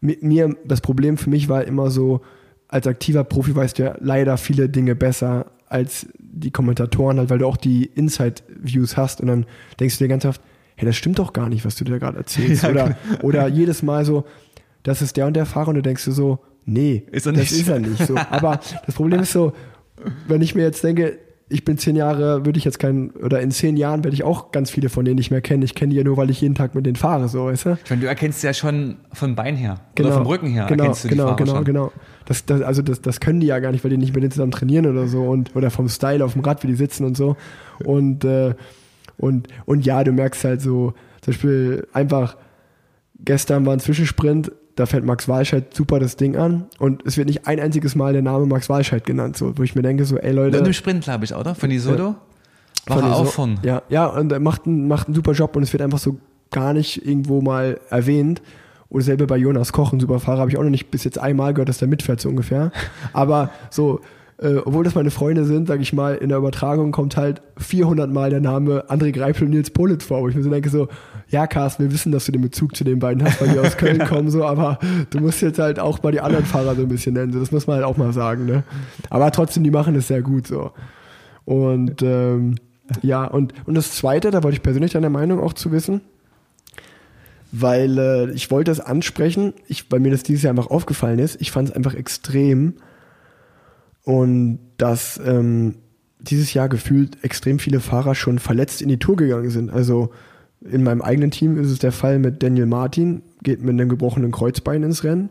[0.00, 2.20] mit mir, das Problem für mich war immer so,
[2.66, 7.38] als aktiver Profi weißt du ja leider viele Dinge besser als die Kommentatoren, halt, weil
[7.38, 9.46] du auch die Inside-Views hast und dann
[9.80, 10.40] denkst du dir ganz oft,
[10.76, 12.62] hey, das stimmt doch gar nicht, was du dir gerade erzählst.
[12.62, 14.24] Ja, oder, oder jedes Mal so,
[14.82, 16.40] das ist der und der Fahrer und du denkst dir so,
[16.70, 17.52] Nee, Ist er das nicht.
[17.52, 18.14] ist er nicht so.
[18.30, 19.54] Aber das Problem ist so,
[20.26, 21.18] wenn ich mir jetzt denke,
[21.48, 24.52] ich bin zehn Jahre, würde ich jetzt keinen, oder in zehn Jahren werde ich auch
[24.52, 25.62] ganz viele von denen nicht mehr kennen.
[25.62, 27.78] Ich kenne die ja nur, weil ich jeden Tag mit denen fahre, so, weißt du?
[27.82, 31.04] Ich meine, du erkennst ja schon vom Bein her oder vom Rücken her genau, erkennst
[31.04, 31.64] du die genau, Fahrer genau, schon.
[31.64, 31.92] genau.
[32.28, 34.30] Das, das, also das, das können die ja gar nicht, weil die nicht mit denen
[34.30, 37.16] zusammen trainieren oder so und oder vom Style auf dem Rad, wie die sitzen und
[37.16, 37.36] so.
[37.82, 38.54] Und äh,
[39.16, 40.92] und und ja, du merkst halt so,
[41.22, 42.36] zum Beispiel einfach
[43.24, 47.28] gestern war ein Zwischensprint, da fährt Max Walscheid super das Ding an und es wird
[47.28, 50.18] nicht ein einziges Mal der Name Max Walscheid genannt, so wo ich mir denke so,
[50.18, 51.54] ey Leute, Und im Sprint, glaube ich, oder?
[51.54, 52.14] Von Isodo?
[52.86, 53.58] War von er auch von.
[53.62, 56.18] Ja, ja, und er macht einen, macht einen super Job und es wird einfach so
[56.50, 58.42] gar nicht irgendwo mal erwähnt.
[58.90, 61.18] Oder selber bei Jonas Koch, ein super Fahrer, habe ich auch noch nicht bis jetzt
[61.18, 62.72] einmal gehört, dass der mitfährt, so ungefähr.
[63.12, 64.00] Aber so,
[64.38, 68.10] äh, obwohl das meine Freunde sind, sage ich mal, in der Übertragung kommt halt 400
[68.10, 70.88] Mal der Name André Greipel und Nils Politz vor, wo ich mir so denke, so,
[71.28, 73.76] ja, Carsten, wir wissen, dass du den Bezug zu den beiden hast, weil die aus
[73.78, 74.78] Köln kommen, so, aber
[75.10, 77.52] du musst jetzt halt auch mal die anderen Fahrer so ein bisschen nennen, so, das
[77.52, 78.62] muss man halt auch mal sagen, ne?
[79.10, 80.70] Aber trotzdem, die machen es sehr gut, so.
[81.44, 82.54] Und ähm,
[83.02, 86.00] ja, und, und das Zweite, da wollte ich persönlich deine Meinung auch zu wissen,
[87.52, 91.40] weil äh, ich wollte es ansprechen, ich, weil mir das dieses Jahr einfach aufgefallen ist.
[91.40, 92.74] Ich fand es einfach extrem
[94.04, 95.76] und dass ähm,
[96.20, 99.70] dieses Jahr gefühlt extrem viele Fahrer schon verletzt in die Tour gegangen sind.
[99.70, 100.10] Also
[100.60, 104.32] in meinem eigenen Team ist es der Fall mit Daniel Martin, geht mit einem gebrochenen
[104.32, 105.30] Kreuzbein ins Rennen.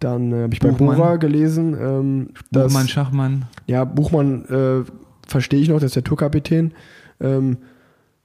[0.00, 0.96] Dann äh, habe ich bei Buchmann.
[0.96, 3.44] Bora gelesen, ähm, dass Buchmann, Schachmann.
[3.66, 4.90] ja, Buchmann äh,
[5.26, 6.72] verstehe ich noch, das ist der Tourkapitän.
[7.20, 7.58] Ähm,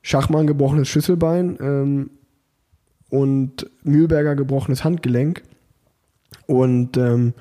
[0.01, 2.09] Schachmann gebrochenes Schlüsselbein ähm,
[3.11, 5.43] und Mühlberger gebrochenes Handgelenk.
[6.47, 7.33] Und ähm,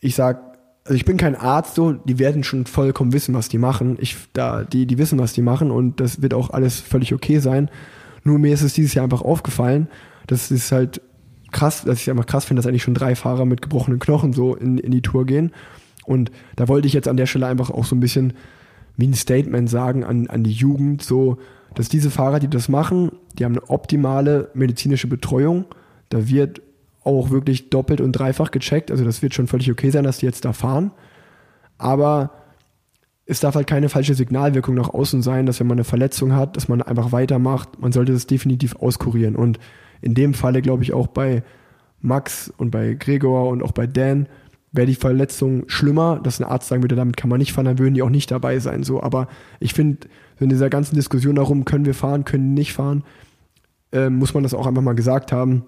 [0.00, 3.58] ich sag, also ich bin kein Arzt, so, die werden schon vollkommen wissen, was die
[3.58, 3.98] machen.
[4.00, 7.38] Ich, da, die, die wissen, was die machen und das wird auch alles völlig okay
[7.38, 7.70] sein.
[8.24, 9.88] Nur mir ist es dieses Jahr einfach aufgefallen,
[10.26, 11.02] das ist halt
[11.52, 14.54] krass, dass ich einfach krass finde, dass eigentlich schon drei Fahrer mit gebrochenen Knochen so
[14.54, 15.52] in, in die Tour gehen.
[16.04, 18.32] Und da wollte ich jetzt an der Stelle einfach auch so ein bisschen
[18.96, 21.38] wie ein Statement sagen an, an die Jugend, so,
[21.74, 25.66] dass diese Fahrer, die das machen, die haben eine optimale medizinische Betreuung.
[26.08, 26.62] Da wird
[27.04, 28.90] auch wirklich doppelt und dreifach gecheckt.
[28.90, 30.90] Also das wird schon völlig okay sein, dass die jetzt da fahren.
[31.78, 32.32] Aber
[33.24, 36.56] es darf halt keine falsche Signalwirkung nach außen sein, dass wenn man eine Verletzung hat,
[36.56, 37.80] dass man einfach weitermacht.
[37.80, 39.36] Man sollte das definitiv auskurieren.
[39.36, 39.58] Und
[40.00, 41.42] in dem Falle glaube ich auch bei
[42.00, 44.28] Max und bei Gregor und auch bei Dan
[44.72, 47.78] wäre die Verletzung schlimmer, dass ein Arzt sagen würde, damit kann man nicht fahren, dann
[47.78, 48.82] würden die auch nicht dabei sein.
[48.82, 49.28] So, aber
[49.60, 50.08] ich finde,
[50.40, 53.02] in dieser ganzen Diskussion darum, können wir fahren, können nicht fahren,
[53.92, 55.64] äh, muss man das auch einfach mal gesagt haben,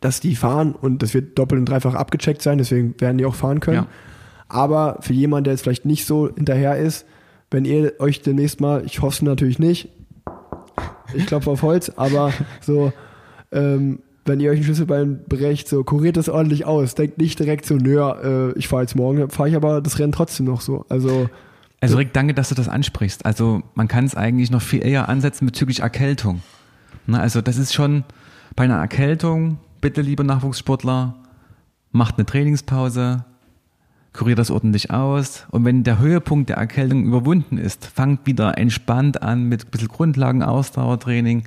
[0.00, 3.34] dass die fahren und das wird doppelt und dreifach abgecheckt sein, deswegen werden die auch
[3.34, 3.76] fahren können.
[3.76, 3.86] Ja.
[4.48, 7.06] Aber für jemanden, der jetzt vielleicht nicht so hinterher ist,
[7.50, 9.88] wenn ihr euch demnächst mal, ich hoffe es natürlich nicht,
[11.14, 12.92] ich klopfe auf Holz, aber so,
[13.52, 16.94] ähm, wenn ihr euch ein Schlüsselbein brecht, so kuriert das ordentlich aus.
[16.94, 20.12] Denkt nicht direkt so, nö, äh, ich fahre jetzt morgen, fahre ich aber das Rennen
[20.12, 20.84] trotzdem noch so.
[20.90, 21.30] Also
[21.80, 23.24] Also Rick, danke, dass du das ansprichst.
[23.24, 26.42] Also man kann es eigentlich noch viel eher ansetzen bezüglich Erkältung.
[27.10, 28.04] Na, also das ist schon
[28.54, 31.14] bei einer Erkältung, bitte liebe Nachwuchssportler,
[31.90, 33.24] macht eine Trainingspause,
[34.12, 39.22] kuriert das ordentlich aus und wenn der Höhepunkt der Erkältung überwunden ist, fangt wieder entspannt
[39.22, 41.44] an mit ein bisschen Grundlagen, Ausdauertraining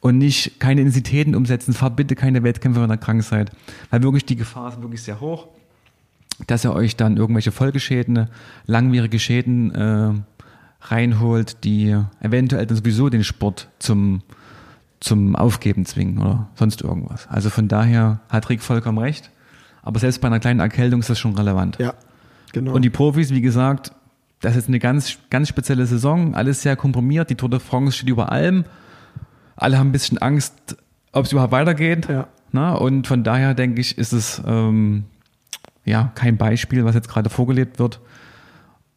[0.00, 3.52] und nicht keine Intensitäten umsetzen, fahrt bitte keine Wettkämpfe, wenn ihr krank seid,
[3.90, 5.46] weil wirklich die Gefahr ist wirklich sehr hoch
[6.46, 8.28] dass ihr euch dann irgendwelche Folgeschäden,
[8.64, 10.14] langwierige Schäden äh,
[10.80, 14.22] reinholt, die eventuell dann sowieso den Sport zum,
[15.00, 17.26] zum Aufgeben zwingen oder sonst irgendwas.
[17.28, 19.30] Also von daher hat Rick vollkommen recht.
[19.82, 21.78] Aber selbst bei einer kleinen Erkältung ist das schon relevant.
[21.78, 21.94] ja,
[22.52, 22.72] genau.
[22.74, 23.92] Und die Profis, wie gesagt,
[24.40, 27.30] das ist eine ganz, ganz spezielle Saison, alles sehr komprimiert.
[27.30, 28.64] Die Tour de France steht über allem.
[29.56, 30.76] Alle haben ein bisschen Angst,
[31.12, 32.08] ob es überhaupt weitergeht.
[32.08, 32.28] Ja.
[32.52, 35.04] Na, und von daher denke ich, ist es ähm,
[35.84, 38.00] ja kein Beispiel, was jetzt gerade vorgelebt wird.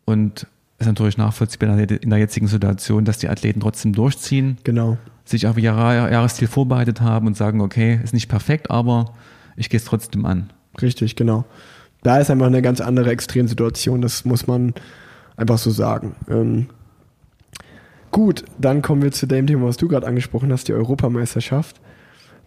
[0.06, 0.48] Und
[0.80, 4.98] ist natürlich nachvollziehbar in der jetzigen Situation, dass die Athleten trotzdem durchziehen, genau.
[5.26, 9.14] Sich auf ihr Jahr- Jahresziel vorbereitet haben und sagen, okay, ist nicht perfekt, aber
[9.56, 10.52] ich gehe es trotzdem an.
[10.82, 11.46] Richtig, genau.
[12.02, 14.74] Da ist einfach eine ganz andere Extremsituation, das muss man
[15.38, 16.16] einfach so sagen.
[16.30, 16.68] Ähm,
[18.12, 21.80] gut, dann kommen wir zu dem Thema, was du gerade angesprochen hast, die Europameisterschaft.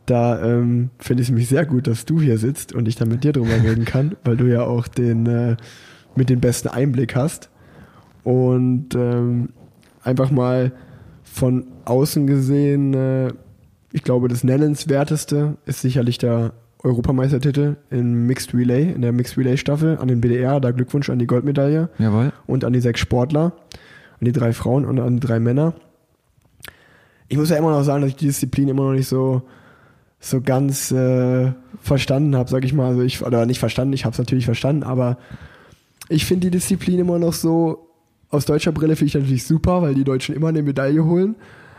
[0.04, 3.04] Da ähm, finde ich es nämlich sehr gut, dass du hier sitzt und ich da
[3.06, 5.56] mit dir drüber reden kann, weil du ja auch den äh,
[6.14, 7.50] mit den besten Einblick hast.
[8.22, 9.50] Und ähm,
[10.02, 10.72] einfach mal
[11.26, 13.32] von außen gesehen, äh,
[13.92, 19.56] ich glaube, das Nennenswerteste ist sicherlich der Europameistertitel im Mixed Relay, in der Mixed Relay
[19.56, 20.60] Staffel an den BDR.
[20.60, 22.32] Da Glückwunsch an die Goldmedaille Jawohl.
[22.46, 23.52] und an die sechs Sportler,
[24.20, 25.74] an die drei Frauen und an die drei Männer.
[27.28, 29.42] Ich muss ja immer noch sagen, dass ich die Disziplin immer noch nicht so,
[30.20, 32.88] so ganz äh, verstanden habe, sag ich mal.
[32.88, 35.18] Also ich, oder nicht verstanden, ich habe es natürlich verstanden, aber
[36.08, 37.85] ich finde die Disziplin immer noch so,
[38.30, 41.36] aus deutscher Brille finde ich natürlich super, weil die Deutschen immer eine Medaille holen,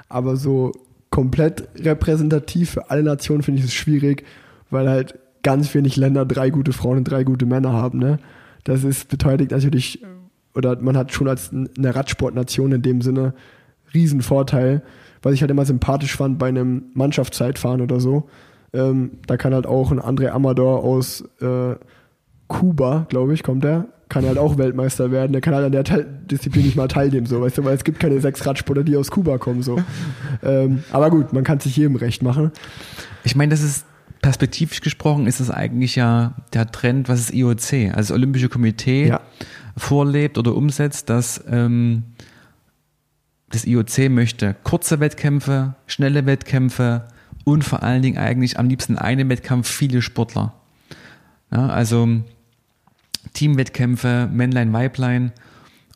[0.10, 0.72] aber so
[1.10, 4.24] komplett repräsentativ für alle Nationen finde ich es schwierig,
[4.70, 8.20] weil halt ganz wenig Länder drei gute Frauen und drei gute Männer haben, ne?
[8.64, 10.04] Das ist beteiligt natürlich,
[10.54, 13.34] oder man hat schon als eine Radsportnation in dem Sinne
[13.94, 14.84] riesen Vorteil,
[15.22, 18.30] was ich halt immer sympathisch fand bei einem Mannschaftszeitfahren oder so.
[18.74, 21.76] Ähm, da kann halt auch ein André Amador aus äh,
[22.48, 25.32] Kuba, glaube ich, kommt der, kann halt auch Weltmeister werden.
[25.34, 27.84] Der kann halt an der Teil Disziplin nicht mal teilnehmen, so, weißt du, weil es
[27.84, 29.80] gibt keine sechs Radsportler, die aus Kuba kommen, so.
[30.44, 32.52] ähm, aber gut, man kann sich jedem recht machen.
[33.24, 33.86] Ich meine, das ist
[34.22, 39.08] perspektivisch gesprochen, ist das eigentlich ja der Trend, was das IOC, also das Olympische Komitee,
[39.08, 39.22] Ja.
[39.76, 42.04] vorlebt oder umsetzt, dass ähm,
[43.50, 47.06] das IOC möchte kurze Wettkämpfe, schnelle Wettkämpfe
[47.46, 50.54] und vor allen Dingen eigentlich am liebsten einen Wettkampf viele Sportler.
[51.52, 52.10] Ja, also
[53.34, 55.32] Teamwettkämpfe, Männlein, Weiblein.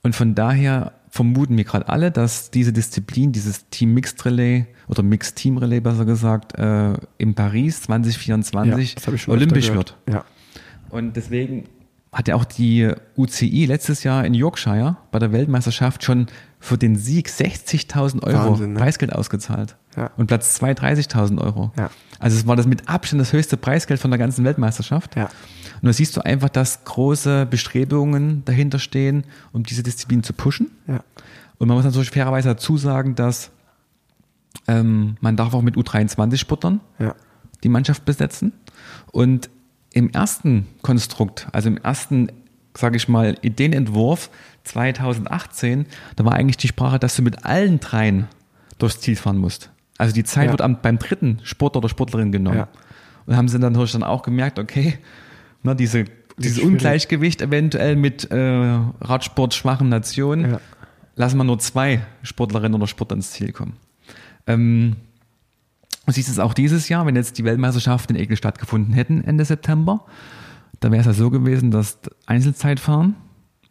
[0.03, 5.03] Und von daher vermuten wir gerade alle, dass diese Disziplin, dieses Team Mixed Relay oder
[5.03, 9.97] Mixed Team Relay besser gesagt, äh, in Paris 2024 das hab ich schon olympisch wird.
[10.05, 10.25] gehört.
[10.89, 11.65] Und deswegen
[12.11, 16.27] hat ja auch die UCI letztes Jahr in Yorkshire bei der Weltmeisterschaft schon
[16.59, 18.79] für den Sieg 60.000 Euro Wahnsinn, ne?
[18.79, 19.77] Preisgeld ausgezahlt.
[19.95, 20.11] Ja.
[20.17, 21.71] Und Platz 2 30.000 Euro.
[21.77, 21.89] Ja.
[22.19, 25.15] Also es war das mit Abstand das höchste Preisgeld von der ganzen Weltmeisterschaft.
[25.15, 25.29] Ja.
[25.81, 30.69] Und da siehst du einfach, dass große Bestrebungen dahinter stehen, um diese Disziplin zu pushen.
[30.87, 31.03] Ja.
[31.57, 33.51] Und man muss natürlich fairerweise dazu sagen, dass
[34.67, 37.15] ähm, man darf auch mit U23-Sportlern Ja.
[37.63, 38.53] die Mannschaft besetzen.
[39.11, 39.49] Und
[39.93, 42.31] im ersten Konstrukt, also im ersten,
[42.77, 44.29] sage ich mal, Ideenentwurf
[44.63, 45.85] 2018,
[46.15, 48.27] da war eigentlich die Sprache, dass du mit allen dreien
[48.77, 49.71] durchs Ziel fahren musst.
[49.97, 50.51] Also die Zeit Ja.
[50.51, 52.57] wird am, beim dritten Sportler oder Sportlerin genommen.
[52.57, 52.67] Ja.
[53.25, 54.97] Und haben sie dann natürlich dann auch gemerkt, okay,
[55.63, 56.05] na, diese,
[56.37, 56.71] dieses schwierig.
[56.73, 60.61] Ungleichgewicht eventuell mit äh, Radsport-schwachen Nationen, Ja.
[61.15, 63.73] lassen wir nur zwei Sportlerinnen oder Sportler ins Ziel kommen.
[64.47, 64.95] Ähm,
[66.05, 69.45] du siehst es auch dieses Jahr, wenn jetzt die Weltmeisterschaften in Ekel stattgefunden hätten Ende
[69.45, 70.05] September,
[70.79, 73.15] dann wäre es ja so gewesen, dass Einzelzeitfahren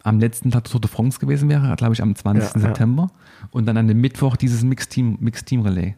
[0.03, 2.43] am letzten Tag der Tour de France gewesen wäre, glaube ich am 20.
[2.43, 2.61] Ja, ja.
[2.69, 3.11] September
[3.51, 5.97] und dann an dem Mittwoch dieses Mixed-Team Mixed -Team Relay.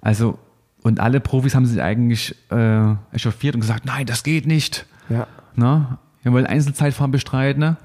[0.00, 0.38] Also
[0.82, 4.86] und alle Profis haben sich eigentlich äh, echauffiert und gesagt, nein, das geht nicht.
[5.10, 5.26] Ja.
[5.56, 7.60] Na, wir wollen Einzelzeitfahren bestreiten.
[7.60, 7.76] Ne?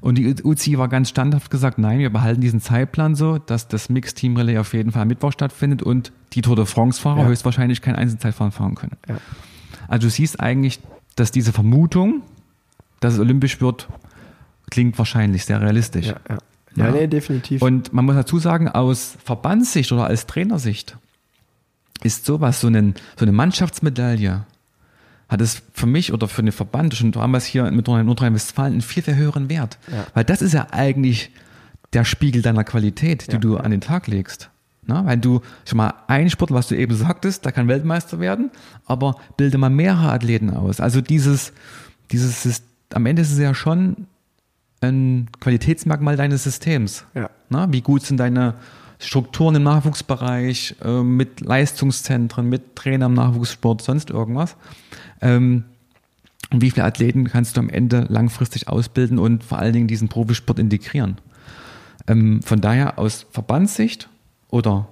[0.00, 3.88] Und die UCI war ganz standhaft gesagt, nein, wir behalten diesen Zeitplan so, dass das
[3.90, 7.22] Mixed Team Relay auf jeden Fall am Mittwoch stattfindet und die Tour de France Fahrer
[7.22, 7.26] Ja.
[7.26, 8.96] höchstwahrscheinlich kein Einzelzeitfahren fahren können.
[9.08, 9.16] Ja.
[9.88, 10.80] Also du siehst eigentlich,
[11.16, 12.22] dass diese Vermutung,
[13.00, 13.88] dass es olympisch wird,
[14.70, 16.06] klingt wahrscheinlich sehr realistisch.
[16.06, 16.38] Ja, ja.
[16.76, 16.92] Ja, Ja.
[16.92, 17.60] nee, definitiv.
[17.60, 20.96] Und man muss dazu sagen, aus Verbandssicht oder als Trainersicht
[22.02, 24.44] ist sowas, so, einen, so eine Mannschaftsmedaille,
[25.30, 29.02] hat es für mich oder für den Verband, schon damals hier mit Nordrhein-Westfalen, einen viel,
[29.02, 29.78] viel höheren Wert.
[29.90, 30.06] Ja.
[30.12, 31.30] Weil das ist ja eigentlich
[31.92, 34.50] der Spiegel deiner Qualität, die Ja, du an den Tag legst.
[34.86, 38.50] Na, weil du, schon mal, ein Sportler, was du eben sagtest, der kann Weltmeister werden,
[38.86, 40.80] aber bilde mal mehrere Athleten aus.
[40.80, 41.52] Also dieses,
[42.10, 42.62] dieses, Sys-
[42.92, 44.08] am Ende ist es ja schon
[44.80, 47.04] ein Qualitätsmerkmal deines Systems.
[47.14, 47.30] Ja.
[47.50, 48.54] Na, wie gut sind deine
[49.00, 54.56] Strukturen im Nachwuchsbereich, äh, mit Leistungszentren, mit Trainer im Nachwuchssport, sonst irgendwas?
[55.20, 55.64] Ähm,
[56.52, 60.08] und wie viele Athleten kannst du am Ende langfristig ausbilden und vor allen Dingen diesen
[60.08, 61.18] Profisport integrieren?
[62.06, 64.08] Ähm, von daher aus Verbandssicht
[64.48, 64.88] oder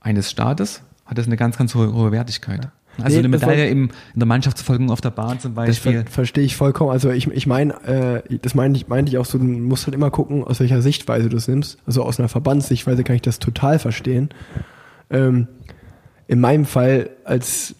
[0.00, 2.68] eines Staates hat das eine ganz, ganz hohe, hohe Wertigkeit.
[3.02, 6.02] Also Nee, eine das Medaille im, in der Mannschaftsverfolgung auf der Bahn zum Das Beispiel.
[6.02, 6.90] ver verstehe ich vollkommen.
[6.90, 9.94] Also ich, ich meine, äh, das meinte ich, meinte ich auch so, du musst halt
[9.94, 11.78] immer gucken, aus welcher Sichtweise du es nimmst.
[11.86, 14.30] Also aus einer Verbandssichtweise kann ich das total verstehen.
[15.10, 15.46] Ähm,
[16.26, 17.74] in meinem Fall als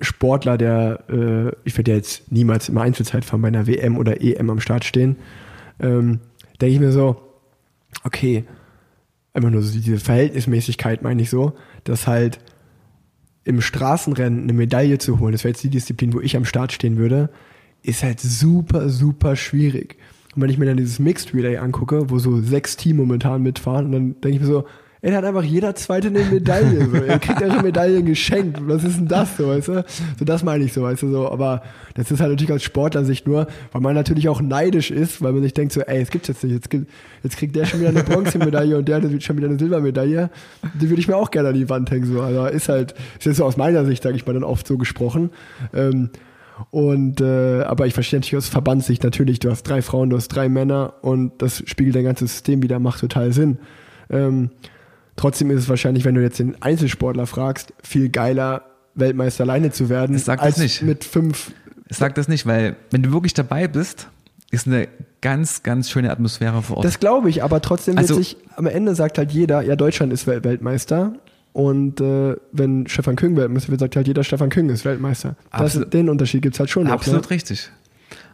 [0.00, 4.50] Sportler, der, äh, ich werde ja jetzt niemals im Einzelzeitfahren bei einer WM oder EM
[4.50, 5.16] am Start stehen,
[5.80, 6.20] ähm,
[6.60, 7.16] denke ich mir so,
[8.04, 8.44] okay,
[9.32, 11.54] einfach nur so diese Verhältnismäßigkeit meine ich so,
[11.84, 12.38] dass halt
[13.48, 16.70] im Straßenrennen eine Medaille zu holen, das wäre jetzt die Disziplin, wo ich am Start
[16.70, 17.30] stehen würde,
[17.82, 19.96] ist halt super, super schwierig.
[20.36, 23.86] Und wenn ich mir dann dieses Mixed Relay angucke, wo so sechs Teams momentan mitfahren,
[23.86, 24.64] und dann denke ich mir so,
[25.02, 26.86] ey, hat einfach jeder Zweite eine Medaille.
[26.90, 26.96] So.
[26.96, 28.58] Ihr kriegt eure Medaillen geschenkt.
[28.62, 29.84] Was ist denn das so, weißt du?
[30.18, 31.30] So, das meine ich so, weißt du, so.
[31.30, 31.62] Aber
[31.94, 35.42] das ist halt natürlich aus Sportlersicht nur, weil man natürlich auch neidisch ist, weil man
[35.42, 36.52] sich denkt so, ey, es gibt's jetzt nicht.
[36.52, 36.90] Jetzt, gibt,
[37.22, 40.30] jetzt kriegt der schon wieder eine Bronzemedaille und der hat schon wieder eine Silbermedaille.
[40.80, 42.20] Die würde ich mir auch gerne an die Wand hängen, so.
[42.20, 44.78] Also ist halt, ist jetzt so aus meiner Sicht, sage ich mal, dann oft so
[44.78, 45.30] gesprochen.
[45.72, 46.10] Ähm,
[46.70, 50.28] und äh, aber ich verstehe natürlich aus Verbandssicht natürlich, du hast drei Frauen, du hast
[50.28, 53.58] drei Männer und das spiegelt dein ganzes System wieder, macht total Sinn.
[54.10, 54.50] Ähm,
[55.18, 58.62] trotzdem ist es wahrscheinlich, wenn du jetzt den Einzelsportler fragst, viel geiler,
[58.94, 60.82] Weltmeister alleine zu werden, Ich sag das als nicht.
[60.82, 61.52] mit fünf.
[61.88, 64.08] Ich sag das nicht, weil wenn du wirklich dabei bist,
[64.50, 64.88] ist eine
[65.20, 66.86] ganz, ganz schöne Atmosphäre vor Ort.
[66.86, 70.12] Das glaube ich, aber trotzdem wird Also- sich, am Ende sagt halt jeder, ja, Deutschland
[70.12, 71.12] ist Wel- Weltmeister.
[71.52, 75.34] Und äh, wenn Stefan Küng Weltmeister wird, sagt halt jeder, Stefan Küng ist Weltmeister.
[75.50, 75.92] Das, Absolut.
[75.92, 76.92] den Unterschied gibt's halt schon noch.
[76.92, 77.30] Absolut Ne?
[77.30, 77.70] richtig.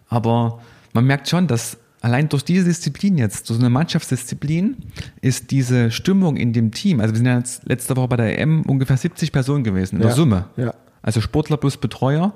[0.09, 0.61] Aber
[0.93, 4.77] man merkt schon, dass allein durch diese Disziplin jetzt, durch so eine Mannschaftsdisziplin,
[5.23, 8.39] ist diese Stimmung in dem Team, also wir sind ja jetzt letzte Woche bei der
[8.39, 10.17] EM ungefähr 70 Personen gewesen, in der Ja.
[10.17, 10.45] Summe.
[10.57, 10.75] Ja.
[11.03, 12.35] Also Sportler plus Betreuer,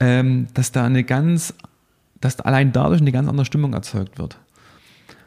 [0.00, 1.54] ähm, dass da eine ganz,
[2.20, 4.38] dass allein dadurch eine ganz andere Stimmung erzeugt wird.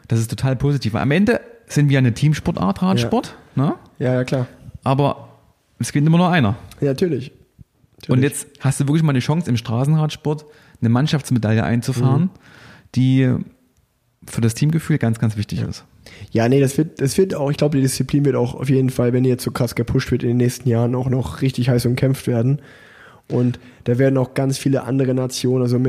[0.08, 0.96] Das ist total positiv.
[0.96, 3.76] Am Ende sind wir eine Teamsportart, Radsport, ne?
[4.00, 4.48] Ja, ja, klar.
[4.84, 5.30] aber
[5.78, 6.56] es gewinnt immer nur einer.
[6.82, 7.32] Ja, natürlich.
[8.08, 8.24] Und Natürlich.
[8.24, 10.46] jetzt hast du wirklich mal die Chance, im Straßenradsport
[10.82, 12.30] eine Mannschaftsmedaille einzufahren, Mhm.
[12.96, 13.34] die
[14.26, 15.86] für das Teamgefühl ganz, ganz wichtig ist.
[16.32, 18.90] Ja, nee, das wird, das wird auch, ich glaube, die Disziplin wird auch auf jeden
[18.90, 21.70] Fall, wenn die jetzt so krass gepusht wird, in den nächsten Jahren auch noch richtig
[21.70, 22.62] heiß umkämpft werden.
[23.32, 25.80] Und da werden auch ganz viele andere Nationen, also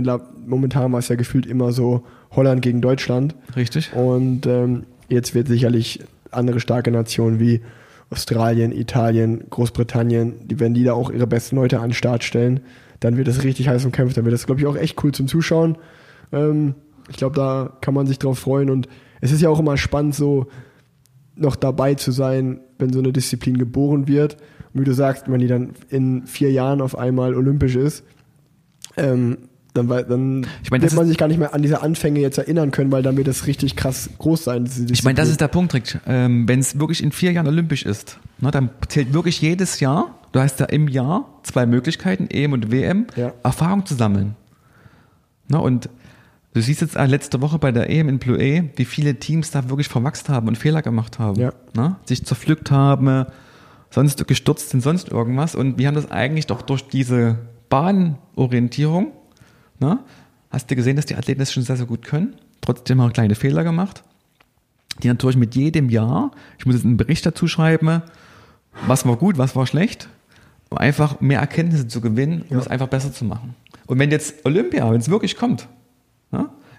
[0.46, 3.34] momentan war es ja gefühlt immer so Holland gegen Deutschland.
[3.56, 3.92] Richtig?
[3.94, 6.00] Und ähm, jetzt wird sicherlich
[6.30, 7.62] andere starke Nationen wie
[8.10, 12.60] Australien, Italien, Großbritannien, die, wenn die da auch ihre besten Leute an den Start stellen,
[12.98, 14.16] dann wird es richtig heiß umkämpft.
[14.16, 15.78] Dann wird das, glaube ich, auch echt cool zum Zuschauen.
[16.32, 16.74] Ähm,
[17.10, 18.70] ich glaube, da kann man sich drauf freuen.
[18.70, 18.88] Und
[19.20, 20.46] es ist ja auch immer spannend, so
[21.36, 24.36] noch dabei zu sein, wenn so eine Disziplin geboren wird.
[24.72, 28.04] Und wie du sagst, wenn die dann in vier Jahren auf einmal olympisch ist,
[28.96, 29.38] ähm,
[29.74, 32.70] dann, dann Ich meine, wird man sich gar nicht mehr an diese Anfänge jetzt erinnern
[32.72, 34.68] können, weil dann wird das richtig krass groß sein.
[34.90, 35.98] Ich meine, das ist der Punkt, Rick.
[36.06, 40.18] Ähm, Wenn es wirklich in vier Jahren olympisch ist, ne, dann zählt wirklich jedes Jahr,
[40.32, 43.32] du hast ja im Jahr zwei Möglichkeiten, EM und WM, Ja.
[43.44, 44.34] Erfahrung zu sammeln.
[45.48, 45.88] Ne, und
[46.54, 49.68] du siehst jetzt äh, letzte Woche bei der EM in Plouay, wie viele Teams da
[49.68, 51.38] wirklich verwachst haben und Fehler gemacht haben.
[51.40, 51.52] Ja.
[51.74, 53.26] Ne, sich zerpflückt haben,
[53.90, 55.54] sonst gestürzt sind, sonst irgendwas.
[55.54, 59.12] Und wir haben das eigentlich doch durch diese Bahnorientierung,
[59.78, 60.00] ne,
[60.50, 62.36] hast du gesehen, dass die Athleten das schon sehr, sehr gut können.
[62.60, 64.04] Trotzdem haben kleine Fehler gemacht
[65.02, 68.02] die natürlich mit jedem Jahr, ich muss jetzt einen Bericht dazu schreiben,
[68.86, 70.08] was war gut, was war schlecht,
[70.68, 73.54] um einfach mehr Erkenntnisse zu gewinnen, um es einfach besser zu machen.
[73.86, 75.68] Und wenn jetzt Olympia, wenn es wirklich kommt, ja,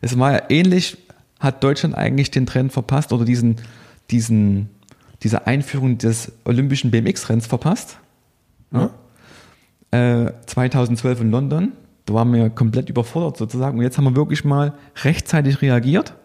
[0.02, 0.98] es war ja ähnlich,
[1.40, 3.58] hat Deutschland eigentlich den Trend verpasst oder diesen,
[4.10, 4.70] diesen,
[5.24, 7.98] diese Einführung des olympischen BMX-Renns verpasst.
[8.72, 8.90] Ja?
[9.92, 11.74] Äh, 2012 in London,
[12.06, 13.78] da waren wir komplett überfordert sozusagen.
[13.78, 14.74] Und jetzt haben wir wirklich mal
[15.04, 16.16] rechtzeitig reagiert,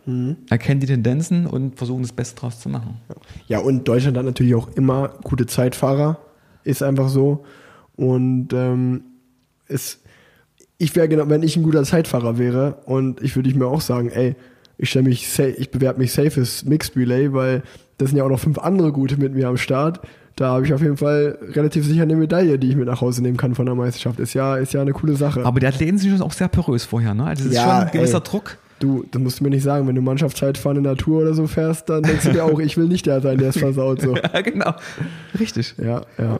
[0.48, 3.00] erkennen die Tendenzen und versuchen das Beste draus zu machen.
[3.46, 6.18] Ja, und Deutschland hat natürlich auch immer gute Zeitfahrer.
[6.64, 7.44] Ist einfach so.
[7.96, 9.02] Und ähm,
[9.68, 10.00] es,
[10.78, 13.80] ich wäre genau, wenn ich ein guter Zeitfahrer wäre und ich würde ich mir auch
[13.80, 14.34] sagen, ey,
[14.78, 17.62] ich stelle mich, sa- ich bewerbe mich safe fürs Mixed Relay, weil
[17.98, 20.00] das sind ja auch noch fünf andere gute mit mir am Start.
[20.36, 23.22] Da habe ich auf jeden Fall relativ sicher eine Medaille, die ich mit nach Hause
[23.22, 24.20] nehmen kann von der Meisterschaft.
[24.20, 25.46] Ist ja, ist ja eine coole Sache.
[25.46, 27.24] Aber die Athleten sind schon auch sehr porös vorher, ne?
[27.24, 28.22] Also es ist Ja, schon ein gewisser ey.
[28.24, 28.58] Druck.
[28.78, 31.46] Du, das musst du mir nicht sagen, wenn du Mannschaftszeitfahren in der Tour oder so
[31.46, 34.02] fährst, dann denkst du dir auch, ich will nicht der sein, der es versaut.
[34.02, 34.14] So.
[34.34, 34.74] Ja, genau.
[35.40, 35.74] Richtig.
[35.78, 36.38] Ja, ja.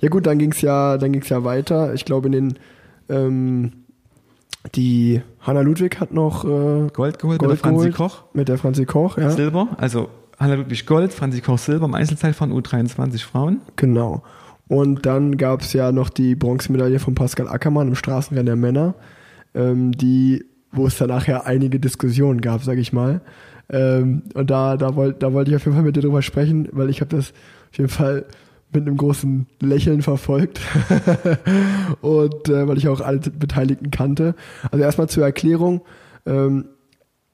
[0.00, 1.94] Ja gut, dann ging's ja, dann ging's ja weiter.
[1.94, 2.54] Ich glaube in den
[3.12, 3.72] ähm,
[4.74, 7.90] die Hanna Ludwig hat noch äh, Gold geholt mit Gold der Franzi.
[7.90, 8.24] Koch.
[8.32, 9.30] mit der Franzi Koch, ja.
[9.30, 10.08] Silber, also
[10.38, 13.60] Hanna Ludwig Gold, Franzi Koch Silber im Einzelzeit von U23 Frauen.
[13.76, 14.22] Genau.
[14.68, 18.94] Und dann gab's ja noch die Bronzemedaille von Pascal Ackermann im Straßenrennen der Männer,
[19.54, 23.20] ähm, die, wo es dann nachher einige Diskussionen gab, sag ich mal.
[23.68, 26.68] Ähm, und da, da wollte da wollte ich auf jeden Fall mit dir drüber sprechen,
[26.72, 27.32] weil ich habe das
[27.70, 28.24] auf jeden Fall
[28.74, 30.60] mit einem großen Lächeln verfolgt
[32.00, 34.34] und äh, weil ich auch alle Beteiligten kannte.
[34.70, 35.82] Also erstmal zur Erklärung,
[36.26, 36.66] ähm,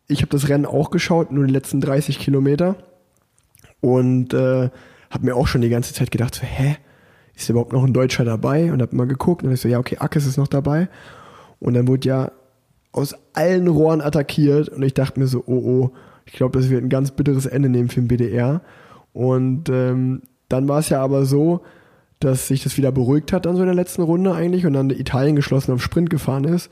[0.09, 2.77] ich habe das Rennen auch geschaut, nur die letzten 30 Kilometer
[3.81, 4.71] und äh,
[5.11, 6.77] habe mir auch schon die ganze Zeit gedacht, so, hä,
[7.35, 8.73] ist überhaupt noch ein Deutscher dabei?
[8.73, 10.89] Und habe mal geguckt und ich so, ja, okay, Ackes ist noch dabei.
[11.61, 12.33] Und dann wurde ja
[12.93, 15.91] aus allen Rohren attackiert und ich dachte mir so, oh, oh,
[16.27, 18.61] ich glaube, das wird ein ganz bitteres Ende nehmen für den BDR.
[19.13, 21.63] Und ähm, dann war es ja aber so,
[22.21, 24.91] dass sich das wieder beruhigt hat dann so in der letzten Runde eigentlich und dann
[24.91, 26.71] Italien geschlossen auf Sprint gefahren ist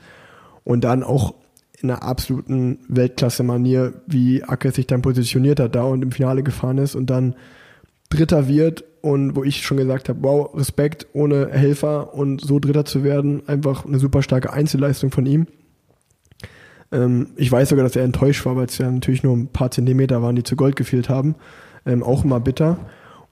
[0.63, 1.35] und dann auch
[1.79, 6.79] in einer absoluten Weltklasse-Manier, wie Ackes sich dann positioniert hat da und im Finale gefahren
[6.79, 7.35] ist und dann
[8.09, 12.85] Dritter wird und wo ich schon gesagt habe, wow, Respekt ohne Helfer und so Dritter
[12.85, 15.45] zu werden, einfach eine super starke Einzelleistung von ihm.
[16.91, 19.71] Ähm, ich weiß sogar, dass er enttäuscht war, weil es ja natürlich nur ein paar
[19.71, 21.35] Zentimeter waren, die zu Gold gefehlt haben.
[21.85, 22.77] Ähm, auch immer bitter.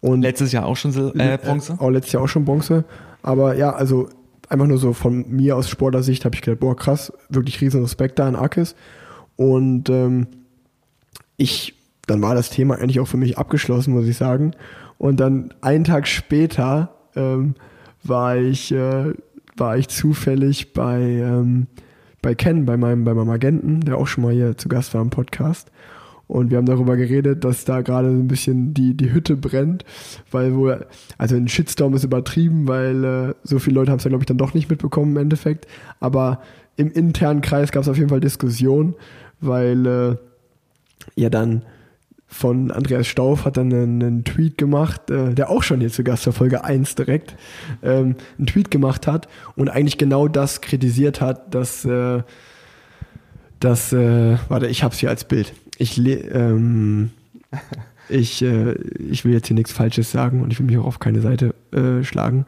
[0.05, 1.77] Und Letztes Jahr auch schon Sil äh, Bronze.
[1.79, 2.85] auch letztes Jahr auch schon Bronze.
[3.23, 4.07] Aber ja, also
[4.49, 8.19] einfach nur so von mir aus Sportlersicht habe ich gedacht, boah, krass, wirklich riesen Respekt
[8.19, 8.75] da an Akis.
[9.35, 10.27] Und ähm,
[11.37, 11.73] ich,
[12.05, 14.51] dann war das Thema eigentlich auch für mich abgeschlossen, muss ich sagen.
[14.99, 17.55] Und dann einen Tag später ähm,
[18.03, 19.11] war ich, äh,
[19.57, 21.65] war ich zufällig bei, ähm,
[22.21, 25.01] bei Ken, bei meinem, bei meinem Agenten, der auch schon mal hier zu Gast war
[25.01, 25.71] im Podcast.
[26.27, 29.85] Und wir haben darüber geredet, dass da gerade so ein bisschen die, die Hütte brennt,
[30.31, 30.87] weil wohl,
[31.17, 34.27] also ein Shitstorm ist übertrieben, weil äh, so viele Leute haben es ja, glaube ich,
[34.27, 35.67] dann doch nicht mitbekommen im Endeffekt.
[35.99, 36.41] Aber
[36.77, 38.95] im internen Kreis gab es auf jeden Fall Diskussion,
[39.39, 40.15] weil äh,
[41.15, 41.63] ja dann
[42.27, 46.03] von Andreas Stauf hat dann einen, einen Tweet gemacht, äh, der auch schon hier zu
[46.03, 47.35] Gast war, Folge 1 direkt,
[47.83, 52.23] ähm, einen Tweet gemacht hat und eigentlich genau das kritisiert hat, dass, äh,
[53.59, 55.53] dass äh, warte, ich hab's hier als Bild.
[55.77, 57.11] Ich, ähm,
[58.09, 60.99] ich, äh, ich will jetzt hier nichts Falsches sagen und ich will mich auch auf
[60.99, 62.45] keine Seite äh, schlagen.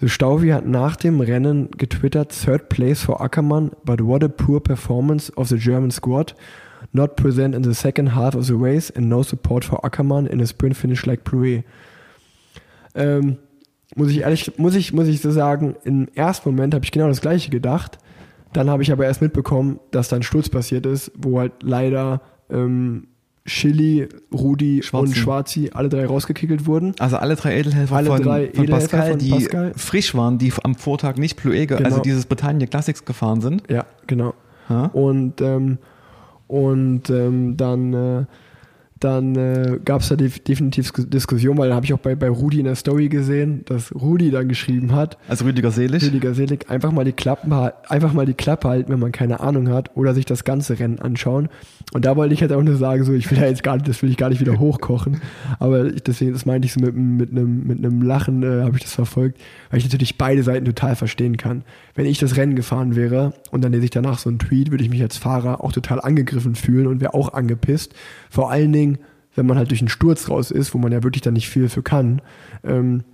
[0.00, 4.60] So, Stauvi hat nach dem Rennen getwittert, Third place for Ackermann, but what a poor
[4.60, 6.34] performance of the German squad.
[6.92, 10.40] Not present in the second half of the race and no support for Ackermann in
[10.40, 11.64] a sprint finish like Plouet.
[12.94, 13.38] Ähm,
[13.94, 17.08] muss ich ehrlich, muss ich, muss ich so sagen, im ersten Moment habe ich genau
[17.08, 17.98] das gleiche gedacht.
[18.52, 22.20] Dann habe ich aber erst mitbekommen, dass da ein Sturz passiert ist, wo halt leider
[22.50, 23.08] ähm,
[23.46, 25.06] Chili, Rudi Schwarzi.
[25.08, 26.94] und Schwarzi alle drei rausgekickelt wurden.
[26.98, 29.72] Also alle drei Edelhelfer Alle von, drei von Edelhelfer Pascal, von die Pascal.
[29.76, 31.88] frisch waren, die am Vortag nicht Plouet, ge- Genau.
[31.90, 33.62] also dieses Bretagne Classics gefahren sind.
[33.70, 34.34] Ja, genau.
[34.68, 34.86] Ja?
[34.86, 35.78] Und, ähm,
[36.48, 38.24] und ähm, dann, äh,
[38.98, 42.14] dann äh, gab es da def definitiv Dis- Diskussion, weil da habe ich auch bei,
[42.14, 46.02] bei Rudi in der Story gesehen, dass Rudi dann geschrieben hat, Also Rüdiger Selig.
[46.02, 49.68] Rüdiger Selig, einfach mal die Klappen, einfach mal die Klappe halten, wenn man keine Ahnung
[49.68, 51.48] hat, oder sich das ganze Rennen anschauen.
[51.92, 53.86] Und da wollte ich halt auch nur sagen, so, ich will ja jetzt gar nicht,
[53.86, 55.20] das will ich gar nicht wieder hochkochen.
[55.58, 58.62] Aber ich, deswegen, das meinte ich so mit, einem- mit einem, mit einem Lachen, äh,
[58.62, 59.38] habe ich das verfolgt,
[59.70, 61.62] weil ich natürlich beide Seiten total verstehen kann.
[61.94, 64.84] Wenn ich das Rennen gefahren wäre und dann lese ich danach so einen Tweet, würde
[64.84, 67.94] ich mich als Fahrer auch total angegriffen fühlen und wäre auch angepisst.
[68.30, 68.85] Vor allen Dingen,
[69.36, 71.68] wenn man halt durch einen Sturz raus ist, wo man ja wirklich dann nicht viel
[71.68, 72.20] für kann.
[72.64, 73.04] Ähm,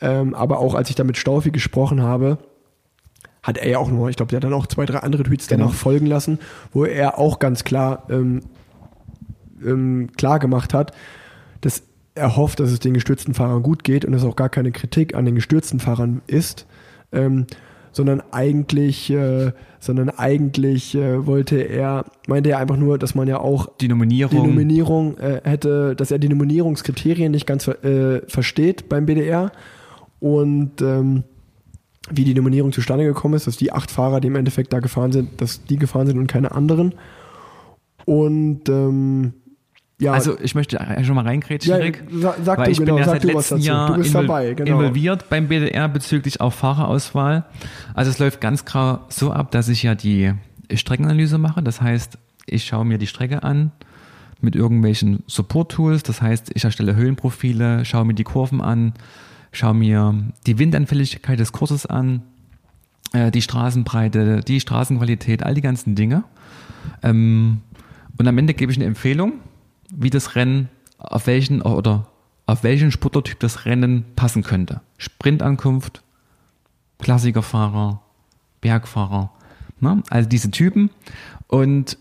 [0.00, 2.38] ähm, aber auch als ich da mit Staufi gesprochen habe,
[3.42, 5.48] hat er ja auch noch, ich glaube, der hat dann auch zwei, drei andere Tweets
[5.48, 5.64] Genau.
[5.64, 6.38] danach folgen lassen,
[6.72, 8.40] wo er auch ganz klar ähm,
[9.64, 10.92] ähm, klar gemacht hat,
[11.60, 11.82] dass
[12.14, 15.14] er hofft, dass es den gestürzten Fahrern gut geht und es auch gar keine Kritik
[15.14, 16.66] an den gestürzten Fahrern ist,
[17.12, 17.46] ähm,
[17.98, 19.50] sondern eigentlich, äh,
[19.80, 23.88] sondern eigentlich äh, wollte er, meinte er einfach nur, dass man ja auch Die die
[23.88, 24.46] Nominierung.
[24.46, 29.50] Nominierung äh, hätte, dass er die Nominierungskriterien nicht ganz äh, versteht beim BDR
[30.20, 31.24] und ähm,
[32.08, 35.10] wie die Nominierung zustande gekommen ist, dass die acht Fahrer, die im Endeffekt da gefahren
[35.10, 36.94] sind, dass die gefahren sind und keine anderen.
[38.04, 39.32] Und ähm,
[40.00, 42.04] ja, also ich möchte schon mal reingrätschen, ja, Rick.
[42.10, 43.58] sa- sag Weil ich bin genau, ja sag seit letztem.
[43.58, 44.70] Jahr du bist invol- dabei, genau.
[44.78, 47.44] involviert beim BDR bezüglich auch Fahrerauswahl.
[47.94, 50.32] Also es läuft ganz klar so ab, dass ich ja die
[50.72, 51.62] Streckenanalyse mache.
[51.62, 52.16] Das heißt,
[52.46, 53.72] ich schaue mir die Strecke an
[54.40, 56.04] mit irgendwelchen Support-Tools.
[56.04, 58.92] Das heißt, ich erstelle Höhenprofile, schaue mir die Kurven an,
[59.50, 60.14] schaue mir
[60.46, 62.22] die Windanfälligkeit des Kurses an,
[63.12, 66.22] äh, die Straßenbreite, die Straßenqualität, all die ganzen Dinge.
[67.02, 67.62] Ähm,
[68.16, 69.32] und am Ende gebe ich eine Empfehlung,
[69.98, 70.68] wie das Rennen,
[70.98, 72.06] auf welchen oder
[72.46, 74.80] auf welchen Sportlertyp das Rennen passen könnte.
[74.96, 76.02] Sprintankunft,
[76.98, 78.00] Klassikerfahrer,
[78.60, 79.32] Bergfahrer,
[79.80, 80.02] ne?
[80.08, 80.90] also diese Typen.
[81.46, 81.98] Und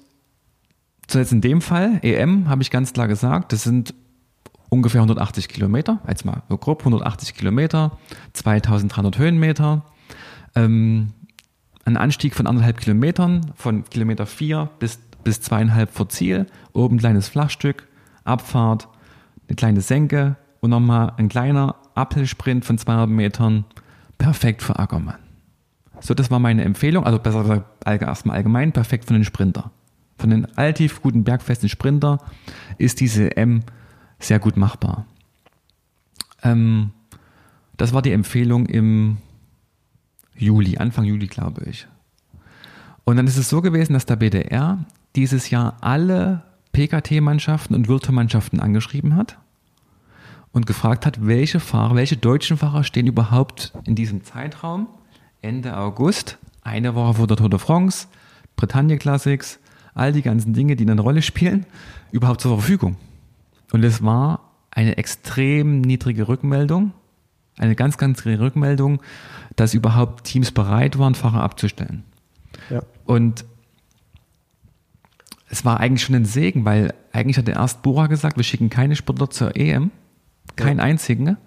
[1.09, 3.93] so jetzt in dem Fall, EM, habe ich ganz klar gesagt, das sind
[4.69, 7.97] ungefähr 180 Kilometer, jetzt mal grob 180 Kilometer,
[8.33, 9.85] 2300 Höhenmeter,
[10.55, 11.13] ähm,
[11.85, 16.99] ein Anstieg von anderthalb Kilometern, von Kilometer vier bis, bis zweieinhalb vor Ziel, oben ein
[16.99, 17.86] kleines Flachstück,
[18.27, 18.87] Abfahrt,
[19.47, 23.65] eine kleine Senke und nochmal ein kleiner Uphill-Sprint von 200 Metern,
[24.17, 25.19] perfekt für Ackermann.
[25.99, 29.71] So, das war meine Empfehlung, also besser gesagt erstmal allgemein, perfekt für den Sprinter.
[30.17, 32.19] Von den alltief guten bergfesten Sprinter
[32.77, 33.63] ist diese M
[34.19, 35.05] sehr gut machbar.
[36.43, 36.91] Ähm,
[37.77, 39.17] das war die Empfehlung im
[40.35, 41.87] Juli, Anfang Juli, glaube ich.
[43.03, 44.85] Und dann ist es so gewesen, dass der BDR
[45.15, 49.37] dieses Jahr alle PKT-Mannschaften und Virtu-Mannschaften angeschrieben hat
[50.51, 54.87] und gefragt hat, welche Fahrer, welche deutschen Fahrer stehen überhaupt in diesem Zeitraum,
[55.41, 58.07] Ende August, eine Woche vor der Tour de France,
[58.55, 59.59] Bretagne Classics,
[59.93, 61.65] all die ganzen Dinge, die eine Rolle spielen,
[62.11, 62.97] überhaupt zur Verfügung.
[63.71, 66.93] Und es war eine extrem niedrige Rückmeldung,
[67.57, 69.01] eine ganz, ganz geringe Rückmeldung,
[69.55, 72.03] dass überhaupt Teams bereit waren, Fahrer abzustellen.
[72.69, 72.81] ja.
[73.05, 73.45] Und
[75.49, 78.95] es war eigentlich schon ein Segen, weil eigentlich hatte erst Bora gesagt, wir schicken keine
[78.95, 79.91] Sportler zur EM,
[80.55, 81.37] keinen einzigen.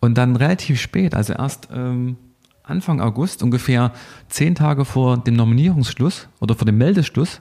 [0.00, 2.16] Und dann relativ spät, also erst ähm,
[2.62, 3.92] Anfang August, ungefähr
[4.28, 7.40] zehn Tage vor dem Nominierungsschluss oder vor dem Meldeschluss,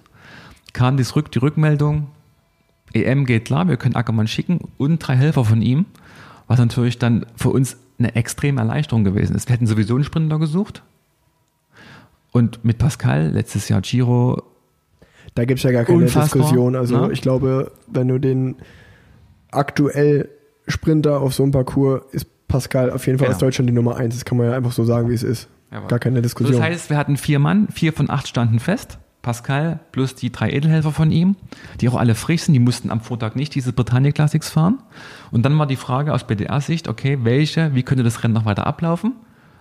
[0.74, 2.08] kam die, Rück die Rückmeldung,
[2.94, 5.86] EM geht klar, wir können Ackermann schicken und drei Helfer von ihm,
[6.48, 9.50] was natürlich dann für uns eine extreme Erleichterung gewesen ist.
[9.50, 10.84] Wir hätten sowieso einen Sprinter gesucht.
[12.32, 14.44] Und mit Pascal, letztes Jahr Giro,
[15.38, 16.76] Da gibt's ja gar keine Unfassbar, Diskussion.
[16.76, 17.14] Also ne?
[17.14, 18.56] ich glaube, wenn du den
[19.52, 20.30] aktuell
[20.68, 23.36] Sprinter auf so einem Parcours ist Pascal auf jeden Fall Genau.
[23.36, 24.16] aus Deutschland die Nummer eins.
[24.16, 25.48] Das kann man ja einfach so sagen, wie es ist.
[25.90, 26.58] Gar keine So, Diskussion.
[26.58, 29.00] das heißt, wir hatten vier Mann, vier von acht standen fest.
[29.22, 31.36] Pascal plus die drei Edelhelfer von ihm,
[31.82, 34.80] die auch alle frisch sind, die mussten am Vortag nicht diese Britannia Classics fahren.
[35.32, 38.66] Und dann war die Frage aus BDR-Sicht, okay, welche, wie könnte das Rennen noch weiter
[38.66, 39.14] ablaufen?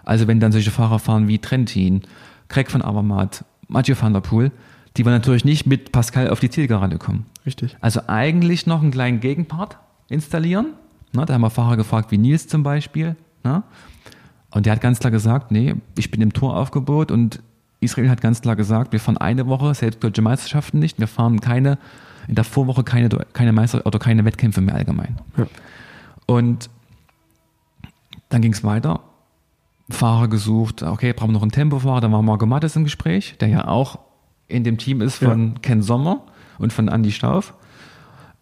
[0.04, 2.02] Also wenn dann solche Fahrer fahren wie Trentin,
[2.48, 4.52] Craig von Avermaet, Mathieu van der Poel,
[4.96, 7.26] die wir natürlich nicht mit Pascal auf die Zielgerade kommen.
[7.44, 7.76] Richtig.
[7.80, 9.78] Also eigentlich noch einen kleinen Gegenpart
[10.08, 10.74] installieren.
[11.12, 13.16] Ne, da haben wir Fahrer gefragt, wie Nils zum Beispiel.
[13.44, 13.62] Ne?
[14.50, 17.42] Und der hat ganz klar gesagt, nee, ich bin im Touraufgebot und
[17.80, 21.40] Israel hat ganz klar gesagt, wir fahren eine Woche, selbst deutsche Meisterschaften nicht, wir fahren
[21.40, 21.78] keine,
[22.26, 25.18] in der Vorwoche keine, keine Meister oder keine Wettkämpfe mehr allgemein.
[25.36, 25.46] Ja.
[26.26, 26.70] Und
[28.30, 29.00] dann ging es weiter.
[29.90, 33.48] Fahrer gesucht, okay, brauchen wir noch einen Tempofahrer, da war Marco Mattes im Gespräch, der
[33.48, 33.98] ja auch
[34.48, 36.22] in dem Team ist von Ken Sommer
[36.58, 37.54] und von Andy Stauf.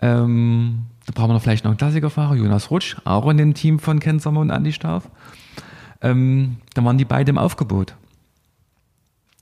[0.01, 3.79] Ähm, da brauchen wir noch vielleicht noch einen Klassikerfahrer, Jonas Rutsch, auch in dem Team
[3.79, 5.09] von Ken Sommer und Andy Stauf.
[6.01, 7.95] Ähm, dann waren die beide im Aufgebot.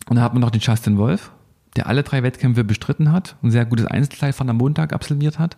[0.08, 1.32] Und dann hat man noch den Justin Wolf,
[1.76, 5.56] der alle drei Wettkämpfe bestritten hat, ein sehr gutes Einzelzeitfahren am Montag absolviert hat.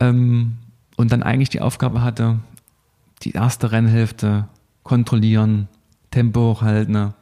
[0.00, 0.56] Ähm,
[0.96, 2.40] und dann eigentlich die Aufgabe hatte,
[3.22, 4.48] die erste Rennhälfte
[4.82, 5.68] kontrollieren,
[6.10, 7.14] Tempo hochhalten,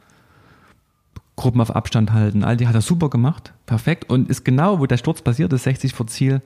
[1.41, 2.43] Gruppen auf Abstand halten.
[2.43, 4.09] All die hat er super gemacht, perfekt.
[4.09, 6.41] Und ist genau, wo der Sturz passiert ist, 60 vor Ziel,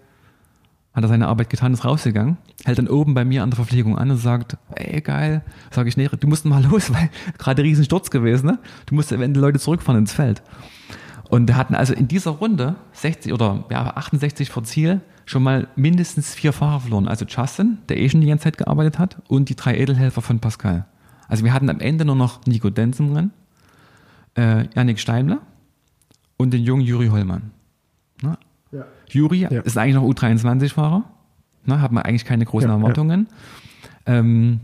[0.93, 3.97] hat er seine Arbeit getan, ist rausgegangen, hält dann oben bei mir an der Verpflegung
[3.97, 7.83] an und sagt, ey geil, sage ich, nee, du musst mal los, weil gerade riesen
[7.83, 8.59] Sturz gewesen, ne?
[8.85, 10.41] Du musst eventuell Leute zurückfahren ins Feld.
[11.29, 15.67] Und wir hatten also in dieser Runde 60 oder ja, 68 vor Ziel schon mal
[15.75, 17.09] mindestens vier Fahrer verloren.
[17.09, 20.39] Also Justin, der eh schon die ganze Zeit gearbeitet hat, und die drei Edelhelfer von
[20.39, 20.85] Pascal.
[21.27, 23.31] Also wir hatten am Ende nur noch Nico Denz im Rennen,
[24.35, 25.39] äh, Yannick Steimler
[26.37, 27.51] und den jungen Juri Hollmann.
[28.21, 28.37] Ne?
[28.71, 28.85] Ja.
[29.09, 29.49] Juri Ja.
[29.61, 31.03] ist eigentlich noch U23-Fahrer,
[31.65, 32.81] ne, hat man eigentlich keine großen Ja, ja.
[32.81, 33.27] Erwartungen.
[34.05, 34.59] Ähm,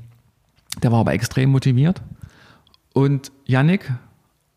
[0.83, 2.01] der war aber extrem motiviert.
[2.93, 3.91] Und Yannick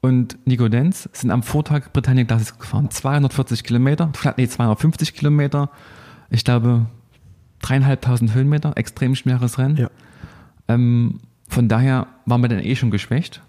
[0.01, 2.91] und Nico Denz sind am Vortag Britannia Classics gefahren.
[2.91, 5.71] 240 Kilometer, nee, 250 Kilometer,
[6.31, 6.87] ich glaube
[7.63, 9.77] dreieinhalbtausend Höhenmeter, extrem schweres Rennen.
[9.77, 9.89] Ja.
[10.69, 13.41] Ähm, von daher waren wir dann eh schon geschwächt.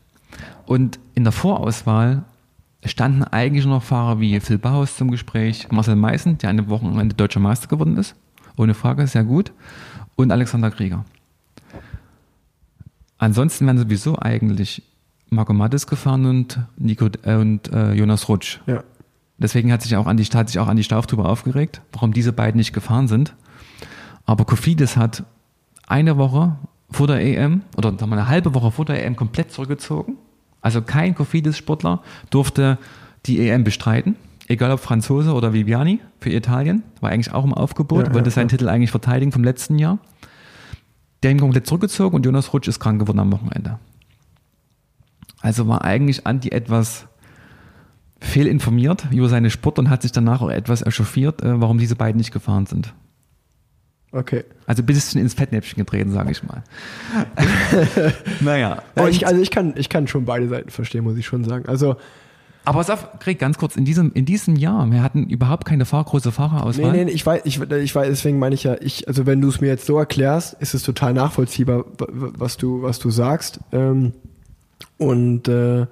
[0.65, 2.23] Und in der Vorauswahl
[2.85, 7.39] standen eigentlich noch Fahrer wie Phil Bauhaus zum Gespräch, Marcel Meißen, der eine Wochenende deutscher
[7.39, 8.15] Meister geworden ist,
[8.57, 9.51] ohne Frage, sehr gut,
[10.15, 11.05] und Alexander Krieger.
[13.17, 14.83] Ansonsten wären sowieso eigentlich
[15.29, 18.59] Marco Mattes gefahren und, Nico, äh, und äh, Jonas Rutsch.
[18.67, 18.83] Ja.
[19.37, 22.57] Deswegen hat sich auch Andi, hat sich auch Andi Stauf darüber aufgeregt, warum diese beiden
[22.57, 23.35] nicht gefahren sind.
[24.25, 25.23] Aber Kofidis hat
[25.87, 26.55] eine Woche
[26.91, 30.17] vor der EM oder sagen wir eine halbe Woche vor der EM komplett zurückgezogen.
[30.61, 32.77] Also kein Kofidis-Sportler durfte
[33.25, 34.15] die EM bestreiten,
[34.47, 38.35] egal ob Franzose oder Viviani für Italien, war eigentlich auch im Aufgebot, Ja, wollte ja,
[38.35, 38.57] seinen ja.
[38.57, 39.99] Titel eigentlich verteidigen vom letzten Jahr.
[41.23, 43.79] Der ihn komplett zurückgezogen und Jonas Rutsch ist krank geworden am Wochenende.
[45.41, 47.07] Also war eigentlich Andi etwas
[48.19, 52.17] fehlinformiert über seine Sport und hat sich danach auch etwas echauffiert, äh, warum diese beiden
[52.17, 52.93] nicht gefahren sind.
[54.15, 54.45] Okay.
[54.65, 56.63] Also ein bisschen ins Fettnäpfchen getreten, sage ich mal.
[58.39, 58.81] naja.
[58.95, 61.65] Ja, ich, also ich kann, ich kann schon beide Seiten verstehen, muss ich schon sagen.
[61.67, 61.97] Also,
[62.63, 65.85] aber pass auf, Krieg, ganz kurz, in diesem, in diesem Jahr, wir hatten überhaupt keine
[65.85, 66.91] Fahr große Fahrerauswahl.
[66.93, 69.49] nee, nee, ich weiß, ich, ich weiß, deswegen meine ich ja, ich, also wenn du
[69.49, 73.11] es mir jetzt so erklärst, ist es total nachvollziehbar, wa- wa- was du, was du
[73.11, 73.59] sagst.
[73.71, 74.13] Ähm,
[74.97, 75.85] und äh,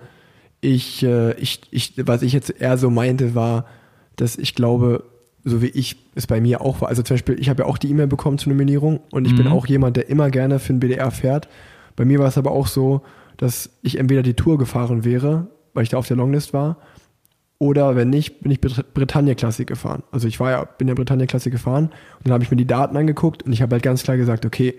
[0.61, 3.65] ich, äh, ich, ich, was ich jetzt eher so meinte, war,
[4.15, 5.03] dass ich glaube,
[5.43, 6.89] so wie ich es bei mir auch war.
[6.89, 9.47] Also zum Beispiel, ich habe ja auch die E-Mail bekommen zur Nominierung und ich bin
[9.47, 9.51] Mhm.
[9.51, 11.47] auch jemand, der immer gerne für den BDR fährt.
[11.95, 13.01] Bei mir war es aber auch so,
[13.37, 16.77] dass ich entweder die Tour gefahren wäre, weil ich da auf der Longlist war,
[17.59, 20.03] oder wenn nicht, bin ich Brit- Britannia Classic gefahren.
[20.11, 22.67] Also ich war ja, bin ja Britannia Classic gefahren und dann habe ich mir die
[22.67, 24.75] Daten angeguckt und ich habe halt ganz klar gesagt, okay,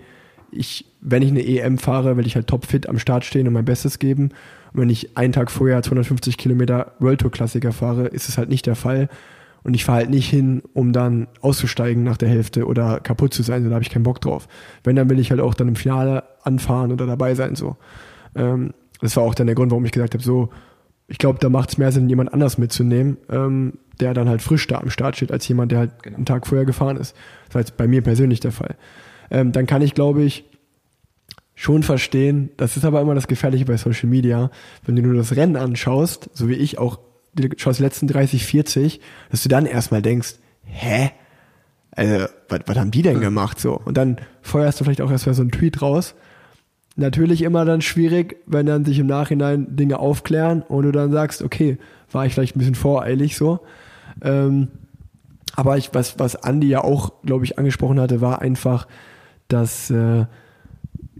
[0.51, 3.65] ich, wenn ich eine EM fahre, will ich halt topfit am Start stehen und mein
[3.65, 4.29] Bestes geben.
[4.73, 8.49] Und wenn ich einen Tag vorher 250 Kilometer World Tour Klassiker fahre, ist es halt
[8.49, 9.09] nicht der Fall.
[9.65, 13.41] Und ich fahre halt nicht hin, um dann auszusteigen nach der Hälfte oder kaputt zu
[13.41, 14.47] sein, so, da habe ich keinen Bock drauf.
[14.83, 17.75] Wenn, dann will ich halt auch dann im Finale anfahren oder dabei sein, so.
[18.35, 20.49] Ähm, das war auch dann der Grund, warum ich gesagt habe, so,
[21.07, 24.67] ich glaube, da macht es mehr Sinn, jemand anders mitzunehmen, ähm, der dann halt frisch
[24.67, 26.17] da am Start steht, als jemand, der halt Genau.
[26.17, 27.15] einen Tag vorher gefahren ist.
[27.47, 28.75] Das war jetzt bei mir persönlich der Fall.
[29.31, 30.45] Ähm, dann kann ich, glaube ich,
[31.55, 34.51] schon verstehen, das ist aber immer das Gefährliche bei Social Media,
[34.85, 36.99] wenn du nur das Rennen anschaust, so wie ich auch,
[37.57, 41.11] schaust die letzten 30, 40, dass du dann erstmal denkst, hä?
[41.91, 43.79] Also, was, was haben die denn gemacht so?
[43.85, 46.15] Und dann feuerst du vielleicht auch erstmal so einen Tweet raus,
[46.95, 51.41] natürlich immer dann schwierig, wenn dann sich im Nachhinein Dinge aufklären und du dann sagst,
[51.41, 51.77] okay,
[52.11, 53.59] war ich vielleicht ein bisschen voreilig so.
[54.21, 54.69] Ähm,
[55.55, 58.87] aber ich, was, was Andi ja auch, glaube ich, angesprochen hatte, war einfach,
[59.47, 60.25] dass äh,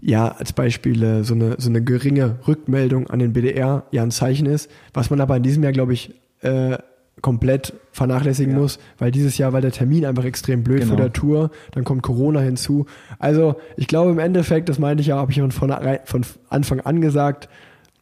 [0.08, 4.10] ja als Beispiel äh, so, eine, so eine geringe Rückmeldung an den BDR ja ein
[4.12, 6.78] Zeichen ist, was man aber in diesem Jahr, glaube ich, äh,
[7.22, 8.58] komplett vernachlässigen Ja.
[8.60, 10.90] muss, weil dieses Jahr war der Termin einfach extrem blöd Genau.
[10.90, 12.86] vor der Tour, dann kommt Corona hinzu.
[13.18, 17.00] Also ich glaube im Endeffekt, das meinte ich ja, habe ich von, von Anfang an
[17.00, 17.48] gesagt,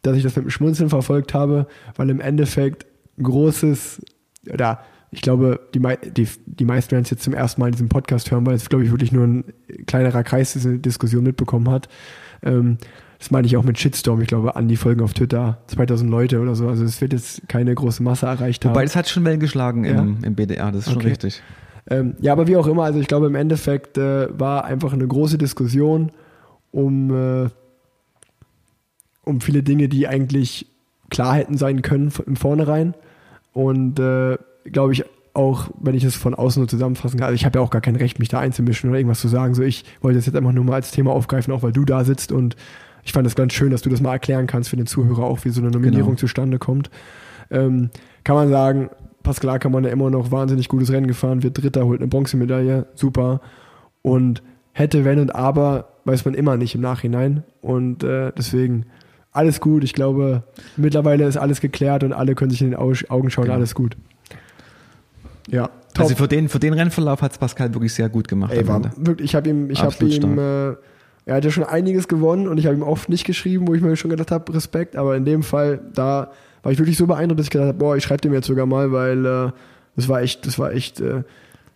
[0.03, 1.67] dass ich das mit dem Schmunzeln verfolgt habe,
[1.97, 2.87] weil im Endeffekt
[3.23, 4.03] großes,
[4.53, 4.81] oder
[5.15, 5.81] ich glaube, die,
[6.11, 8.69] die, die meisten werden es jetzt zum ersten Mal in diesem Podcast hören, weil es,
[8.69, 9.45] glaube ich, wirklich nur ein
[9.87, 11.89] kleinerer Kreis diese Diskussion mitbekommen hat.
[12.43, 12.79] Ähm,
[13.19, 14.21] das meine ich auch mit Shitstorm.
[14.21, 16.69] Ich glaube, an die Folgen auf Twitter 2000 Leute oder so.
[16.69, 18.75] Also es wird jetzt keine große Masse erreicht haben.
[18.75, 20.01] Wobei, das hat schon Wellen geschlagen Ja.
[20.03, 21.09] im, im BDR, das ist schon Okay.
[21.09, 21.43] richtig.
[21.89, 25.07] Ähm, ja, aber wie auch immer, also ich glaube im Endeffekt äh, war einfach eine
[25.07, 26.11] große Diskussion
[26.71, 27.11] um,
[27.45, 27.49] äh,
[29.25, 30.67] um viele Dinge, die eigentlich
[31.11, 32.95] klar hätten sein können im Vornherein.
[33.53, 35.05] Und äh, glaube ich
[35.35, 37.81] auch, wenn ich es von außen so zusammenfassen kann, also ich habe ja auch gar
[37.81, 39.55] kein Recht, mich da einzumischen oder irgendwas zu sagen.
[39.55, 42.05] So, ich wollte das jetzt einfach nur mal als Thema aufgreifen, auch weil du da
[42.05, 42.55] sitzt und
[43.03, 45.45] ich fand es ganz schön, dass du das mal erklären kannst für den Zuhörer auch,
[45.45, 46.19] wie so eine Nominierung Genau.
[46.21, 46.89] zustande kommt.
[47.51, 47.91] Ähm,
[48.23, 48.91] kann man sagen,
[49.23, 53.41] Pascal Ackermann ja immer noch wahnsinnig gutes Rennen gefahren, wird Dritter, holt eine Bronzemedaille, super.
[54.03, 54.43] Und
[54.73, 57.43] hätte, wenn und aber, weiß man immer nicht im Nachhinein.
[57.61, 58.87] Und äh, deswegen
[59.33, 59.83] alles gut.
[59.85, 60.45] Ich glaube,
[60.77, 63.57] mittlerweile ist alles geklärt und alle können sich in den Au- Augen schauen, Genau.
[63.57, 63.97] alles gut.
[65.49, 66.05] Ja, top.
[66.05, 68.53] Also für den, für den Rennverlauf hat es Pascal wirklich sehr gut gemacht.
[68.53, 70.69] Ey, war, wirklich, ich habe ihm, ich habe ihm, äh,
[71.27, 73.83] er hat ja schon einiges gewonnen und ich habe ihm oft nicht geschrieben, wo ich
[73.83, 76.31] mir schon gedacht habe, Respekt, aber in dem Fall, da
[76.63, 78.67] war ich wirklich so beeindruckt, dass ich gedacht habe, boah, ich schreibe dem jetzt sogar
[78.67, 79.51] mal, weil äh,
[79.97, 81.23] das war echt, das war echt, äh,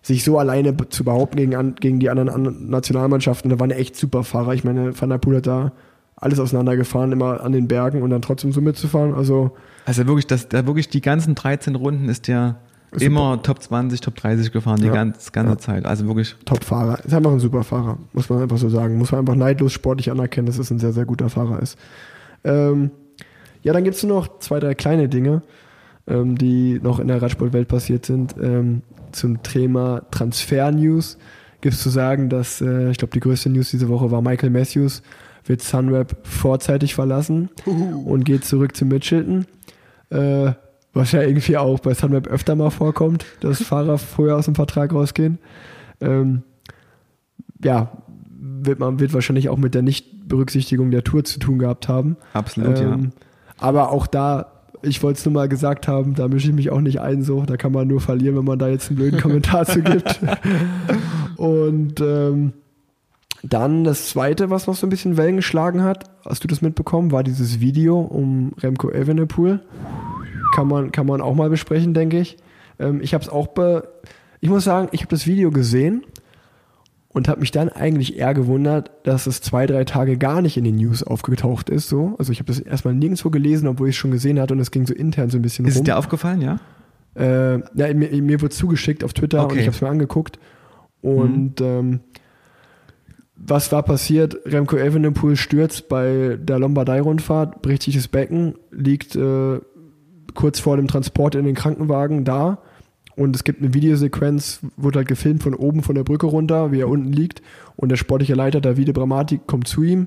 [0.02, 3.96] sich so alleine zu behaupten gegen, an, gegen die anderen an Nationalmannschaften, da waren echt
[3.96, 4.54] super Fahrer.
[4.54, 5.72] Ich meine, Van der Poel hat da
[6.16, 9.14] alles auseinandergefahren, immer an den Bergen und dann trotzdem so mitzufahren.
[9.14, 12.56] Also Also wirklich, das, der wirklich die ganzen 13 Runden ist der
[12.92, 13.04] Super.
[13.04, 14.92] immer Top 20, Top 30 gefahren, die Ja.
[14.94, 15.58] ganz, ganze Ja.
[15.58, 15.86] Zeit.
[15.86, 17.04] Also wirklich, Top-Fahrer.
[17.04, 18.96] Ist einfach ein super Fahrer, muss man einfach so sagen.
[18.98, 21.76] Muss man einfach neidlos sportlich anerkennen, dass es ein sehr, sehr guter Fahrer ist.
[22.44, 22.90] Ähm,
[23.62, 25.42] ja, dann gibt es nur noch zwei, drei kleine Dinge,
[26.06, 28.34] ähm, die noch in der Radsportwelt passiert sind.
[28.40, 28.82] Ähm,
[29.12, 31.18] zum Thema Transfer-News
[31.60, 34.50] gibt es zu sagen, dass, äh, ich glaube, die größte News diese Woche war Michael
[34.50, 35.02] Matthews
[35.44, 37.48] wird Sunweb vorzeitig verlassen
[38.04, 39.46] und geht zurück zu Mitchelton.
[40.10, 40.52] Äh,
[40.92, 44.92] was ja irgendwie auch bei Sunweb öfter mal vorkommt, dass Fahrer vorher aus dem Vertrag
[44.92, 45.38] rausgehen.
[46.00, 46.42] Ähm,
[47.62, 47.92] ja,
[48.40, 52.16] wird man wird wahrscheinlich auch mit der Nichtberücksichtigung der Tour zu tun gehabt haben.
[52.32, 52.92] absolut, ja.
[52.94, 53.12] Ähm,
[53.58, 54.52] Aber auch da,
[54.82, 57.42] ich wollte es nur mal gesagt haben, da mische ich mich auch nicht ein, so.
[57.42, 60.20] Da kann man nur verlieren, wenn man da jetzt einen blöden Kommentar zu gibt.
[61.36, 62.52] Und ähm,
[63.42, 67.12] dann das zweite, was noch so ein bisschen Wellen geschlagen hat, hast du das mitbekommen,
[67.12, 69.60] war dieses Video um Remco Evenepoel.
[70.58, 72.36] Kann man, kann man auch mal besprechen, denke ich.
[72.80, 73.88] Ähm, ich habe es auch be
[74.40, 76.04] ich muss sagen, ich habe das Video gesehen
[77.10, 80.64] und habe mich dann eigentlich eher gewundert, dass es zwei, drei Tage gar nicht in
[80.64, 81.88] den News aufgetaucht ist.
[81.88, 82.16] So.
[82.18, 84.72] Also ich habe das erstmal nirgendwo gelesen, obwohl ich es schon gesehen hatte und es
[84.72, 85.84] ging so intern so ein bisschen Ist rum.
[85.84, 86.58] dir aufgefallen, ja?
[87.14, 89.54] Äh, ja, mir, mir wurde zugeschickt auf Twitter und Okay.
[89.54, 89.60] Mhm.
[89.60, 90.40] ich habe es mir angeguckt.
[91.02, 92.00] Und ähm,
[93.36, 94.36] was war passiert?
[94.44, 99.60] Remco Evenepoel stürzt bei der Lombardei-Rundfahrt, bricht sich das Becken, liegt äh,
[100.38, 102.58] kurz vor dem Transport in den Krankenwagen da.
[103.16, 106.78] Und es gibt eine Videosequenz, wurde halt gefilmt von oben von der Brücke runter, wie
[106.78, 107.42] er unten liegt.
[107.74, 110.06] Und der sportliche Leiter Davide Bramati kommt zu ihm,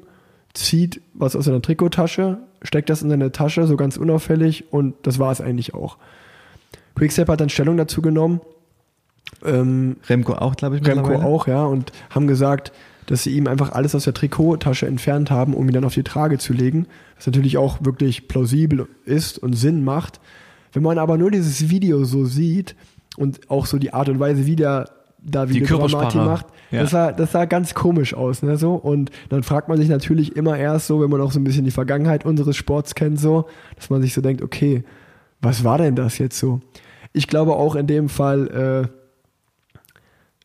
[0.54, 4.72] zieht was aus seiner Trikottasche, steckt das in seine Tasche, so ganz unauffällig.
[4.72, 5.98] Und das war es eigentlich auch.
[6.96, 8.40] Quickstep hat dann Stellung dazu genommen.
[9.44, 12.72] Ähm, Remco auch, glaube ich, Remco auch, ja, und haben gesagt,
[13.06, 16.04] dass sie ihm einfach alles aus der Trikottasche entfernt haben, um ihn dann auf die
[16.04, 20.20] Trage zu legen, was natürlich auch wirklich plausibel ist und Sinn macht.
[20.74, 22.76] Wenn man aber nur dieses Video so sieht
[23.18, 24.90] und auch so die Art und Weise, wie der
[25.24, 26.82] Davide Die Körpersprache, Bramati macht, ja.
[26.82, 28.74] das, sah, das sah ganz komisch aus, ne, so.
[28.74, 31.66] Und dann fragt man sich natürlich immer erst so, wenn man auch so ein bisschen
[31.66, 33.46] die Vergangenheit unseres Sports kennt, so,
[33.76, 34.84] dass man sich so denkt, okay,
[35.42, 36.62] was war denn das jetzt so?
[37.14, 39.82] Ich glaube auch in dem Fall, äh,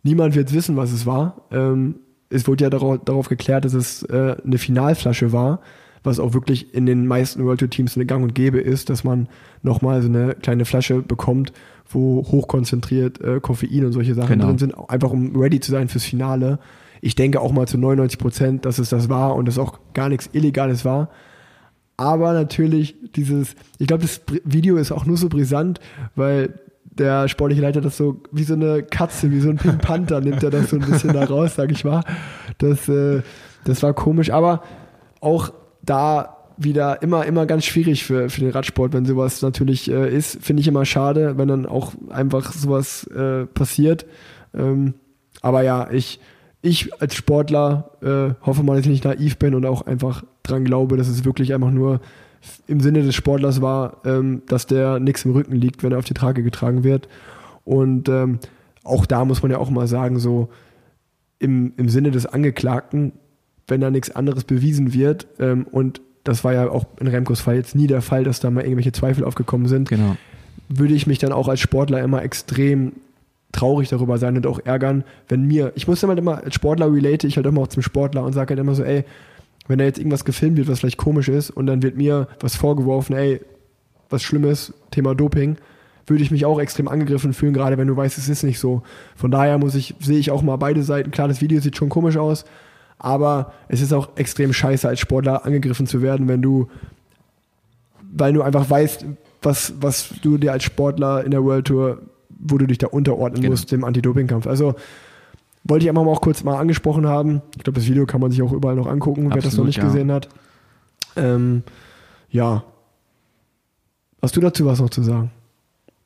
[0.02, 1.42] niemand wird wissen, was es war.
[1.50, 2.00] Ähm,
[2.30, 5.60] es wurde ja darauf, darauf geklärt, dass es äh, eine Finalflasche war,
[6.02, 9.04] was auch wirklich in den meisten World Tour Teams eine Gang und Gäbe ist, dass
[9.04, 9.28] man
[9.62, 11.52] nochmal so eine kleine Flasche bekommt,
[11.88, 14.46] wo hochkonzentriert äh, Koffein und solche Sachen Genau.
[14.46, 16.58] drin sind, einfach um ready zu sein fürs Finale.
[17.00, 20.08] Ich denke auch mal zu 99 Prozent, dass es das war und es auch gar
[20.08, 21.10] nichts Illegales war.
[21.96, 25.80] Aber natürlich dieses, ich glaube, das Video ist auch nur so brisant,
[26.14, 26.60] weil
[26.98, 30.42] der sportliche Leiter das so wie so eine Katze, wie so ein Pink Panther nimmt
[30.42, 32.02] er das so ein bisschen da raus, sag ich mal.
[32.58, 33.22] Das, äh,
[33.64, 34.62] das war komisch, aber
[35.20, 35.52] auch
[35.82, 40.42] da wieder immer, immer ganz schwierig für, für den Radsport, wenn sowas natürlich äh, ist.
[40.42, 44.06] Finde ich immer schade, wenn dann auch einfach sowas äh, passiert.
[44.54, 44.94] Ähm,
[45.42, 46.20] aber ja, ich,
[46.62, 50.64] ich als Sportler äh, hoffe mal, dass ich nicht naiv bin und auch einfach dran
[50.64, 52.00] glaube, dass es wirklich einfach nur
[52.66, 56.04] im Sinne des Sportlers war, ähm, dass der nichts im Rücken liegt, wenn er auf
[56.04, 57.08] die Trage getragen wird.
[57.64, 58.38] Und ähm,
[58.84, 60.48] auch da muss man ja auch mal sagen, so
[61.38, 63.12] im, im Sinne des Angeklagten,
[63.68, 67.54] wenn da nichts anderes bewiesen wird ähm, und das war ja auch in Remkos Fall
[67.56, 70.16] jetzt nie der Fall, dass da mal irgendwelche Zweifel aufgekommen sind, Genau.
[70.68, 72.94] würde ich mich dann auch als Sportler immer extrem
[73.52, 77.26] traurig darüber sein und auch ärgern, wenn mir, ich muss immer immer als Sportler relate
[77.26, 79.04] ich halt immer auch zum Sportler und sage halt immer so, ey,
[79.68, 82.56] wenn da jetzt irgendwas gefilmt wird, was vielleicht komisch ist und dann wird mir was
[82.56, 83.40] vorgeworfen, ey,
[84.10, 85.56] was Schlimmes, Thema Doping,
[86.06, 88.82] würde ich mich auch extrem angegriffen fühlen, gerade wenn du weißt, es ist nicht so.
[89.16, 91.10] Von daher muss ich, sehe ich auch mal beide Seiten.
[91.10, 92.44] Klar, das Video sieht schon komisch aus,
[92.98, 96.68] aber es ist auch extrem scheiße, als Sportler angegriffen zu werden, wenn du,
[98.12, 99.04] weil du einfach weißt,
[99.42, 102.02] was, was du dir als Sportler in der World Tour,
[102.38, 103.50] wo du dich da unterordnen Genau.
[103.52, 104.46] musst, dem Anti-Doping-Kampf.
[104.46, 104.74] Also
[105.68, 107.42] wollte ich einfach mal auch kurz mal angesprochen haben.
[107.56, 109.66] Ich glaube, das Video kann man sich auch überall noch angucken, wer das noch Absolut,
[109.66, 109.84] nicht ja.
[109.84, 110.28] gesehen hat.
[111.16, 111.62] Ähm,
[112.30, 112.64] ja.
[114.22, 115.30] Hast du dazu was noch zu sagen?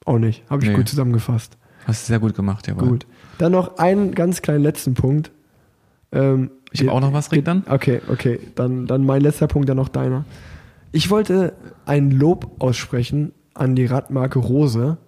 [0.04, 0.42] Auch nicht.
[0.50, 0.76] Habe ich Nee.
[0.76, 1.56] gut zusammengefasst.
[1.86, 2.88] Hast du sehr gut gemacht, jawohl.
[2.88, 3.06] Gut.
[3.38, 5.30] Dann noch einen ganz kleinen letzten Punkt.
[6.12, 7.64] Ähm, Ich habe auch noch was, Rick, dann.
[7.68, 8.38] Okay, okay.
[8.54, 10.24] Dann, dann mein letzter Punkt, dann noch deiner.
[10.92, 11.54] Ich wollte
[11.86, 14.98] ein Lob aussprechen an die Radmarke Rose,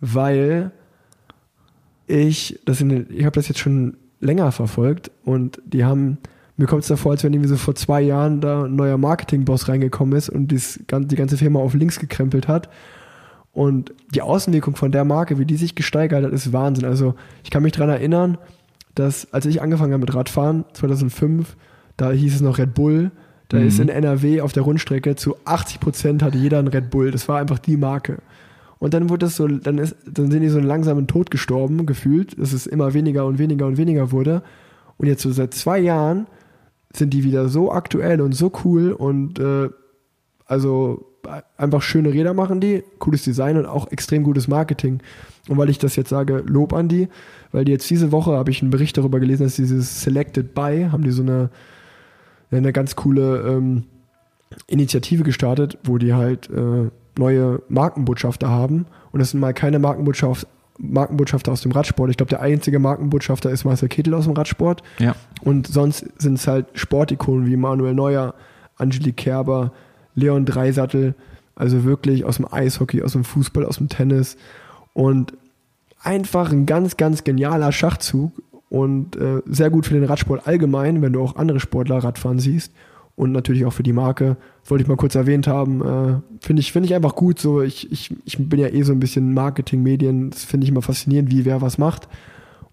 [0.00, 0.72] weil
[2.06, 6.18] ich, das in, ich habe das jetzt schon länger verfolgt und die haben,
[6.56, 8.98] mir kommt es da vor, als wenn irgendwie so vor zwei Jahren da ein neuer
[8.98, 12.68] Marketingboss reingekommen ist und dies, die ganze Firma auf links gekrempelt hat.
[13.52, 16.84] Und die Außenwirkung von der Marke, wie die sich gesteigert hat, ist Wahnsinn.
[16.84, 17.14] Also
[17.44, 18.38] ich kann mich dran erinnern,
[18.94, 21.56] dass als ich angefangen habe mit Radfahren, 2005,
[21.96, 23.12] da hieß es noch Red Bull.
[23.48, 27.12] Da ist in NRW auf der Rundstrecke zu 80 Prozent hatte jeder einen Red Bull.
[27.12, 28.18] Das war einfach die Marke.
[28.78, 31.86] Und dann wurde es so, dann ist, dann sind die so einen langsamen Tod gestorben,
[31.86, 34.42] gefühlt, dass es immer weniger und weniger und weniger wurde.
[34.96, 36.26] Und jetzt so seit zwei Jahren
[36.92, 39.68] sind die wieder so aktuell und so cool und äh,
[40.46, 41.06] also
[41.56, 45.00] einfach schöne Räder machen die, cooles Design und auch extrem gutes Marketing.
[45.48, 47.08] Und weil ich das jetzt sage, Lob an die,
[47.52, 50.88] weil die jetzt diese Woche habe ich einen Bericht darüber gelesen, dass dieses Selected By
[50.90, 51.50] haben die so eine,
[52.50, 53.84] eine ganz coole ähm,
[54.66, 58.86] Initiative gestartet, wo die halt äh, neue Markenbotschafter haben.
[59.12, 60.46] Und das sind mal keine Markenbotschaft,
[60.78, 62.10] Markenbotschafter aus dem Radsport.
[62.10, 64.82] Ich glaube, der einzige Markenbotschafter ist Marcel Kittel aus dem Radsport.
[64.98, 65.14] Ja.
[65.42, 68.34] Und sonst sind es halt Sportikonen wie Manuel Neuer,
[68.76, 69.72] Angelique Kerber,
[70.14, 71.14] Leon Dreisattel,
[71.54, 74.36] also wirklich aus dem Eishockey, aus dem Fußball, aus dem Tennis.
[74.92, 75.34] Und
[76.02, 78.32] einfach ein ganz, ganz genialer Schachzug
[78.68, 82.72] und äh, sehr gut für den Radsport allgemein, wenn du auch andere Sportler Radfahren siehst.
[83.16, 84.36] Und natürlich auch für die Marke.
[84.62, 85.80] Das wollte ich mal kurz erwähnt haben.
[85.82, 87.38] Äh, finde ich, finde ich einfach gut.
[87.38, 90.30] So, ich, ich, ich bin ja eh so ein bisschen Marketing, Medien.
[90.30, 92.08] Das finde ich immer faszinierend, wie wer was macht.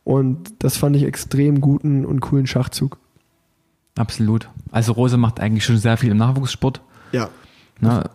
[0.04, 2.98] Und das fand ich extrem guten und coolen Schachzug.
[3.96, 4.50] Absolut.
[4.72, 6.82] Also Rose macht eigentlich schon sehr viel im Nachwuchssport.
[7.12, 7.30] Ja.
[7.80, 8.10] Ne?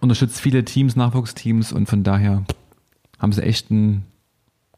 [0.00, 2.44] Unterstützt viele Teams, Nachwuchsteams und von daher
[3.18, 4.04] haben sie echt einen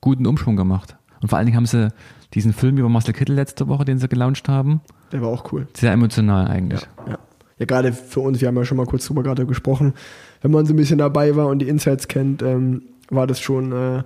[0.00, 0.96] guten Umschwung gemacht.
[1.20, 1.92] Und vor allen Dingen haben sie
[2.34, 4.80] diesen Film über Marcel Kittel letzte Woche, den sie gelauncht haben,
[5.12, 5.66] Der war auch cool.
[5.74, 6.82] sehr emotional eigentlich.
[7.06, 7.18] Ja.
[7.58, 9.94] Ja, gerade für uns, wir haben ja schon mal kurz drüber gerade gesprochen,
[10.42, 13.72] wenn man so ein bisschen dabei war und die Insights kennt, ähm, war das schon,
[13.72, 14.02] äh,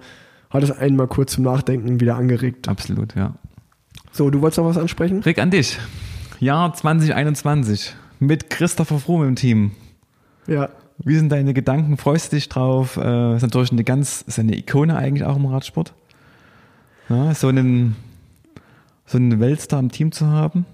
[0.49, 2.69] hat es einen mal kurz zum Nachdenken wieder angeregt.
[2.69, 3.35] Absolut, ja.
[4.11, 5.21] So, du wolltest noch was ansprechen?
[5.23, 5.79] Rick, an dich.
[6.41, 9.73] Jahr 2021 mit Christopher Froome im Team.
[10.47, 10.71] Ja.
[11.05, 11.99] Wie sind deine Gedanken?
[11.99, 12.97] Freust du dich drauf?
[12.97, 15.93] Äh, ist natürlich eine ganz, ist eine Ikone eigentlich auch im Radsport.
[17.09, 17.97] Ja, so einen,
[19.13, 20.65] so einen Weltstar im Team zu haben.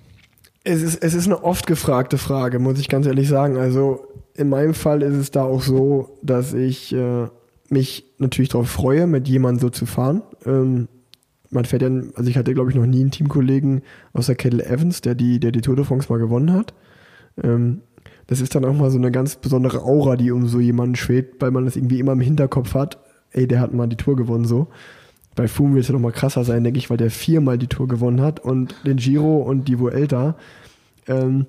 [0.64, 3.56] Es ist, es ist eine oft gefragte Frage, muss ich ganz ehrlich sagen.
[3.56, 7.26] Also in meinem Fall ist es da auch so, dass ich äh,
[7.68, 10.22] mich natürlich darauf freue, mit jemandem so zu fahren.
[10.46, 10.88] Ähm,
[11.50, 13.82] man fährt ja, also ich hatte glaube ich noch nie einen Teamkollegen
[14.12, 16.74] außer Kettle Evans, der die, der die Tour de France mal gewonnen hat.
[17.42, 17.82] Ähm,
[18.26, 21.40] das ist dann auch mal so eine ganz besondere Aura, die um so jemanden schwebt,
[21.40, 22.98] weil man das irgendwie immer im Hinterkopf hat.
[23.30, 24.68] Ey, der hat mal die Tour gewonnen so.
[25.38, 27.68] Bei Froome wird es ja noch mal krasser sein, denke ich, weil der viermal die
[27.68, 30.34] Tour gewonnen hat und den Giro und die Vuelta.
[31.06, 31.46] Ähm,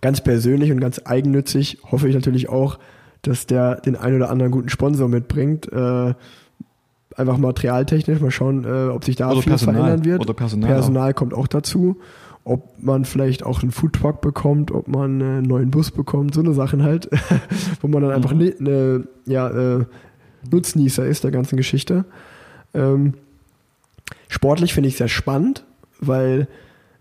[0.00, 2.80] ganz persönlich und ganz eigennützig hoffe ich natürlich auch,
[3.22, 5.72] dass der den ein oder anderen guten Sponsor mitbringt.
[5.72, 6.14] Äh,
[7.14, 9.76] einfach materialtechnisch mal schauen, äh, ob sich da Oder viel Personal.
[9.76, 10.20] verändern wird.
[10.22, 12.00] Oder Personal Personal kommt auch dazu.
[12.42, 16.40] Ob man vielleicht auch einen Foodtruck bekommt, ob man äh, einen neuen Bus bekommt, so
[16.40, 17.08] eine Sachen halt,
[17.80, 19.84] wo man dann einfach ne, ne, ja, äh,
[20.50, 22.06] Nutznießer ist der ganzen Geschichte.
[22.74, 23.14] Ähm,
[24.28, 25.64] sportlich finde ich sehr spannend,
[26.00, 26.48] weil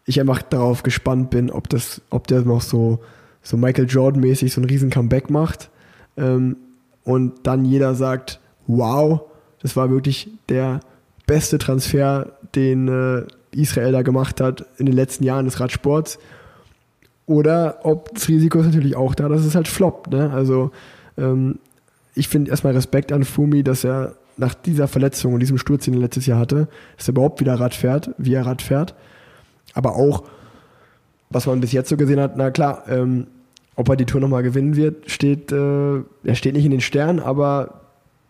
[0.05, 2.99] ich einfach darauf gespannt bin, ob das, ob der noch so,
[3.41, 5.69] so Michael Jordan-mäßig so ein riesen Comeback macht.
[6.17, 6.57] Ähm,
[7.03, 9.21] und dann jeder sagt, wow,
[9.61, 10.81] das war wirklich der
[11.25, 16.19] beste Transfer, den äh, Israel da gemacht hat in den letzten Jahren des Radsports.
[17.25, 20.11] Oder ob das Risiko ist natürlich auch da, dass es halt floppt.
[20.11, 20.31] Ne?
[20.31, 20.71] Also
[21.17, 21.59] ähm,
[22.13, 25.95] ich finde erstmal Respekt an Fumi, dass er nach dieser Verletzung und diesem Sturz, den
[25.95, 26.67] er letztes Jahr hatte,
[26.97, 28.95] dass er überhaupt wieder Rad fährt, wie er Rad fährt.
[29.73, 30.23] Aber auch,
[31.29, 33.27] was man bis jetzt so gesehen hat, na klar, ähm,
[33.75, 37.19] ob er die Tour nochmal gewinnen wird, steht, äh, er steht nicht in den Sternen,
[37.19, 37.81] aber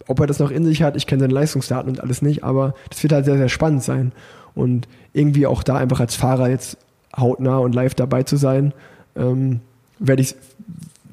[0.07, 2.75] ob er das noch in sich hat, ich kenne seine Leistungsdaten und alles nicht, aber
[2.89, 4.11] das wird halt sehr, sehr spannend sein.
[4.53, 6.77] Und irgendwie auch da einfach als Fahrer jetzt
[7.17, 8.73] hautnah und live dabei zu sein,
[9.15, 9.61] ähm,
[9.99, 10.35] werde ich,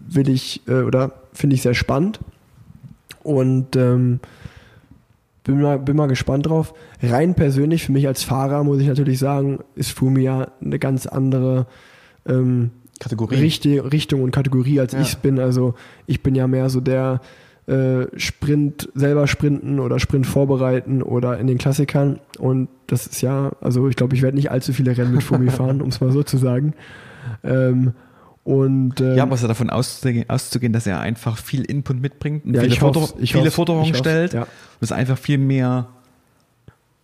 [0.08, 2.20] will ich, äh, oder finde ich sehr spannend.
[3.22, 4.20] Und ähm,
[5.48, 6.74] bin, mal, bin mal gespannt drauf.
[7.02, 11.06] Rein persönlich, für mich als Fahrer, muss ich natürlich sagen, ist Fumi ja eine ganz
[11.06, 11.66] andere
[12.26, 12.70] ähm,
[13.00, 13.36] Kategorie.
[13.36, 15.00] Richtung, Richtung und Kategorie, als Ja.
[15.00, 15.38] ich bin.
[15.40, 15.74] Also
[16.06, 17.20] ich bin ja mehr so der
[17.66, 22.20] äh, Sprint, selber sprinten oder Sprint vorbereiten oder in den Klassikern.
[22.38, 25.50] Und das ist ja, also ich glaube, ich werde nicht allzu viele Rennen mit Fumi
[25.50, 26.74] fahren, um es mal so zu sagen.
[27.42, 27.92] Ähm,
[28.48, 32.00] und ähm, Ja, aber es ist ja davon auszugehen, auszugehen, dass er einfach viel Input
[32.00, 34.42] mitbringt und Ja, viele, Forder viele Forderungen stellt ja.
[34.44, 34.48] und
[34.80, 35.88] es einfach viel mehr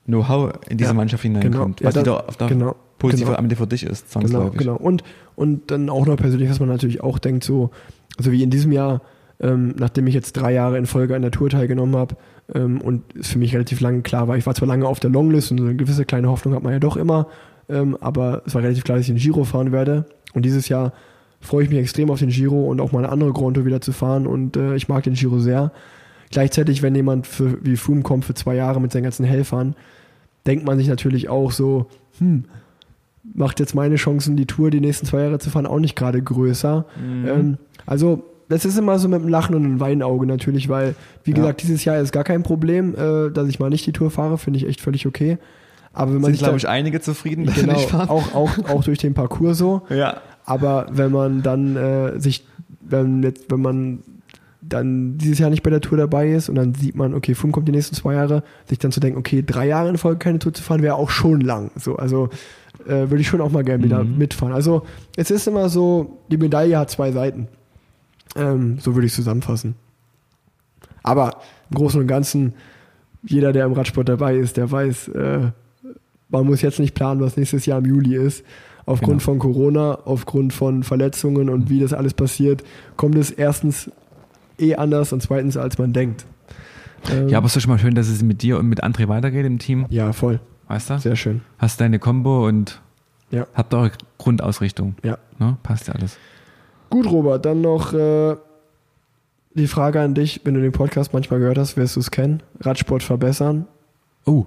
[0.07, 1.89] Know-how in diese Ja, Mannschaft hineinkommt, genau.
[1.89, 3.39] was Ja, wieder auf der genau, positive genau.
[3.39, 4.59] am Ende für dich ist, Genau, zwangsläufig.
[4.59, 4.77] genau.
[4.77, 5.05] Und,
[5.37, 7.71] und dann auch noch persönlich, was man natürlich auch denkt, so,
[8.17, 9.03] also wie in diesem Jahr,
[9.39, 12.17] ähm, nachdem ich jetzt drei Jahre in Folge an der Tour teilgenommen habe
[12.55, 15.11] ähm, und es für mich relativ lange klar war, ich war zwar lange auf der
[15.11, 17.27] Longlist und so eine gewisse kleine Hoffnung hat man ja doch immer,
[17.69, 20.07] ähm, aber es war relativ klar, dass ich den Giro fahren werde.
[20.33, 20.95] Und dieses Jahr
[21.45, 23.81] freue ich mich extrem auf den Giro und auch mal eine andere Grand Tour wieder
[23.81, 25.73] zu fahren und äh, ich mag den Giro sehr.
[26.31, 29.77] Gleichzeitig, wenn jemand für, wie Froome kommt für zwei Jahre mit seinen ganzen Helfern,
[30.47, 31.87] denkt man sich natürlich auch so,
[32.19, 32.45] hm,
[33.35, 36.21] macht jetzt meine Chancen, die Tour die nächsten zwei Jahre zu fahren, auch nicht gerade
[36.21, 36.85] größer.
[37.27, 40.95] Ähm, also, das ist immer so mit einem Lachen und einem Weinauge natürlich, weil,
[41.25, 41.37] wie Ja.
[41.37, 44.37] gesagt, dieses Jahr ist gar kein Problem, äh, dass ich mal nicht die Tour fahre,
[44.39, 45.39] finde ich echt völlig okay.
[45.93, 48.09] Aber wenn man Sind, sich glaube ich, einige zufrieden, dass genau, nicht fahren.
[48.09, 49.83] auch, auch, auch durch den Parcours so.
[49.89, 50.21] Ja.
[50.45, 52.47] Aber wenn man dann äh, sich,
[52.81, 53.99] wenn, jetzt, wenn man
[54.61, 57.53] dann dieses Jahr nicht bei der Tour dabei ist und dann sieht man, okay, Fum
[57.53, 60.39] kommt die nächsten zwei Jahre, sich dann zu denken, okay, drei Jahre in Folge keine
[60.39, 61.71] Tour zu fahren, wäre auch schon lang.
[61.77, 62.31] So, also
[62.87, 64.19] äh, würde ich schon auch mal gerne wieder Mhm.
[64.19, 64.55] mitfahren.
[64.55, 64.85] Also
[65.17, 67.49] es ist immer so, die Medaille hat zwei Seiten.
[68.37, 69.75] Ähm, so würde ich es zusammenfassen.
[71.03, 71.39] Aber
[71.71, 72.55] im Großen und Ganzen,
[73.23, 75.41] jeder, der im Radsport dabei ist, der weiß, äh,
[76.31, 78.45] man muss jetzt nicht planen, was nächstes Jahr im Juli ist.
[78.87, 79.25] Aufgrund Genau.
[79.25, 82.63] von Corona, aufgrund von Verletzungen und wie das alles passiert,
[82.97, 83.91] kommt es erstens
[84.59, 86.27] eh anders und zweitens, als man denkt.
[87.11, 89.09] Ähm, Ja, aber es ist schon mal schön, dass es mit dir und mit André
[89.09, 89.87] weitergeht im Team.
[89.91, 90.41] ja, voll.
[90.69, 90.99] Weißt du?
[90.99, 91.43] Sehr schön.
[91.59, 92.81] Hast deine Combo und
[93.31, 93.47] Ja.
[93.55, 94.95] habt eure Grundausrichtung.
[95.03, 95.19] Ja.
[95.39, 95.57] Ne?
[95.63, 96.17] Passt ja alles.
[96.91, 98.37] Gut, Robert, dann noch äh,
[99.55, 102.43] die Frage an dich, wenn du den Podcast manchmal gehört hast, wirst du es kennen.
[102.61, 103.67] Radsport verbessern.
[104.27, 104.45] Oh,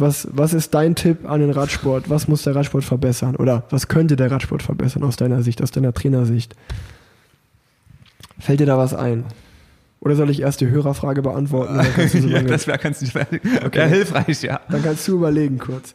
[0.00, 2.08] Was, was ist dein Tipp an den Radsport?
[2.08, 3.36] Was muss der Radsport verbessern?
[3.36, 6.54] Oder was könnte der Radsport verbessern aus deiner Sicht, aus deiner Trainersicht?
[8.38, 9.24] Fällt dir da was ein?
[10.00, 11.78] Oder soll ich erst die Hörerfrage beantworten?
[11.94, 13.42] Kannst du, ja, das wäre ganz nicht fertig.
[13.64, 13.88] Okay.
[13.88, 14.60] Hilfreich, ja.
[14.70, 15.94] dann kannst du überlegen kurz.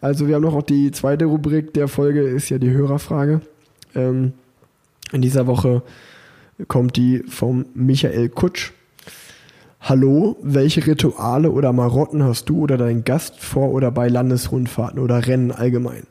[0.00, 3.40] Also wir haben noch auch die zweite Rubrik der Folge, ist ja die Hörerfrage.
[3.94, 4.32] Ähm,
[5.12, 5.82] in dieser Woche
[6.68, 8.72] kommt die vom Michael Kutsch.
[9.86, 15.26] Hallo, welche Rituale oder Marotten hast du oder dein Gast vor oder bei Landesrundfahrten oder
[15.26, 16.04] Rennen allgemein?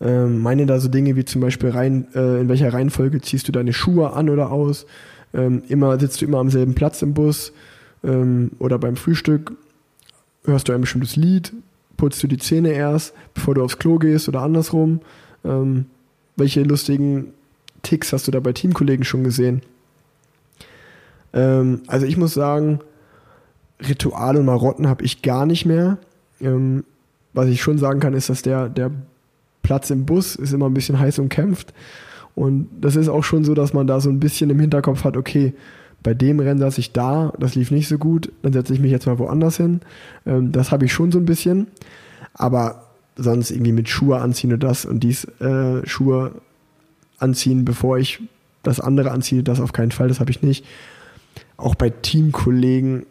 [0.00, 3.52] Ähm, meine da so Dinge wie zum Beispiel rein, äh, in welcher Reihenfolge ziehst du
[3.52, 4.86] deine Schuhe an oder aus?
[5.32, 7.52] Ähm, immer sitzt du immer am selben Platz im Bus
[8.02, 9.52] ähm, oder beim Frühstück?
[10.42, 11.52] Hörst du ein bestimmtes Lied?
[11.96, 15.00] Putzt du die Zähne erst, bevor du aufs Klo gehst oder andersrum?
[15.44, 15.86] Ähm,
[16.34, 17.34] welche lustigen
[17.82, 19.62] Ticks hast du da bei Teamkollegen schon gesehen?
[21.32, 22.80] Ähm, also ich muss sagen,
[23.80, 25.98] Rituale und Marotten habe ich gar nicht mehr.
[26.40, 26.84] Ähm,
[27.32, 28.90] was ich schon sagen kann, ist, dass der, der
[29.62, 31.72] Platz im Bus ist immer ein bisschen heiß umkämpft.
[32.34, 35.16] Und das ist auch schon so, dass man da so ein bisschen im Hinterkopf hat,
[35.16, 35.54] okay,
[36.02, 38.90] bei dem Rennen saß ich da, das lief nicht so gut, dann setze ich mich
[38.90, 39.80] jetzt mal woanders hin.
[40.26, 41.66] Ähm, das habe ich schon so ein bisschen.
[42.34, 42.86] Aber
[43.16, 46.32] sonst irgendwie mit Schuhe anziehen und das und dies äh, Schuhe
[47.18, 48.20] anziehen, bevor ich
[48.62, 50.64] das andere anziehe, das auf keinen Fall, das habe ich nicht.
[51.60, 53.06] Auch bei Teamkollegen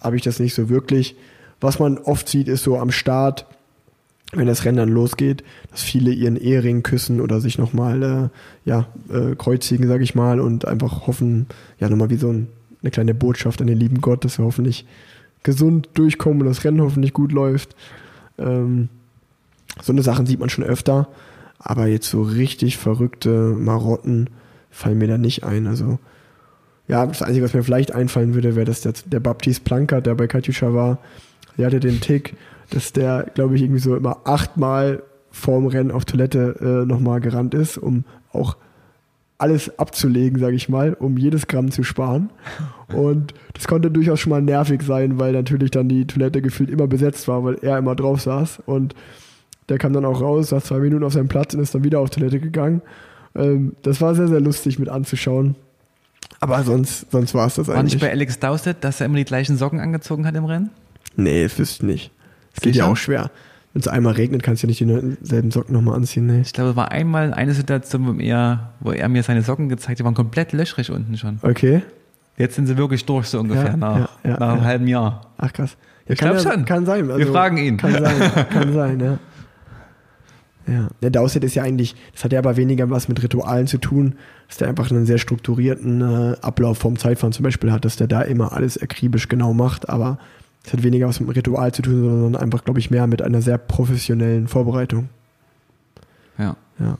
[0.00, 1.16] habe ich das nicht so wirklich.
[1.60, 3.46] Was man oft sieht, ist so am Start,
[4.32, 8.86] wenn das Rennen dann losgeht, dass viele ihren Ehering küssen oder sich nochmal äh, ja,
[9.12, 11.46] äh, kreuzigen, sage ich mal, und einfach hoffen,
[11.78, 12.48] ja, nochmal wie so ein,
[12.80, 14.86] eine kleine Botschaft an den lieben Gott, dass wir hoffentlich
[15.42, 17.74] gesund durchkommen und das Rennen hoffentlich gut läuft.
[18.38, 18.88] Ähm,
[19.82, 21.08] So eine Sachen sieht man schon öfter,
[21.58, 24.28] aber jetzt so richtig verrückte Marotten
[24.70, 25.66] fallen mir da nicht ein.
[25.66, 25.98] Also
[26.90, 30.16] ja, das Einzige, was mir vielleicht einfallen würde, wäre, dass der, der Baptiste Plankert, der
[30.16, 30.98] bei Katjuscha war,
[31.56, 32.34] der hatte den Tick,
[32.70, 37.54] dass der, glaube ich, irgendwie so immer achtmal vorm Rennen auf Toilette äh, nochmal gerannt
[37.54, 38.56] ist, um auch
[39.38, 42.30] alles abzulegen, sage ich mal, um jedes Gramm zu sparen.
[42.92, 46.88] Und das konnte durchaus schon mal nervig sein, weil natürlich dann die Toilette gefühlt immer
[46.88, 48.64] besetzt war, weil er immer drauf saß.
[48.66, 48.96] Und
[49.68, 52.00] der kam dann auch raus, saß zwei Minuten auf seinem Platz und ist dann wieder
[52.00, 52.82] auf Toilette gegangen.
[53.36, 55.54] Ähm, das war sehr, sehr lustig mit anzuschauen.
[56.40, 57.94] Aber sonst, sonst war es das War eigentlich.
[57.94, 60.70] nicht bei Alex Dowsett, dass er immer die gleichen Socken angezogen hat im Rennen?
[61.16, 62.10] Nee, das wüsste ich nicht.
[62.54, 63.30] Das geht ja auch schwer.
[63.72, 66.26] Wenn es einmal regnet, kannst du ja nicht die selben Socken nochmal anziehen.
[66.26, 66.40] Nee.
[66.40, 69.90] Ich glaube, es war einmal eine Situation, wo er, wo er mir seine Socken gezeigt
[69.90, 71.38] hat, die waren komplett löchrig unten schon.
[71.42, 71.82] Okay.
[72.36, 74.64] Jetzt sind sie wirklich durch, so ungefähr, Ja, nach, ja, ja, nach einem ja.
[74.64, 75.26] halben Jahr.
[75.36, 75.76] Ach krass.
[76.06, 76.64] Ja, Ich glaub ja, schon.
[76.64, 77.04] Kann sein.
[77.06, 77.76] Also, Wir fragen ihn.
[77.76, 79.18] Kann sein, kann sein, ja.
[80.66, 83.78] Ja, der Dowsett ist ja eigentlich, das hat ja aber weniger was mit Ritualen zu
[83.78, 84.14] tun,
[84.46, 88.06] dass der einfach einen sehr strukturierten äh, Ablauf vom Zeitfahren zum Beispiel hat, dass der
[88.06, 90.18] da immer alles akribisch genau macht, aber
[90.64, 93.40] es hat weniger was mit Ritual zu tun, sondern einfach, glaube ich, mehr mit einer
[93.42, 95.08] sehr professionellen Vorbereitung.
[96.38, 96.56] Ja.
[96.78, 96.98] Ja.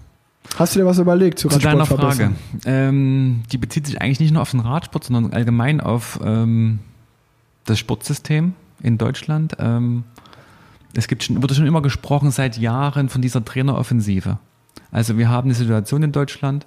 [0.56, 2.32] Hast du dir was überlegt zu Zu deiner Radsport Frage.
[2.64, 6.80] Ähm, die bezieht sich eigentlich nicht nur auf den Radsport, sondern allgemein auf ähm,
[7.66, 9.56] das Sportsystem in Deutschland.
[9.58, 10.04] Ähm,
[10.94, 14.38] es gibt schon, wurde schon immer gesprochen seit Jahren von dieser Traineroffensive.
[14.90, 16.66] Also wir haben eine Situation in Deutschland,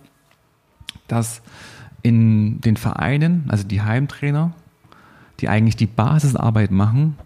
[1.07, 1.41] dass
[2.01, 4.53] in den Vereinen, also die Heimtrainer,
[5.39, 7.17] die eigentlich die Basisarbeit machen,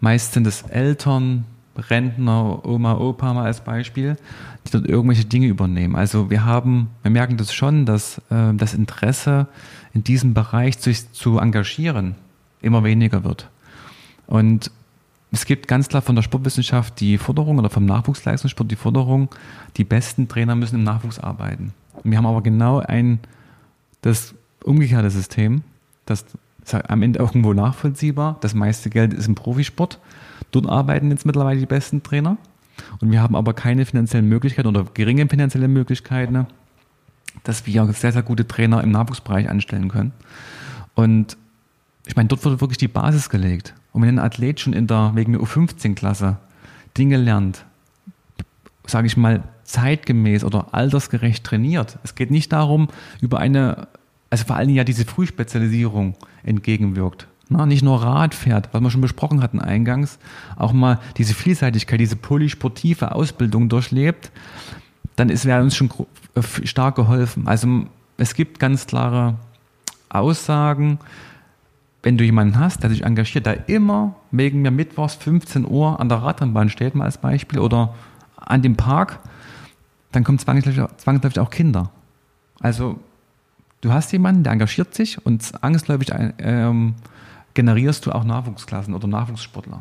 [0.00, 1.44] meist sind es Eltern,
[1.76, 4.16] Rentner, Oma, Opa mal als Beispiel,
[4.66, 5.96] die dort irgendwelche Dinge übernehmen.
[5.96, 9.46] Also wir haben, wir merken das schon, dass äh, das Interesse
[9.94, 12.14] in diesem Bereich sich zu engagieren
[12.60, 13.48] immer weniger wird.
[14.26, 14.70] Und
[15.32, 19.30] es gibt ganz klar von der Sportwissenschaft die Forderung oder vom Nachwuchsleistungssport die Forderung,
[19.78, 21.72] die besten Trainer müssen im Nachwuchs arbeiten.
[21.94, 23.18] Und wir haben aber genau ein,
[24.02, 25.62] das umgekehrte System,
[26.04, 26.26] das
[26.64, 28.36] ist am Ende irgendwo nachvollziehbar.
[28.40, 29.98] Das meiste Geld ist im Profisport.
[30.50, 32.36] Dort arbeiten jetzt mittlerweile die besten Trainer.
[33.00, 36.46] Und wir haben aber keine finanziellen Möglichkeiten oder geringe finanzielle Möglichkeiten,
[37.42, 40.12] dass wir sehr, sehr gute Trainer im Nachwuchsbereich anstellen können.
[40.94, 41.38] Und
[42.06, 43.74] ich meine, dort wird wirklich die Basis gelegt.
[43.92, 46.38] Und wenn ein Athlet schon in der, wegen der U15-Klasse
[46.96, 47.64] Dinge lernt,
[48.86, 51.98] sage ich mal, zeitgemäß oder altersgerecht trainiert.
[52.02, 52.88] Es geht nicht darum,
[53.20, 53.88] über eine,
[54.30, 57.26] also vor allen Dingen ja diese Frühspezialisierung entgegenwirkt.
[57.48, 60.18] Na, nicht nur Rad fährt, was wir schon besprochen hatten eingangs,
[60.56, 64.30] auch mal diese Vielseitigkeit, diese polysportive Ausbildung durchlebt,
[65.16, 65.90] dann ist wäre uns schon
[66.34, 67.46] äh, stark geholfen.
[67.46, 67.84] Also
[68.16, 69.36] es gibt ganz klare
[70.08, 70.98] Aussagen,
[72.02, 76.08] wenn du jemanden hast, der sich engagiert, der immer wegen mir mittwochs 15 Uhr an
[76.08, 77.94] der Radrennbahn steht, mal als Beispiel, oder
[78.36, 79.20] an dem Park,
[80.10, 81.90] dann kommen zwangsläufig, zwangsläufig auch Kinder.
[82.60, 82.98] Also
[83.80, 86.94] du hast jemanden, der engagiert sich und zwangsläufig ähm,
[87.54, 89.80] generierst du auch Nachwuchsklassen oder Nachwuchssportler.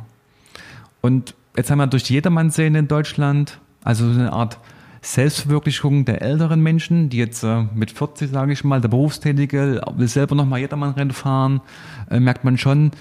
[1.01, 4.59] Und jetzt haben wir durch die Jedermann-Szene in Deutschland, also so eine Art
[5.01, 10.07] Selbstverwirklichung der älteren Menschen, die jetzt äh, mit 40, sage ich mal, der Berufstätige will
[10.07, 11.61] selber nochmal Jedermann-Rennen fahren,
[12.09, 12.91] äh, merkt man schon,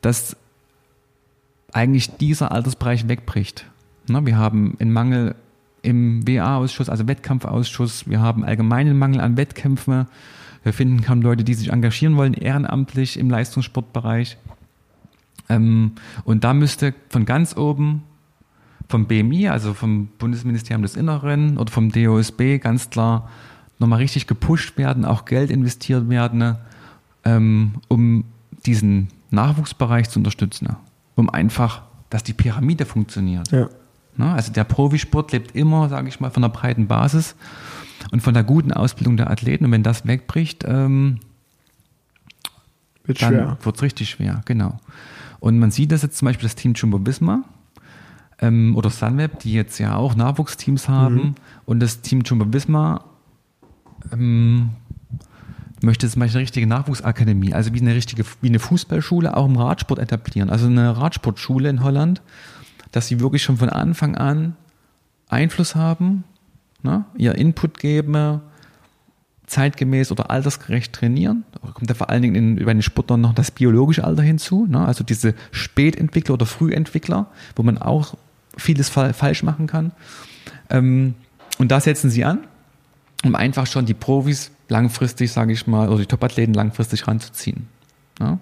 [0.00, 0.36] dass
[1.72, 3.66] eigentlich dieser Altersbereich wegbricht.
[4.08, 5.34] Ne, wir haben einen Mangel
[5.82, 10.06] im WA-Ausschuss, also Wettkampfausschuss, wir haben allgemeinen Mangel an Wettkämpfen,
[10.62, 14.36] wir finden kaum Leute, die sich engagieren wollen, ehrenamtlich im Leistungssportbereich.
[15.48, 15.92] Ähm,
[16.24, 18.02] und da müsste von ganz oben
[18.88, 23.28] vom BMI, also vom Bundesministerium des Inneren oder vom DOSB ganz klar
[23.78, 26.56] nochmal richtig gepusht werden, auch Geld investiert werden,
[27.24, 28.24] ähm, um
[28.66, 30.68] diesen Nachwuchsbereich zu unterstützen.
[31.14, 33.50] Um einfach, dass die Pyramide funktioniert.
[33.52, 33.68] Ja.
[34.16, 34.32] Ne?
[34.32, 37.36] Also der Profisport lebt immer, sage ich mal, von der breiten Basis
[38.10, 39.66] und von der guten Ausbildung der Athleten.
[39.66, 41.20] Und wenn das wegbricht, ähm,
[43.04, 43.58] Wird dann schwer.
[43.62, 44.78] wird es richtig schwer, genau.
[45.40, 47.44] Und man sieht das jetzt zum Beispiel das Team Jumbo Visma
[48.40, 51.34] ähm, oder Sunweb, die jetzt ja auch Nachwuchsteams haben.
[51.64, 53.04] Und das Team Jumbo Visma
[54.12, 54.70] ähm,
[55.82, 59.56] möchte zum Beispiel eine richtige Nachwuchsakademie, also wie eine richtige, wie eine Fußballschule auch im
[59.56, 60.50] Radsport etablieren.
[60.50, 62.22] Also eine Radsportschule in Holland,
[62.92, 64.56] dass sie wirklich schon von Anfang an
[65.28, 66.24] Einfluss haben,
[66.82, 68.40] ne, ihr Input geben,
[69.46, 71.44] zeitgemäß oder altersgerecht trainieren.
[71.52, 74.66] Da kommt ja vor allen Dingen in, bei den Sportlern noch das biologische Alter hinzu,
[74.66, 74.84] ne?
[74.84, 78.14] also diese Spätentwickler oder Frühentwickler, wo man auch
[78.58, 79.92] vieles fa falsch machen kann.
[80.70, 81.14] Ähm,
[81.58, 82.40] und da setzen sie an,
[83.24, 87.68] um einfach schon die Profis langfristig, sage ich mal, oder die Topathleten langfristig ranzuziehen.
[88.20, 88.38] Ja?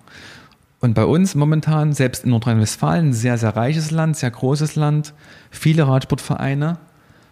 [0.80, 5.14] Und bei uns momentan, selbst in Nordrhein-Westfalen, ein sehr, sehr reiches Land, sehr großes Land,
[5.50, 6.78] viele Radsportvereine.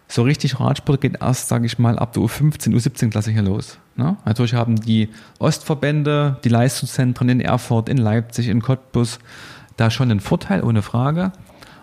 [0.07, 3.79] So richtig Radsport geht erst, sage ich mal, ab der U15, U17-Klasse hier los.
[3.95, 4.17] Ne?
[4.25, 5.09] Natürlich haben die
[5.39, 9.19] Ostverbände, die Leistungszentren in Erfurt, in Leipzig, in Cottbus
[9.77, 11.31] da schon einen Vorteil, ohne Frage.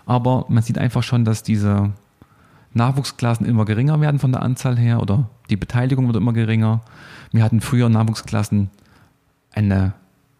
[0.05, 1.91] Aber man sieht einfach schon, dass diese
[2.73, 6.81] Nachwuchsklassen immer geringer werden von der Anzahl her oder die Beteiligung wird immer geringer.
[7.31, 8.69] Wir hatten früher Nachwuchsklassen
[9.53, 9.93] ein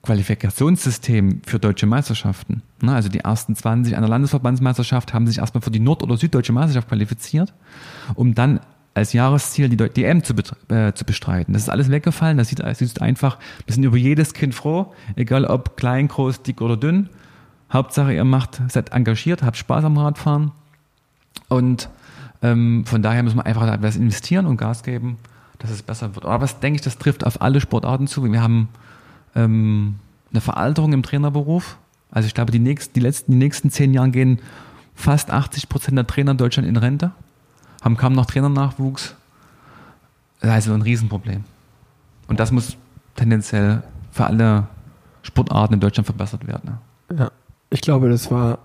[0.03, 2.61] Qualifikationssystem für deutsche Meisterschaften.
[2.85, 6.89] Also die ersten 20 einer Landesverbandsmeisterschaft haben sich erstmal für die Nord- oder Süddeutsche Meisterschaft
[6.89, 7.53] qualifiziert,
[8.15, 8.59] um dann
[8.95, 10.33] als Jahresziel die DM zu,
[10.67, 11.53] äh, zu bestreiten.
[11.53, 12.37] Das ist alles weggefallen.
[12.37, 16.43] Das sieht, das sieht einfach, wir sind über jedes Kind froh, egal ob klein, groß,
[16.43, 17.09] dick oder dünn.
[17.73, 20.51] Hauptsache, ihr macht, seid engagiert, habt Spaß am Radfahren.
[21.49, 21.89] Und
[22.43, 25.17] ähm, von daher müssen wir einfach etwas investieren und Gas geben,
[25.59, 26.25] dass es besser wird.
[26.25, 28.23] Aber was denke ich, das trifft auf alle Sportarten zu.
[28.31, 28.69] Wir haben
[29.35, 29.95] ähm,
[30.31, 31.77] eine Veralterung im Trainerberuf.
[32.11, 34.39] Also ich glaube, die nächsten, die letzten, die nächsten zehn Jahre gehen
[34.93, 37.11] fast 80 Prozent der Trainer in Deutschland in Rente,
[37.81, 39.15] haben kaum noch Trainernachwuchs.
[40.41, 41.43] Also ein Riesenproblem.
[42.27, 42.77] Und das muss
[43.15, 43.81] tendenziell
[44.11, 44.67] für alle
[45.23, 46.77] Sportarten in Deutschland verbessert werden.
[47.17, 47.31] Ja.
[47.73, 48.59] Ich glaube, das war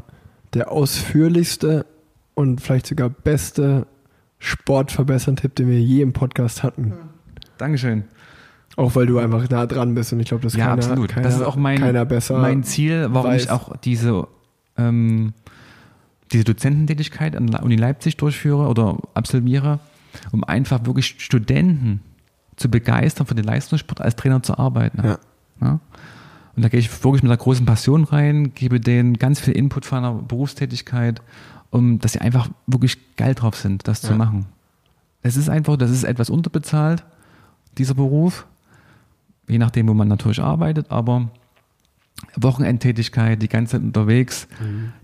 [0.53, 1.87] der ausführlichste
[2.35, 3.87] und vielleicht sogar beste
[4.39, 6.93] Sportverbessern-Tipp, den wir je im Podcast hatten.
[7.57, 8.05] Dankeschön.
[8.77, 11.09] Auch weil du einfach nah dran bist und ich glaube, das ja, keiner, absolut.
[11.09, 13.45] Keiner, das ist auch mein, keiner besser mein Ziel, warum weiß.
[13.45, 14.29] ich auch diese,
[14.77, 15.33] ähm,
[16.31, 19.81] diese Dozententätigkeit an der Uni Leipzig durchführe oder absolviere,
[20.33, 22.03] um einfach wirklich Studenten
[22.57, 25.01] zu begeistern für den Leistungssport als Trainer zu arbeiten.
[25.03, 25.19] Ja.
[25.63, 25.81] Ja?
[26.59, 29.85] Und da gehe ich wirklich mit einer großen Passion rein, gebe denen ganz viel Input
[29.85, 31.23] von einer Berufstätigkeit,
[31.71, 34.17] um dass sie einfach wirklich geil drauf sind, das zu Ja.
[34.17, 34.47] machen.
[35.23, 37.05] Es ist einfach, das ist etwas unterbezahlt,
[37.79, 38.45] dieser Beruf,
[39.47, 41.31] je nachdem, wo man natürlich arbeitet, aber
[42.35, 44.49] Wochenendtätigkeit, die ganze Zeit unterwegs,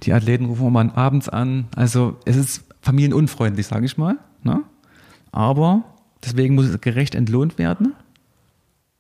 [0.03, 4.65] die Athleten rufen immer abends an, also es ist familienunfreundlich, sage ich mal, ne?
[5.31, 5.85] aber
[6.25, 7.93] deswegen muss es gerecht entlohnt werden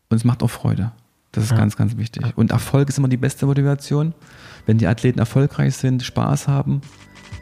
[0.08, 0.92] und es macht auch Freude.
[1.34, 1.56] Das ist Ja.
[1.56, 2.24] ganz, ganz wichtig.
[2.36, 4.14] Und Erfolg ist immer die beste Motivation.
[4.66, 6.80] Wenn die Athleten erfolgreich sind, Spaß haben.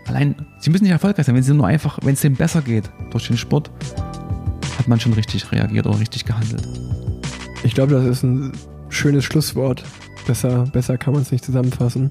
[0.07, 2.91] Allein, sie müssen nicht erfolgreich sein, wenn sie nur einfach, wenn es denen besser geht
[3.11, 3.71] durch den Sport,
[4.79, 6.67] hat man schon richtig reagiert oder richtig gehandelt.
[7.63, 8.53] Ich glaube, das ist ein
[8.89, 9.85] schönes Schlusswort.
[10.27, 12.11] Besser, besser kann man es nicht zusammenfassen.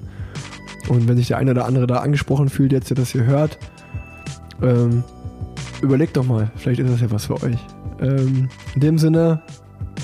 [0.88, 3.58] Und wenn sich der eine oder andere da angesprochen fühlt, jetzt der das hier hört,
[4.62, 5.04] ähm,
[5.82, 7.58] überlegt doch mal, vielleicht ist das ja was für euch.
[8.00, 9.42] Ähm, in dem Sinne,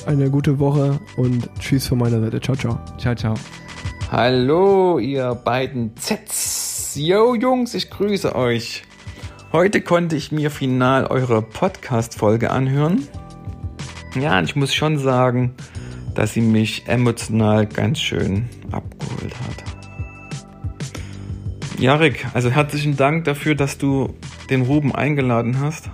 [0.06, 2.40] eine gute Woche und tschüss von meiner Seite.
[2.40, 2.78] Ciao, ciao.
[2.98, 3.34] Ciao, ciao.
[4.10, 6.94] Hallo, ihr beiden Zs.
[6.96, 8.84] Yo, Jungs, ich grüße euch.
[9.52, 13.06] Heute konnte ich mir final eure Podcast-Folge anhören.
[14.18, 15.54] Ja, und ich muss schon sagen,
[16.14, 19.64] dass sie mich emotional ganz schön abgeholt hat.
[21.78, 24.14] Jarek, also herzlichen Dank dafür, dass du
[24.50, 25.90] den Ruben eingeladen hast.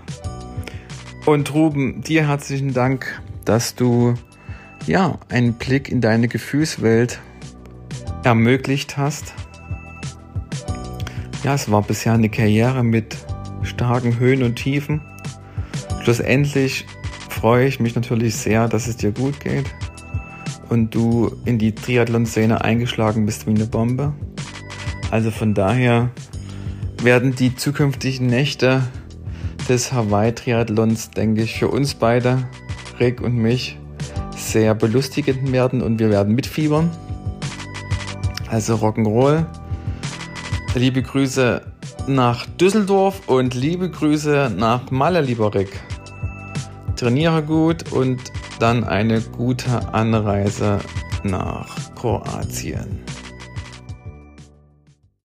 [1.27, 4.15] Und Ruben, dir herzlichen Dank, dass du
[4.87, 7.21] ja einen Blick in deine Gefühlswelt
[8.23, 9.35] ermöglicht hast.
[11.43, 13.17] Ja, es war bisher eine Karriere mit
[13.63, 15.01] starken Höhen und Tiefen.
[16.03, 16.87] Schlussendlich
[17.29, 19.67] freue ich mich natürlich sehr, dass es dir gut geht
[20.69, 24.13] und du in die Triathlon-Szene eingeschlagen bist wie eine Bombe.
[25.11, 26.11] Also von daher
[27.03, 28.83] werden die zukünftigen Nächte
[29.69, 32.49] des Hawaii-Triathlons, denke ich, für uns beide,
[33.01, 33.79] Rick und mich,
[34.37, 36.91] sehr belustigend werden und wir werden mitfiebern.
[38.49, 39.47] Also Rock'n'Roll.
[40.75, 41.63] Liebe Grüße
[42.07, 45.81] nach Düsseldorf und liebe Grüße nach Malle, lieber Rick.
[46.97, 48.21] Trainiere gut und
[48.61, 50.79] dann eine gute Anreise
[51.23, 53.04] nach Kroatien.